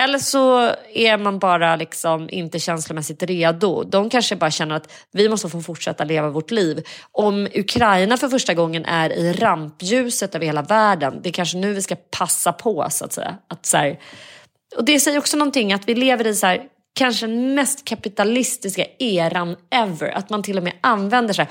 Eller 0.00 0.18
så 0.18 0.70
är 0.94 1.18
man 1.18 1.38
bara 1.38 1.76
liksom 1.76 2.28
inte 2.30 2.58
känslomässigt 2.58 3.22
redo. 3.22 3.82
De 3.84 4.10
kanske 4.10 4.36
bara 4.36 4.50
känner 4.50 4.74
att 4.74 4.92
vi 5.12 5.28
måste 5.28 5.48
få 5.48 5.60
fortsätta 5.60 6.04
leva 6.04 6.28
vårt 6.28 6.50
liv. 6.50 6.82
Om 7.12 7.48
Ukraina 7.54 8.16
för 8.16 8.28
första 8.28 8.54
gången 8.54 8.84
är 8.84 9.12
i 9.12 9.32
rampljuset 9.32 10.34
över 10.34 10.46
hela 10.46 10.62
världen, 10.62 11.20
det 11.22 11.28
är 11.28 11.32
kanske 11.32 11.58
nu 11.58 11.72
vi 11.72 11.82
ska 11.82 11.96
passa 12.18 12.52
på 12.52 12.86
så 12.90 13.04
att 13.04 13.12
säga. 13.12 13.38
Att 13.48 13.66
så 13.66 13.76
här, 13.76 13.98
och 14.76 14.84
det 14.84 15.00
säger 15.00 15.18
också 15.18 15.36
någonting 15.36 15.72
att 15.72 15.88
vi 15.88 15.94
lever 15.94 16.26
i 16.26 16.34
så 16.34 16.46
här, 16.46 16.62
kanske 16.94 17.26
den 17.26 17.54
mest 17.54 17.84
kapitalistiska 17.84 18.84
eran 18.98 19.56
ever. 19.70 20.08
Att 20.08 20.30
man 20.30 20.42
till 20.42 20.58
och 20.58 20.64
med 20.64 20.72
använder 20.80 21.34
så 21.34 21.42
här, 21.42 21.50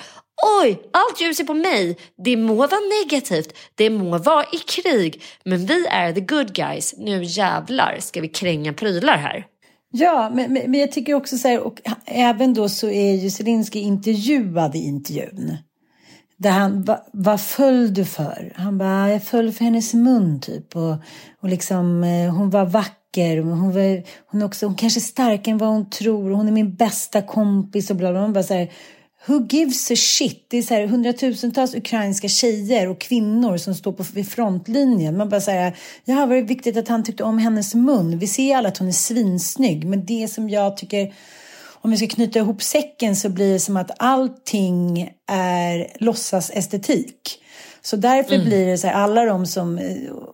oj, 0.62 0.82
allt 0.92 1.22
ljus 1.22 1.40
är 1.40 1.44
på 1.44 1.54
mig. 1.54 1.98
Det 2.26 2.38
må 2.38 2.56
vara 2.56 2.80
negativt, 3.04 3.58
det 3.76 3.90
må 3.90 4.18
vara 4.18 4.44
i 4.44 4.58
krig, 4.58 5.22
men 5.44 5.66
vi 5.66 5.88
är 5.88 6.14
the 6.14 6.22
good 6.22 6.54
guys. 6.54 6.96
Nu 6.98 7.24
jävlar 7.24 7.98
ska 8.00 8.22
vi 8.22 8.28
kränga 8.28 8.74
prylar 8.74 9.18
här. 9.18 9.46
Ja, 9.96 10.32
men, 10.34 10.54
men 10.54 10.74
jag 10.74 10.92
tycker 10.92 11.14
också 11.14 11.38
så 11.38 11.48
här, 11.48 11.60
och 11.60 11.82
även 12.06 12.54
då 12.54 12.70
så 12.70 12.90
är 12.90 13.14
ju 13.14 13.30
Zelenskyj 13.30 13.82
intervjuad 13.82 14.76
i 14.76 14.80
intervjun. 14.80 15.58
Där 16.44 16.52
han, 16.52 16.84
va, 16.84 17.06
vad 17.14 17.42
föll 17.42 17.94
du 17.94 18.06
för? 18.06 18.54
Han 18.56 18.78
bara, 18.78 19.12
jag 19.12 19.24
föll 19.24 19.52
för 19.52 19.66
hennes 19.66 19.94
mun 19.94 20.42
typ. 20.42 20.76
Och, 20.76 20.96
och 21.42 21.50
liksom, 21.50 22.04
eh, 22.04 22.36
hon 22.36 22.50
var 22.50 22.66
vacker. 22.66 23.38
Hon, 23.38 23.72
var, 23.74 24.04
hon, 24.32 24.42
är 24.42 24.46
också, 24.46 24.66
hon 24.66 24.76
kanske 24.76 25.00
är 25.00 25.02
starkare 25.02 25.52
än 25.52 25.58
vad 25.58 25.70
hon 25.70 25.90
tror. 25.90 26.32
Hon 26.32 26.48
är 26.48 26.52
min 26.52 26.76
bästa 26.76 27.22
kompis 27.22 27.90
och 27.90 27.96
bla 27.96 28.12
bla. 28.12 28.22
Man 28.22 28.34
bara 28.34 28.44
så 28.44 28.54
här, 28.54 28.72
Who 29.26 29.48
gives 29.50 29.92
a 29.92 29.96
shit? 29.96 30.46
Det 30.48 30.58
är 30.58 30.62
så 30.62 30.74
här 30.74 30.88
hundratusentals 30.88 31.76
ukrainska 31.76 32.28
tjejer 32.28 32.90
och 32.90 33.02
kvinnor 33.02 33.58
som 33.58 33.76
står 33.76 33.92
på 33.92 34.04
vid 34.14 34.28
frontlinjen. 34.28 35.18
Man 35.18 35.30
bara 35.30 35.42
så 35.42 35.52
här, 35.52 35.76
ja, 36.06 36.26
var 36.26 36.36
det 36.36 36.42
viktigt 36.42 36.78
att 36.78 36.88
han 36.88 37.04
tyckte 37.04 37.24
om 37.24 37.38
hennes 37.38 37.76
mun? 37.76 38.20
Vi 38.20 38.28
ser 38.28 38.56
alla 38.58 38.70
att 38.70 38.78
hon 38.78 38.88
är 38.88 38.92
svinsnygg, 38.92 39.86
men 39.86 40.06
det 40.06 40.28
som 40.28 40.50
jag 40.50 40.78
tycker 40.78 41.14
om 41.84 41.92
vi 41.92 41.98
ska 41.98 42.08
knyta 42.08 42.40
ihop 42.40 42.62
säcken 42.62 43.16
så 43.16 43.30
blir 43.30 43.54
det 43.54 43.60
som 43.60 43.78
att 43.78 43.92
allting 44.00 45.12
är 45.28 45.88
låtsas 46.00 46.52
estetik. 46.54 47.40
Så 47.82 47.96
därför 47.96 48.36
mm. 48.36 48.48
blir 48.48 48.66
det 48.66 48.78
så 48.78 48.88
här, 48.88 48.94
alla 48.94 49.26
de 49.26 49.46
som, 49.46 49.76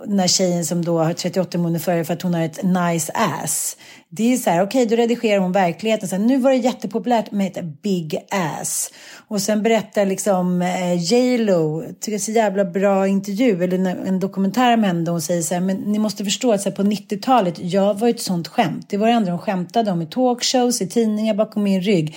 den 0.06 0.20
här 0.20 0.28
tjejen 0.28 0.66
som 0.66 0.86
då 0.86 1.00
har 1.00 1.14
38 1.14 1.58
månader 1.58 1.80
före 1.80 2.06
för 2.06 2.14
att 2.14 2.22
hon 2.22 2.34
har 2.34 2.42
ett 2.42 2.64
nice 2.64 3.12
ass. 3.16 3.78
Det 4.12 4.34
är 4.34 4.38
så 4.38 4.50
här, 4.50 4.62
okej 4.64 4.84
okay, 4.86 4.96
då 4.96 5.02
redigerar 5.02 5.40
hon 5.40 5.52
verkligheten. 5.52 6.10
Så 6.10 6.16
här, 6.16 6.24
nu 6.24 6.38
var 6.38 6.52
det 6.52 6.58
jättepopulärt 6.58 7.32
med 7.32 7.58
ett 7.58 7.82
big 7.82 8.18
ass. 8.32 8.92
Och 9.28 9.42
sen 9.42 9.64
berättar 9.64 10.06
liksom 10.06 10.62
eh, 10.62 10.94
J 10.94 11.38
Lo, 11.38 11.84
tycker 12.00 12.12
jag 12.12 12.22
så 12.22 12.32
jävla 12.32 12.66
bra 12.66 13.08
intervju, 13.08 13.64
eller 13.64 14.08
en 14.08 14.20
dokumentär 14.20 14.74
om 14.74 14.84
henne 14.84 15.12
hon 15.12 15.22
säger 15.22 15.42
så 15.42 15.54
här, 15.54 15.62
men 15.62 15.78
ni 15.78 16.00
måste 16.00 16.24
förstå 16.24 16.54
att 16.54 16.62
så 16.62 16.70
här, 16.70 16.76
på 16.76 16.84
90-talet, 16.84 17.60
jag 17.60 18.00
var 18.00 18.10
ett 18.10 18.22
sånt 18.22 18.48
skämt. 18.48 18.86
Det 18.90 18.98
var 18.98 19.08
det 19.08 19.14
enda 19.14 19.32
de 19.32 19.40
skämtade 19.40 19.92
om 19.92 20.02
i 20.02 20.06
talkshows, 20.06 20.82
i 20.82 20.88
tidningar, 20.88 21.34
bakom 21.34 21.64
min 21.64 21.82
rygg. 21.82 22.16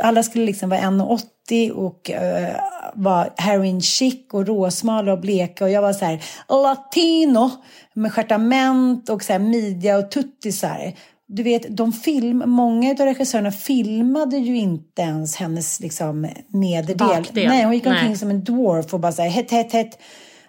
Alla 0.00 0.22
skulle 0.22 0.44
liksom 0.44 0.70
vara 0.70 0.80
1,80 0.80 1.70
och 1.70 2.10
uh, 2.10 2.16
eh, 2.16 2.56
var 2.94 3.32
heroin 3.36 3.80
chic 3.80 4.26
och 4.32 4.46
råsmala 4.46 5.12
och 5.12 5.20
bleka 5.20 5.64
och 5.64 5.70
jag 5.70 5.82
var 5.82 5.92
så 5.92 6.04
här 6.04 6.22
latino 6.48 7.50
med 7.94 8.12
stjärtament 8.12 9.08
och 9.08 9.22
så 9.22 9.32
här 9.32 9.40
midja 9.40 9.98
och 9.98 10.10
tuttisar 10.10 10.92
du 11.28 11.42
vet, 11.42 11.76
de 11.76 11.92
film, 11.92 12.42
många 12.46 12.90
av 12.90 12.96
regissörerna 12.96 13.52
filmade 13.52 14.36
ju 14.36 14.56
inte 14.56 15.02
ens 15.02 15.36
hennes 15.36 15.80
liksom, 15.80 16.28
nederdel. 16.48 16.96
Bakdel. 16.96 17.48
Nej, 17.48 17.64
hon 17.64 17.74
gick 17.74 17.86
omkring 17.86 18.08
Nej. 18.08 18.18
som 18.18 18.30
en 18.30 18.44
dwarf 18.44 18.94
och 18.94 19.00
bara 19.00 19.12
så 19.12 19.22
här, 19.22 19.28
hett, 19.28 19.50
hett, 19.50 19.72
hett. 19.72 19.98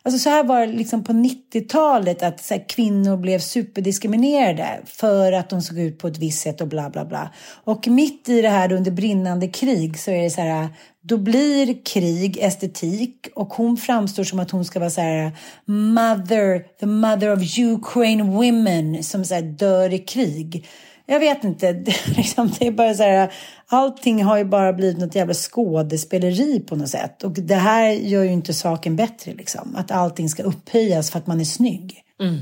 Alltså 0.08 0.20
så 0.20 0.30
här 0.30 0.44
var 0.44 0.60
det 0.60 0.74
liksom 0.74 1.04
på 1.04 1.14
90-talet 1.14 2.24
att 2.24 2.44
så 2.44 2.54
här, 2.54 2.70
kvinnor 2.70 3.18
blev 3.18 3.40
superdiskriminerade 3.40 4.80
för 4.86 5.32
att 5.32 5.50
de 5.50 5.62
såg 5.62 5.80
ut 5.80 6.00
på 6.00 6.08
ett 6.08 6.18
visst 6.18 6.42
sätt 6.42 6.62
och 6.62 6.68
bla 6.68 6.90
bla 6.90 7.06
bla. 7.06 7.30
Och 7.64 7.88
mitt 7.88 8.30
i 8.30 8.42
det 8.42 8.50
här 8.50 8.72
under 8.72 8.92
brinnande 8.92 9.48
krig 9.48 10.00
så 10.00 10.12
är 10.12 10.24
det 10.24 10.30
så 10.30 10.42
här, 10.42 10.70
då 11.08 11.18
blir 11.18 11.86
krig 11.86 12.38
estetik 12.38 13.28
och 13.36 13.54
hon 13.54 13.78
framstår 13.78 14.24
som 14.24 14.40
att 14.40 14.52
hon 14.52 14.66
ska 14.66 14.80
vara 14.80 14.90
så 14.90 15.02
här 15.02 15.32
mother, 15.66 16.60
the 16.80 16.86
mother 16.86 17.34
of 17.34 17.58
Ukraine 17.58 18.32
women 18.32 19.04
som 19.04 19.26
så 19.26 19.34
här 19.36 19.42
dör 19.42 19.94
i 19.94 20.00
krig. 20.00 20.68
Jag 21.06 21.20
vet 21.20 21.44
inte, 21.44 21.74
det, 21.86 22.08
liksom, 22.18 22.52
det 22.60 22.68
är 22.68 22.72
bara 22.72 22.94
så 22.94 23.04
här, 23.04 23.34
allting 23.68 24.24
har 24.24 24.38
ju 24.38 24.46
bara 24.46 24.74
blivit 24.74 24.98
något 24.98 25.16
jävla 25.16 25.34
skådespeleri 25.34 26.60
på 26.60 26.76
något 26.76 26.90
sätt. 26.90 27.24
Och 27.24 27.32
det 27.32 27.56
här 27.56 27.92
gör 27.92 28.24
ju 28.24 28.32
inte 28.32 28.54
saken 28.54 28.96
bättre 28.96 29.34
liksom, 29.34 29.76
att 29.76 29.92
allting 29.92 30.30
ska 30.30 30.44
upphöjas 30.44 31.12
för 31.12 31.20
att 31.20 31.28
man 31.28 31.40
är 31.40 31.46
snygg. 31.46 32.04
Mm. 32.22 32.38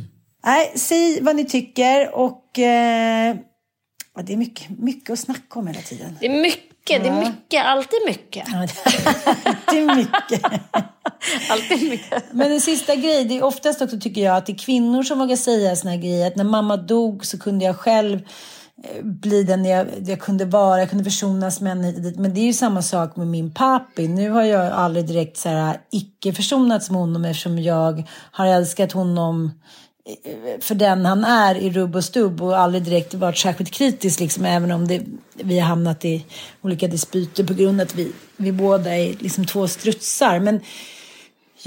Nej, 0.46 0.72
säg 0.76 1.22
vad 1.22 1.36
ni 1.36 1.46
tycker 1.46 2.16
och 2.16 2.60
eh, 2.60 3.36
det 4.24 4.34
är 4.34 4.38
mycket, 4.38 4.70
mycket 4.80 5.10
att 5.10 5.20
snacka 5.20 5.60
om 5.60 5.68
hela 5.68 5.82
tiden. 5.82 6.18
Det 6.20 6.26
är 6.26 6.42
mycket 6.42 6.75
mycket, 6.90 7.04
det 7.04 7.10
är 7.10 7.30
mycket, 7.30 7.66
alltid 7.66 8.00
mycket. 8.06 8.48
Ja, 8.48 8.68
det 9.72 9.80
är 9.80 9.96
mycket. 9.96 10.42
alltid 11.50 11.90
mycket. 11.90 12.24
Men 12.32 12.52
en 12.52 12.62
sista 12.62 12.96
grej, 12.96 13.26
det 13.26 13.38
är 13.38 13.44
oftast 13.44 13.82
också 13.82 14.00
tycker 14.00 14.22
jag 14.22 14.38
att 14.38 14.46
det 14.46 14.54
är 14.54 14.58
kvinnor 14.58 15.04
som 15.04 15.20
vågar 15.20 15.36
säga 15.36 15.76
såna 15.76 15.92
här 15.92 15.98
grejer. 15.98 16.28
Att 16.28 16.36
när 16.36 16.44
mamma 16.44 16.78
dog 16.78 17.26
så 17.26 17.40
kunde 17.40 17.66
jag 17.66 17.78
själv 17.78 18.22
eh, 18.84 19.04
bli 19.04 19.44
den 19.44 19.66
jag, 19.66 19.88
jag 20.06 20.20
kunde 20.20 20.46
vara, 20.46 20.80
jag 20.80 20.90
kunde 20.90 21.04
försonas 21.04 21.62
med 21.62 21.70
henne 21.70 21.88
hit 21.88 21.96
och 21.96 22.02
dit. 22.02 22.18
Men 22.18 22.34
det 22.34 22.40
är 22.40 22.46
ju 22.46 22.54
samma 22.54 22.82
sak 22.82 23.16
med 23.16 23.28
min 23.28 23.54
pappi. 23.54 24.08
Nu 24.08 24.30
har 24.30 24.44
jag 24.44 24.72
aldrig 24.72 25.08
direkt 25.08 25.38
så 25.38 25.50
här 25.50 25.78
icke 25.92 26.34
försonats 26.34 26.90
med 26.90 27.00
honom 27.00 27.26
eftersom 27.26 27.60
jag 27.60 28.04
har 28.32 28.46
älskat 28.46 28.92
honom 28.92 29.52
för 30.60 30.76
den 30.76 31.06
han 31.06 31.24
är 31.24 31.56
i 31.56 31.70
rubb 31.70 31.96
och 31.96 32.04
stubb 32.04 32.42
och 32.42 32.58
aldrig 32.58 32.84
direkt 32.84 33.14
varit 33.14 33.38
särskilt 33.38 33.72
kritisk 33.72 34.20
liksom, 34.20 34.46
även 34.46 34.72
om 34.72 34.88
det, 34.88 35.02
vi 35.34 35.60
har 35.60 35.68
hamnat 35.68 36.06
i 36.06 36.26
olika 36.62 36.88
dispyter 36.88 37.44
på 37.44 37.54
grund 37.54 37.82
av 37.82 37.86
att 37.86 37.96
vi, 37.96 38.12
vi 38.38 38.52
båda 38.52 38.96
är 38.98 39.16
liksom 39.20 39.46
två 39.46 39.68
strutsar. 39.68 40.40
Men 40.40 40.60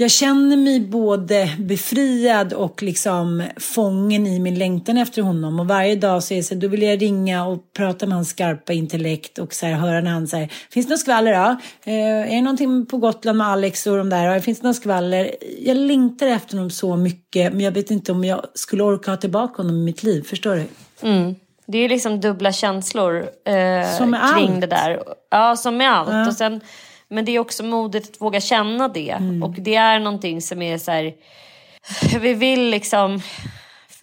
jag 0.01 0.11
känner 0.11 0.57
mig 0.57 0.79
både 0.79 1.49
befriad 1.59 2.53
och 2.53 2.83
liksom 2.83 3.43
fången 3.57 4.27
i 4.27 4.39
min 4.39 4.59
längtan 4.59 4.97
efter 4.97 5.21
honom. 5.21 5.59
Och 5.59 5.67
varje 5.67 5.95
dag 5.95 6.23
så 6.23 6.33
är 6.33 6.41
så, 6.41 6.55
då 6.55 6.67
vill 6.67 6.81
jag 6.81 7.01
ringa 7.01 7.45
och 7.45 7.73
prata 7.73 8.05
med 8.05 8.15
hans 8.15 8.29
skarpa 8.29 8.73
intellekt 8.73 9.39
och 9.39 9.53
så 9.53 9.65
här, 9.65 9.73
höra 9.73 10.01
när 10.01 10.11
han 10.11 10.27
säger, 10.27 10.49
finns 10.69 10.85
det 10.85 10.93
något 10.93 10.99
skvaller 10.99 11.33
då? 11.33 11.59
Eh, 11.91 12.31
är 12.31 12.35
det 12.35 12.41
någonting 12.41 12.85
på 12.85 12.97
Gotland 12.97 13.37
med 13.37 13.47
Alex 13.47 13.87
och 13.87 13.97
de 13.97 14.09
där? 14.09 14.39
Finns 14.39 14.59
det 14.59 14.67
något 14.67 14.75
skvaller? 14.75 15.35
Jag 15.59 15.77
längtar 15.77 16.27
efter 16.27 16.57
honom 16.57 16.69
så 16.69 16.95
mycket, 16.95 17.53
men 17.53 17.61
jag 17.61 17.71
vet 17.71 17.91
inte 17.91 18.11
om 18.11 18.23
jag 18.23 18.45
skulle 18.53 18.83
orka 18.83 19.11
ha 19.11 19.17
tillbaka 19.17 19.61
honom 19.61 19.75
i 19.75 19.83
mitt 19.83 20.03
liv. 20.03 20.23
Förstår 20.23 20.55
du? 20.55 20.65
Mm. 21.07 21.35
Det 21.65 21.77
är 21.77 21.89
liksom 21.89 22.19
dubbla 22.19 22.51
känslor 22.51 23.17
eh, 23.45 23.97
kring 23.97 24.13
allt. 24.13 24.61
det 24.61 24.67
där. 24.67 25.03
Ja, 25.31 25.55
som 25.55 25.77
med 25.77 25.91
allt. 25.91 26.09
Ja. 26.09 26.27
Och 26.27 26.33
sen 26.33 26.61
men 27.09 27.25
det 27.25 27.31
är 27.31 27.39
också 27.39 27.63
modet 27.63 28.09
att 28.09 28.21
våga 28.21 28.41
känna 28.41 28.87
det. 28.87 29.09
Mm. 29.09 29.43
Och 29.43 29.51
det 29.51 29.75
är 29.75 29.99
någonting 29.99 30.41
som 30.41 30.61
är 30.61 30.77
så 30.77 30.91
här, 30.91 31.13
vi 32.19 32.33
vill 32.33 32.69
liksom 32.69 33.21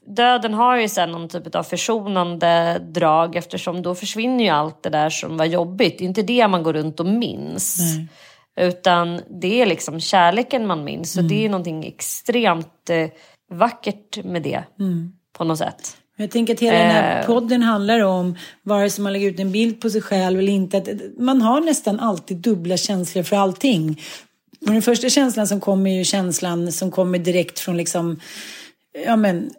döden 0.07 0.55
har 0.55 0.77
ju 0.77 0.89
sen 0.89 1.13
någon 1.13 1.29
typ 1.29 1.55
av 1.55 1.63
försonande 1.63 2.79
drag 2.79 3.37
eftersom 3.37 3.83
då 3.83 3.95
försvinner 3.95 4.45
ju 4.45 4.51
allt 4.51 4.83
det 4.83 4.91
där 4.91 5.11
som 5.11 5.37
var 5.37 5.45
jobbigt. 5.45 5.99
Det 5.99 6.05
är 6.05 6.07
inte 6.07 6.23
det 6.23 6.49
man 6.49 6.63
går 6.63 6.73
runt 6.73 7.01
och 7.01 7.07
minns. 7.07 7.79
Nej. 7.79 8.09
Utan 8.69 9.21
det 9.31 9.63
är 9.63 9.67
liksom 9.67 10.01
kärleken 10.01 10.67
man 10.67 10.85
minns. 10.85 11.17
Mm. 11.17 11.29
Så 11.29 11.35
det 11.35 11.45
är 11.45 11.49
någonting 11.49 11.87
extremt 11.87 12.91
eh, 12.91 13.09
vackert 13.51 14.25
med 14.25 14.43
det 14.43 14.65
mm. 14.79 15.13
på 15.33 15.45
något 15.45 15.59
sätt. 15.59 15.97
Jag 16.17 16.31
tänker 16.31 16.55
att 16.55 16.61
hela 16.61 16.79
den 16.79 16.91
här 16.91 17.23
podden 17.23 17.63
handlar 17.63 18.01
om, 18.01 18.37
vare 18.63 18.91
sig 18.91 19.03
man 19.03 19.13
lägger 19.13 19.29
ut 19.29 19.41
en 19.41 19.53
bild 19.53 19.81
på 19.81 19.91
sig 19.91 20.03
själv 20.03 20.39
eller 20.39 20.53
inte, 20.53 20.79
att 20.79 20.89
man 21.19 21.43
har 21.43 21.61
nästan 21.61 22.01
alltid 22.01 22.37
dubbla 22.37 22.77
känslor 22.77 23.23
för 23.23 23.37
allting. 23.37 24.01
Och 24.61 24.73
den 24.73 24.83
första 24.83 25.09
känslan 25.09 25.47
som 25.47 25.61
kommer 25.61 25.91
är 25.91 25.95
ju 25.95 26.05
känslan 26.05 26.73
som 26.73 26.91
kommer 26.91 27.19
direkt 27.19 27.59
från 27.59 27.77
liksom 27.77 28.21
ja, 29.05 29.17
men, 29.17 29.51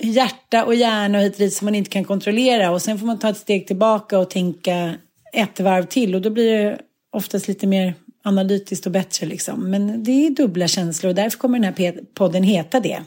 hjärta 0.00 0.64
och 0.64 0.74
hjärna 0.74 1.18
och 1.18 1.24
hit 1.24 1.32
och 1.32 1.38
dit 1.38 1.54
som 1.54 1.64
man 1.64 1.74
inte 1.74 1.90
kan 1.90 2.04
kontrollera. 2.04 2.70
Och 2.70 2.82
sen 2.82 2.98
får 2.98 3.06
man 3.06 3.18
ta 3.18 3.28
ett 3.28 3.36
steg 3.36 3.66
tillbaka 3.66 4.18
och 4.18 4.30
tänka 4.30 4.94
ett 5.32 5.60
varv 5.60 5.86
till 5.86 6.14
och 6.14 6.22
då 6.22 6.30
blir 6.30 6.58
det 6.58 6.78
oftast 7.12 7.48
lite 7.48 7.66
mer 7.66 7.94
analytiskt 8.24 8.86
och 8.86 8.92
bättre 8.92 9.26
liksom. 9.26 9.70
Men 9.70 10.04
det 10.04 10.26
är 10.26 10.30
dubbla 10.30 10.68
känslor 10.68 11.08
och 11.08 11.14
därför 11.14 11.38
kommer 11.38 11.58
den 11.58 11.74
här 11.78 12.00
podden 12.14 12.42
heta 12.42 12.80
det. 12.80 13.02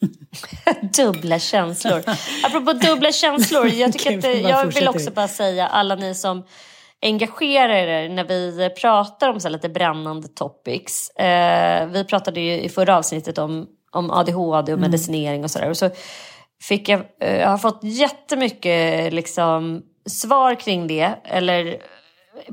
dubbla 0.96 1.38
känslor. 1.38 2.02
Apropå 2.44 2.72
dubbla 2.72 3.12
känslor, 3.12 3.66
jag, 3.66 3.92
tycker 3.92 4.18
att, 4.18 4.40
jag 4.40 4.66
vill 4.66 4.88
också 4.88 5.10
bara 5.10 5.28
säga 5.28 5.66
alla 5.66 5.94
ni 5.94 6.14
som 6.14 6.44
engagerar 7.02 7.74
er 7.74 8.08
när 8.08 8.24
vi 8.24 8.70
pratar 8.80 9.28
om 9.28 9.40
så 9.40 9.48
lite 9.48 9.68
brännande 9.68 10.28
topics. 10.28 11.10
Eh, 11.10 11.86
vi 11.86 12.04
pratade 12.04 12.40
ju 12.40 12.60
i 12.60 12.68
förra 12.68 12.96
avsnittet 12.96 13.38
om, 13.38 13.66
om 13.90 14.10
ADHD 14.10 14.72
och 14.72 14.78
mm. 14.78 14.90
medicinering 14.90 15.44
och 15.44 15.50
sådär. 15.50 15.70
Och 15.70 15.76
så 15.76 15.90
fick 16.62 16.88
jag, 16.88 17.00
eh, 17.20 17.36
jag 17.36 17.48
har 17.48 17.58
fått 17.58 17.80
jättemycket 17.82 19.12
liksom, 19.12 19.82
svar 20.06 20.54
kring 20.54 20.86
det. 20.86 21.14
Eller 21.24 21.82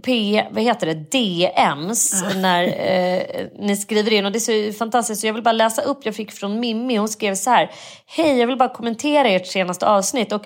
P, 0.03 0.43
vad 0.51 0.63
heter 0.63 0.87
det, 0.87 0.93
DMs 0.93 2.23
när 2.35 2.63
eh, 2.63 3.47
ni 3.59 3.77
skriver 3.77 4.13
in 4.13 4.25
och 4.25 4.31
det 4.31 4.37
är 4.37 4.71
så 4.71 4.77
fantastiskt. 4.77 5.21
Så 5.21 5.27
jag 5.27 5.33
vill 5.33 5.43
bara 5.43 5.51
läsa 5.51 5.81
upp, 5.81 6.05
jag 6.05 6.15
fick 6.15 6.31
från 6.31 6.59
Mimmi, 6.59 6.97
hon 6.97 7.09
skrev 7.09 7.35
så 7.35 7.49
här. 7.49 7.71
Hej, 8.05 8.37
jag 8.37 8.47
vill 8.47 8.57
bara 8.57 8.73
kommentera 8.73 9.27
ert 9.27 9.47
senaste 9.47 9.87
avsnitt. 9.87 10.31
Och 10.31 10.45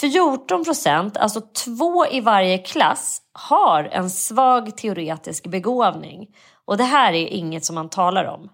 14 0.00 0.64
procent, 0.64 1.16
alltså 1.16 1.40
två 1.40 2.06
i 2.06 2.20
varje 2.20 2.58
klass, 2.58 3.22
har 3.32 3.84
en 3.84 4.10
svag 4.10 4.76
teoretisk 4.76 5.46
begåvning. 5.46 6.26
Och 6.64 6.76
det 6.76 6.84
här 6.84 7.12
är 7.12 7.26
inget 7.26 7.64
som 7.64 7.74
man 7.74 7.88
talar 7.88 8.24
om. 8.24 8.48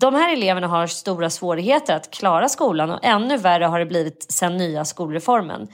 De 0.00 0.14
här 0.14 0.32
eleverna 0.32 0.66
har 0.66 0.86
stora 0.86 1.30
svårigheter 1.30 1.96
att 1.96 2.10
klara 2.10 2.48
skolan 2.48 2.90
och 2.90 3.04
ännu 3.04 3.36
värre 3.36 3.64
har 3.64 3.78
det 3.78 3.86
blivit 3.86 4.32
sedan 4.32 4.56
nya 4.56 4.84
skolreformen. 4.84 5.68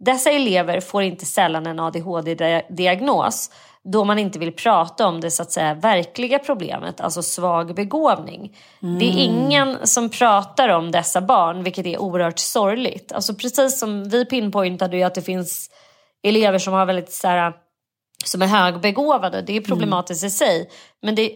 Dessa 0.00 0.30
elever 0.30 0.80
får 0.80 1.02
inte 1.02 1.26
sällan 1.26 1.66
en 1.66 1.80
ADHD-diagnos 1.80 3.50
då 3.84 4.04
man 4.04 4.18
inte 4.18 4.38
vill 4.38 4.52
prata 4.52 5.06
om 5.06 5.20
det 5.20 5.30
så 5.30 5.42
att 5.42 5.52
säga 5.52 5.74
verkliga 5.74 6.38
problemet, 6.38 7.00
alltså 7.00 7.22
svag 7.22 7.74
begåvning. 7.74 8.56
Mm. 8.82 8.98
Det 8.98 9.04
är 9.04 9.24
ingen 9.24 9.86
som 9.86 10.10
pratar 10.10 10.68
om 10.68 10.90
dessa 10.90 11.20
barn, 11.20 11.62
vilket 11.62 11.86
är 11.86 11.98
oerhört 11.98 12.38
sorgligt. 12.38 13.12
Alltså 13.12 13.34
precis 13.34 13.78
som 13.78 14.08
vi 14.08 14.24
pinpointade 14.24 14.96
ju 14.96 15.02
att 15.02 15.14
det 15.14 15.22
finns 15.22 15.70
elever 16.22 16.58
som 16.58 16.72
har 16.72 16.86
väldigt 16.86 17.12
så 17.12 17.28
här, 17.28 17.52
som 18.24 18.42
är 18.42 18.46
högbegåvade, 18.46 19.42
det 19.42 19.56
är 19.56 19.60
problematiskt 19.60 20.22
mm. 20.22 20.28
i 20.28 20.30
sig. 20.30 20.70
Men 21.02 21.14
det, 21.14 21.32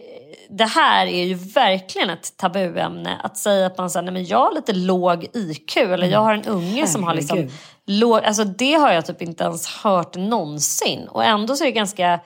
det 0.49 0.65
här 0.65 1.05
är 1.05 1.23
ju 1.23 1.33
verkligen 1.33 2.09
ett 2.09 2.37
tabuämne. 2.37 3.21
Att 3.23 3.37
säga 3.37 3.65
att 3.65 3.77
man 3.77 3.89
säger, 3.89 4.03
nej 4.03 4.13
men 4.13 4.25
jag 4.25 4.37
har 4.37 4.53
lite 4.53 4.73
låg 4.73 5.27
IQ 5.33 5.77
eller 5.77 6.07
jag 6.07 6.19
har 6.19 6.33
en 6.33 6.45
unge 6.45 6.87
som 6.87 7.03
har 7.03 7.13
liksom 7.13 7.49
låg, 7.89 8.23
alltså 8.25 8.43
det 8.43 8.73
har 8.73 8.91
jag 8.91 9.05
typ 9.05 9.21
inte 9.21 9.43
ens 9.43 9.67
hört 9.67 10.15
någonsin. 10.15 11.07
Och 11.07 11.23
ändå 11.23 11.55
så 11.55 11.63
är 11.63 11.65
det 11.65 11.71
ganska, 11.71 12.19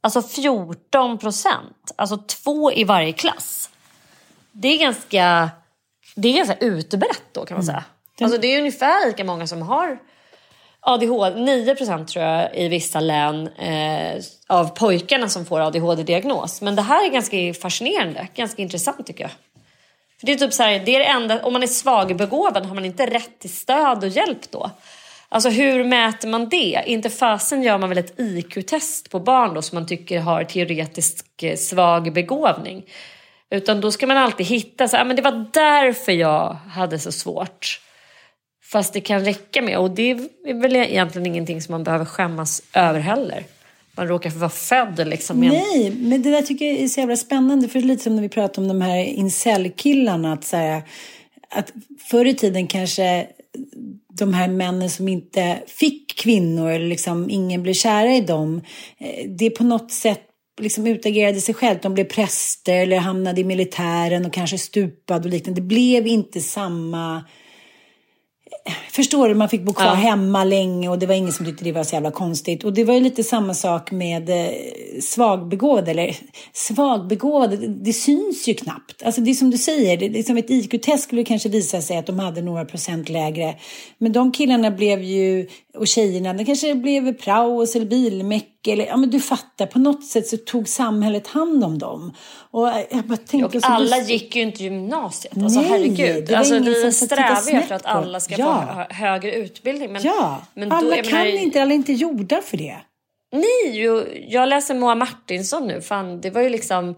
alltså 0.00 0.22
14 0.22 1.18
procent, 1.18 1.92
alltså 1.96 2.16
två 2.16 2.72
i 2.72 2.84
varje 2.84 3.12
klass. 3.12 3.70
Det 4.52 4.68
är 4.68 4.78
ganska, 4.78 5.50
det 6.14 6.28
är 6.28 6.36
ganska 6.36 6.54
utbrett 6.54 7.22
då 7.32 7.44
kan 7.44 7.56
man 7.56 7.64
mm. 7.64 7.66
säga. 7.66 7.84
Mm. 8.18 8.26
Alltså 8.26 8.40
det 8.40 8.46
är 8.46 8.58
ungefär 8.58 9.06
lika 9.06 9.24
många 9.24 9.46
som 9.46 9.62
har 9.62 9.98
ADHD, 10.80 11.40
9 11.40 11.74
procent 11.74 12.08
tror 12.08 12.24
jag 12.24 12.56
i 12.56 12.68
vissa 12.68 13.00
län 13.00 13.48
eh, 13.48 14.22
av 14.46 14.68
pojkarna 14.68 15.28
som 15.28 15.46
får 15.46 15.60
ADHD-diagnos. 15.60 16.62
Men 16.62 16.76
det 16.76 16.82
här 16.82 17.06
är 17.06 17.10
ganska 17.10 17.54
fascinerande, 17.60 18.28
ganska 18.34 18.62
intressant 18.62 19.06
tycker 19.06 19.24
jag. 19.24 19.30
För 20.20 20.26
det 20.26 20.32
är 20.32 20.36
typ 20.36 20.52
så 20.52 20.62
här, 20.62 20.78
det 20.78 20.96
är 20.96 20.98
det 20.98 21.04
enda, 21.04 21.42
om 21.42 21.52
man 21.52 21.62
är 21.62 21.66
svagbegåvad 21.66 22.66
har 22.66 22.74
man 22.74 22.84
inte 22.84 23.06
rätt 23.06 23.38
till 23.38 23.56
stöd 23.56 24.04
och 24.04 24.08
hjälp 24.08 24.50
då? 24.50 24.70
Alltså 25.28 25.48
hur 25.48 25.84
mäter 25.84 26.28
man 26.28 26.48
det? 26.48 26.82
Inte 26.86 27.10
fasen 27.10 27.62
gör 27.62 27.78
man 27.78 27.88
väl 27.88 27.98
ett 27.98 28.20
IQ-test 28.20 29.10
på 29.10 29.20
barn 29.20 29.54
då 29.54 29.62
som 29.62 29.76
man 29.76 29.86
tycker 29.86 30.20
har 30.20 30.44
teoretisk 30.44 31.42
eh, 31.42 31.56
svag 31.56 32.12
begåvning. 32.12 32.84
Utan 33.50 33.80
då 33.80 33.90
ska 33.90 34.06
man 34.06 34.16
alltid 34.16 34.46
hitta, 34.46 34.88
så, 34.88 34.96
ah, 34.96 35.04
men 35.04 35.16
det 35.16 35.22
var 35.22 35.46
därför 35.52 36.12
jag 36.12 36.56
hade 36.68 36.98
så 36.98 37.12
svårt. 37.12 37.80
Fast 38.64 38.92
det 38.92 39.00
kan 39.00 39.24
räcka 39.24 39.62
med, 39.62 39.78
och 39.78 39.90
det 39.90 40.10
är 40.10 40.54
väl 40.60 40.76
egentligen 40.76 41.26
ingenting 41.26 41.62
som 41.62 41.72
man 41.72 41.84
behöver 41.84 42.04
skämmas 42.04 42.62
över 42.72 43.00
heller. 43.00 43.44
Man 43.96 44.08
råkar 44.08 44.30
vara 44.30 44.50
född 44.50 45.08
liksom. 45.08 45.40
Nej, 45.40 45.90
men 45.90 46.22
det 46.22 46.30
där 46.30 46.42
tycker 46.42 46.64
jag 46.64 46.76
är 46.76 46.88
så 46.88 47.00
jävla 47.00 47.16
spännande. 47.16 47.68
För 47.68 47.78
det 47.78 47.84
är 47.84 47.88
lite 47.88 48.02
som 48.02 48.14
när 48.14 48.22
vi 48.22 48.28
pratade 48.28 48.60
om 48.60 48.68
de 48.68 48.86
här 48.86 49.04
incel-killarna. 49.04 50.32
Att, 50.32 50.44
så 50.44 50.56
här, 50.56 50.82
att 51.50 51.72
förr 52.10 52.24
i 52.24 52.34
tiden 52.34 52.66
kanske 52.66 53.26
de 54.18 54.34
här 54.34 54.48
männen 54.48 54.90
som 54.90 55.08
inte 55.08 55.62
fick 55.66 56.18
kvinnor, 56.18 56.70
eller 56.70 56.88
liksom 56.88 57.30
ingen 57.30 57.62
blev 57.62 57.74
kära 57.74 58.14
i 58.14 58.20
dem. 58.20 58.62
Eh, 58.98 59.30
det 59.38 59.50
på 59.50 59.64
något 59.64 59.92
sätt 59.92 60.22
liksom 60.60 60.86
utagerade 60.86 61.40
sig 61.40 61.54
självt. 61.54 61.82
De 61.82 61.94
blev 61.94 62.04
präster 62.04 62.74
eller 62.74 62.98
hamnade 62.98 63.40
i 63.40 63.44
militären 63.44 64.26
och 64.26 64.32
kanske 64.32 64.58
stupade 64.58 65.24
och 65.24 65.30
liknande. 65.30 65.60
Det 65.60 65.66
blev 65.66 66.06
inte 66.06 66.40
samma 66.40 67.24
Förstår 68.90 69.28
du? 69.28 69.34
Man 69.34 69.48
fick 69.48 69.62
bo 69.62 69.72
kvar 69.72 69.86
ja. 69.86 69.92
hemma 69.92 70.44
länge 70.44 70.88
och 70.88 70.98
det 70.98 71.06
var 71.06 71.14
ingen 71.14 71.32
som 71.32 71.46
tyckte 71.46 71.64
det 71.64 71.72
var 71.72 71.84
så 71.84 71.94
jävla 71.94 72.10
konstigt. 72.10 72.64
Och 72.64 72.72
det 72.72 72.84
var 72.84 72.94
ju 72.94 73.00
lite 73.00 73.24
samma 73.24 73.54
sak 73.54 73.90
med 73.90 74.30
eh, 74.30 74.50
svagbegåvade. 75.00 75.90
Eller 75.90 76.16
svagbegåvade, 76.52 77.56
det, 77.56 77.92
syns 77.92 78.48
ju 78.48 78.54
knappt. 78.54 79.02
Alltså 79.02 79.20
det 79.20 79.30
är 79.30 79.34
som 79.34 79.50
du 79.50 79.58
säger, 79.58 79.96
det, 79.96 80.08
det 80.08 80.18
är 80.18 80.22
som 80.22 80.36
ett 80.36 80.50
IQ-test 80.50 81.04
skulle 81.04 81.24
kanske 81.24 81.48
visa 81.48 81.80
sig 81.80 81.96
att 81.96 82.06
de 82.06 82.18
hade 82.18 82.42
några 82.42 82.64
procent 82.64 83.08
lägre. 83.08 83.54
Men 83.98 84.12
de 84.12 84.32
killarna 84.32 84.70
blev 84.70 85.02
ju, 85.02 85.48
och 85.76 85.86
tjejerna, 85.86 86.32
de 86.34 86.44
kanske 86.44 86.74
blev 86.74 87.12
praos 87.12 87.76
eller 87.76 87.86
bilmek 87.86 88.55
eller, 88.72 88.86
ja 88.86 88.96
men 88.96 89.10
du 89.10 89.20
fattar, 89.20 89.66
på 89.66 89.78
något 89.78 90.04
sätt 90.04 90.26
så 90.26 90.36
tog 90.36 90.68
samhället 90.68 91.26
hand 91.26 91.64
om 91.64 91.78
dem. 91.78 92.14
Och, 92.50 92.68
jag 92.90 93.04
bara 93.04 93.16
tänkte, 93.16 93.58
och 93.58 93.64
alla 93.64 93.96
du... 93.96 94.12
gick 94.12 94.36
ju 94.36 94.42
inte 94.42 94.62
gymnasiet, 94.62 95.38
alltså 95.42 95.60
Nej, 95.60 95.68
herregud. 95.68 96.32
Alltså, 96.32 96.58
vi 96.58 96.92
strävar 96.92 97.50
ju 97.50 97.58
efter 97.58 97.74
att 97.74 97.86
alla 97.86 98.20
ska 98.20 98.34
ja. 98.38 98.86
få 98.88 98.94
högre 98.94 99.32
utbildning. 99.32 99.92
Men, 99.92 100.02
ja, 100.02 100.42
men 100.54 100.68
då, 100.68 100.76
alla 100.76 100.96
kan 100.96 101.12
menar, 101.12 101.26
inte, 101.26 101.62
alla 101.62 101.72
är 101.72 101.76
inte 101.76 101.92
gjorda 101.92 102.42
för 102.42 102.56
det. 102.56 102.76
Nej, 103.32 103.84
jag 104.28 104.48
läser 104.48 104.74
Moa 104.74 104.94
Martinsson 104.94 105.66
nu, 105.66 105.80
fan 105.80 106.20
det 106.20 106.30
var 106.30 106.40
ju 106.40 106.48
liksom 106.48 106.94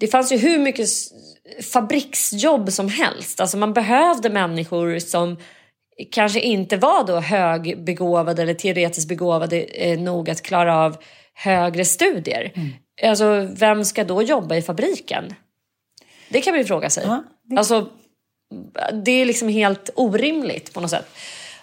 det 0.00 0.08
fanns 0.08 0.32
ju 0.32 0.36
hur 0.36 0.58
mycket 0.58 0.88
fabriksjobb 1.72 2.72
som 2.72 2.88
helst. 2.88 3.40
Alltså 3.40 3.56
man 3.56 3.72
behövde 3.72 4.30
människor 4.30 4.98
som 4.98 5.36
kanske 6.10 6.40
inte 6.40 6.76
var 6.76 7.06
då 7.06 7.20
högbegåvade 7.20 8.42
eller 8.42 8.54
teoretiskt 8.54 9.08
begåvade 9.08 9.60
eh, 9.60 10.00
nog 10.00 10.30
att 10.30 10.42
klara 10.42 10.76
av 10.76 10.96
högre 11.34 11.84
studier. 11.84 12.52
Mm. 12.54 12.68
Alltså, 13.02 13.48
vem 13.52 13.84
ska 13.84 14.04
då 14.04 14.22
jobba 14.22 14.56
i 14.56 14.62
fabriken? 14.62 15.34
Det 16.28 16.40
kan 16.40 16.52
man 16.52 16.58
ju 16.58 16.64
fråga 16.64 16.90
sig. 16.90 17.04
Ja, 17.06 17.24
det... 17.42 17.56
Alltså, 17.56 17.88
det 19.04 19.10
är 19.10 19.24
liksom 19.24 19.48
helt 19.48 19.90
orimligt 19.94 20.74
på 20.74 20.80
något 20.80 20.90
sätt. 20.90 21.06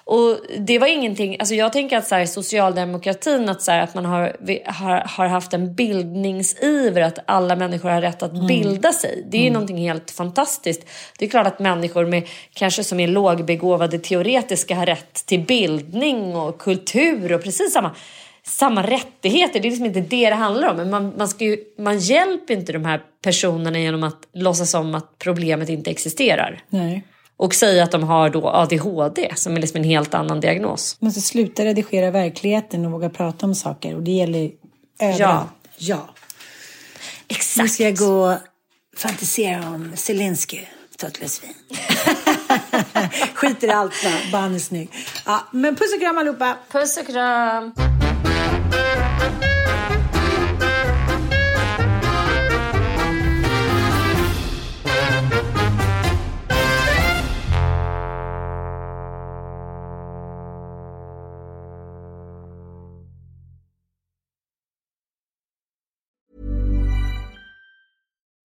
Och 0.08 0.38
det 0.58 0.80
var 0.80 0.88
ingenting, 0.88 1.36
alltså 1.40 1.56
jag 1.56 1.74
tänker 1.74 1.98
att 1.98 2.08
så 2.08 2.16
här, 2.16 2.26
socialdemokratin, 2.26 3.50
att, 3.50 3.62
så 3.62 3.72
här, 3.72 3.80
att 3.80 3.96
man 3.96 4.06
har, 4.06 4.38
har, 4.66 5.00
har, 5.08 5.28
haft 5.28 5.54
en 5.54 5.76
bildningsiver, 5.76 7.02
att 7.02 7.20
alla 7.26 7.56
människor 7.56 7.90
har 7.90 8.02
rätt 8.02 8.24
att 8.24 8.32
mm. 8.32 8.48
bilda 8.48 8.94
sig. 8.94 9.26
Det 9.30 9.38
är 9.38 9.42
mm. 9.42 9.54
någonting 9.54 9.78
helt 9.78 10.12
fantastiskt. 10.12 10.86
Det 11.20 11.26
är 11.26 11.30
klart 11.30 11.48
att 11.48 11.60
människor 11.60 12.06
med, 12.06 12.28
kanske 12.54 12.84
som 12.84 13.00
är 13.00 13.08
lågbegåvade 13.08 14.00
teoretiska 14.00 14.76
har 14.76 14.86
rätt 14.86 15.26
till 15.26 15.42
bildning 15.42 16.36
och 16.36 16.58
kultur 16.58 17.34
och 17.34 17.44
precis 17.44 17.74
samma 17.74 17.96
samma 18.44 18.84
rättigheter. 18.84 19.60
Det 19.60 19.68
är 19.68 19.70
liksom 19.70 19.86
inte 19.86 20.02
det 20.02 20.30
det 20.30 20.36
handlar 20.36 20.70
om. 20.70 20.78
Men 20.78 20.90
man, 20.90 21.14
man, 21.18 21.28
ska 21.28 21.46
ju, 21.46 21.58
man 21.78 22.00
hjälper 22.00 22.54
inte 22.54 22.74
de 22.74 22.86
här 22.86 23.02
personerna 23.24 23.80
genom 23.80 24.04
att 24.04 24.28
låtsas 24.34 24.74
om 24.74 24.96
att 24.96 25.20
problemet 25.20 25.70
inte 25.70 25.92
existerar. 25.92 26.64
Nej 26.70 27.04
och 27.38 27.56
säga 27.56 27.84
att 27.84 27.92
de 27.92 28.04
har 28.04 28.30
då 28.30 28.50
ADHD 28.50 29.34
som 29.36 29.56
är 29.56 29.62
liksom 29.62 29.78
en 29.78 29.84
helt 29.84 30.14
annan 30.14 30.40
diagnos. 30.40 30.98
Man 31.00 31.08
måste 31.08 31.22
sluta 31.22 31.66
redigera 31.66 32.12
verkligheten 32.12 32.86
och 32.86 32.92
våga 32.92 33.10
prata 33.10 33.46
om 33.46 33.56
saker 33.56 33.96
och 33.96 34.04
det 34.04 34.12
gäller 34.12 34.52
överallt. 35.00 35.48
Ja. 35.78 35.96
ja. 35.96 36.10
Exakt. 37.28 37.64
Nu 37.64 37.70
ska 37.70 37.84
jag 37.84 37.98
gå 37.98 38.32
och 38.32 38.38
fantisera 38.98 39.70
om 39.70 39.92
Zelensky. 39.96 40.60
Ta 40.98 41.08
ett 41.08 41.20
glas 41.20 41.44
vin. 41.44 41.54
Skiter 43.34 43.68
i 43.68 43.72
allt, 43.72 43.94
bara 44.32 44.42
han 44.42 44.56
är 44.56 44.60
snygg. 44.60 44.90
Ja, 45.26 45.48
men 45.52 45.76
puss 45.76 45.94
och 45.94 46.02
kram 46.02 46.18
allihopa. 46.18 46.58
Puss 46.72 46.98
och 46.98 47.08
kram. 47.08 47.95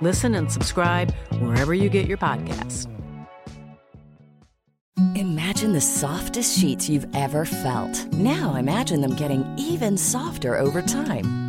Listen 0.00 0.34
and 0.34 0.50
subscribe 0.50 1.12
wherever 1.40 1.74
you 1.74 1.88
get 1.88 2.06
your 2.06 2.18
podcasts. 2.18 2.86
Imagine 5.14 5.72
the 5.72 5.80
softest 5.80 6.58
sheets 6.58 6.88
you've 6.88 7.06
ever 7.14 7.44
felt. 7.44 8.12
Now 8.14 8.56
imagine 8.56 9.00
them 9.00 9.14
getting 9.14 9.44
even 9.56 9.96
softer 9.96 10.58
over 10.58 10.82
time. 10.82 11.47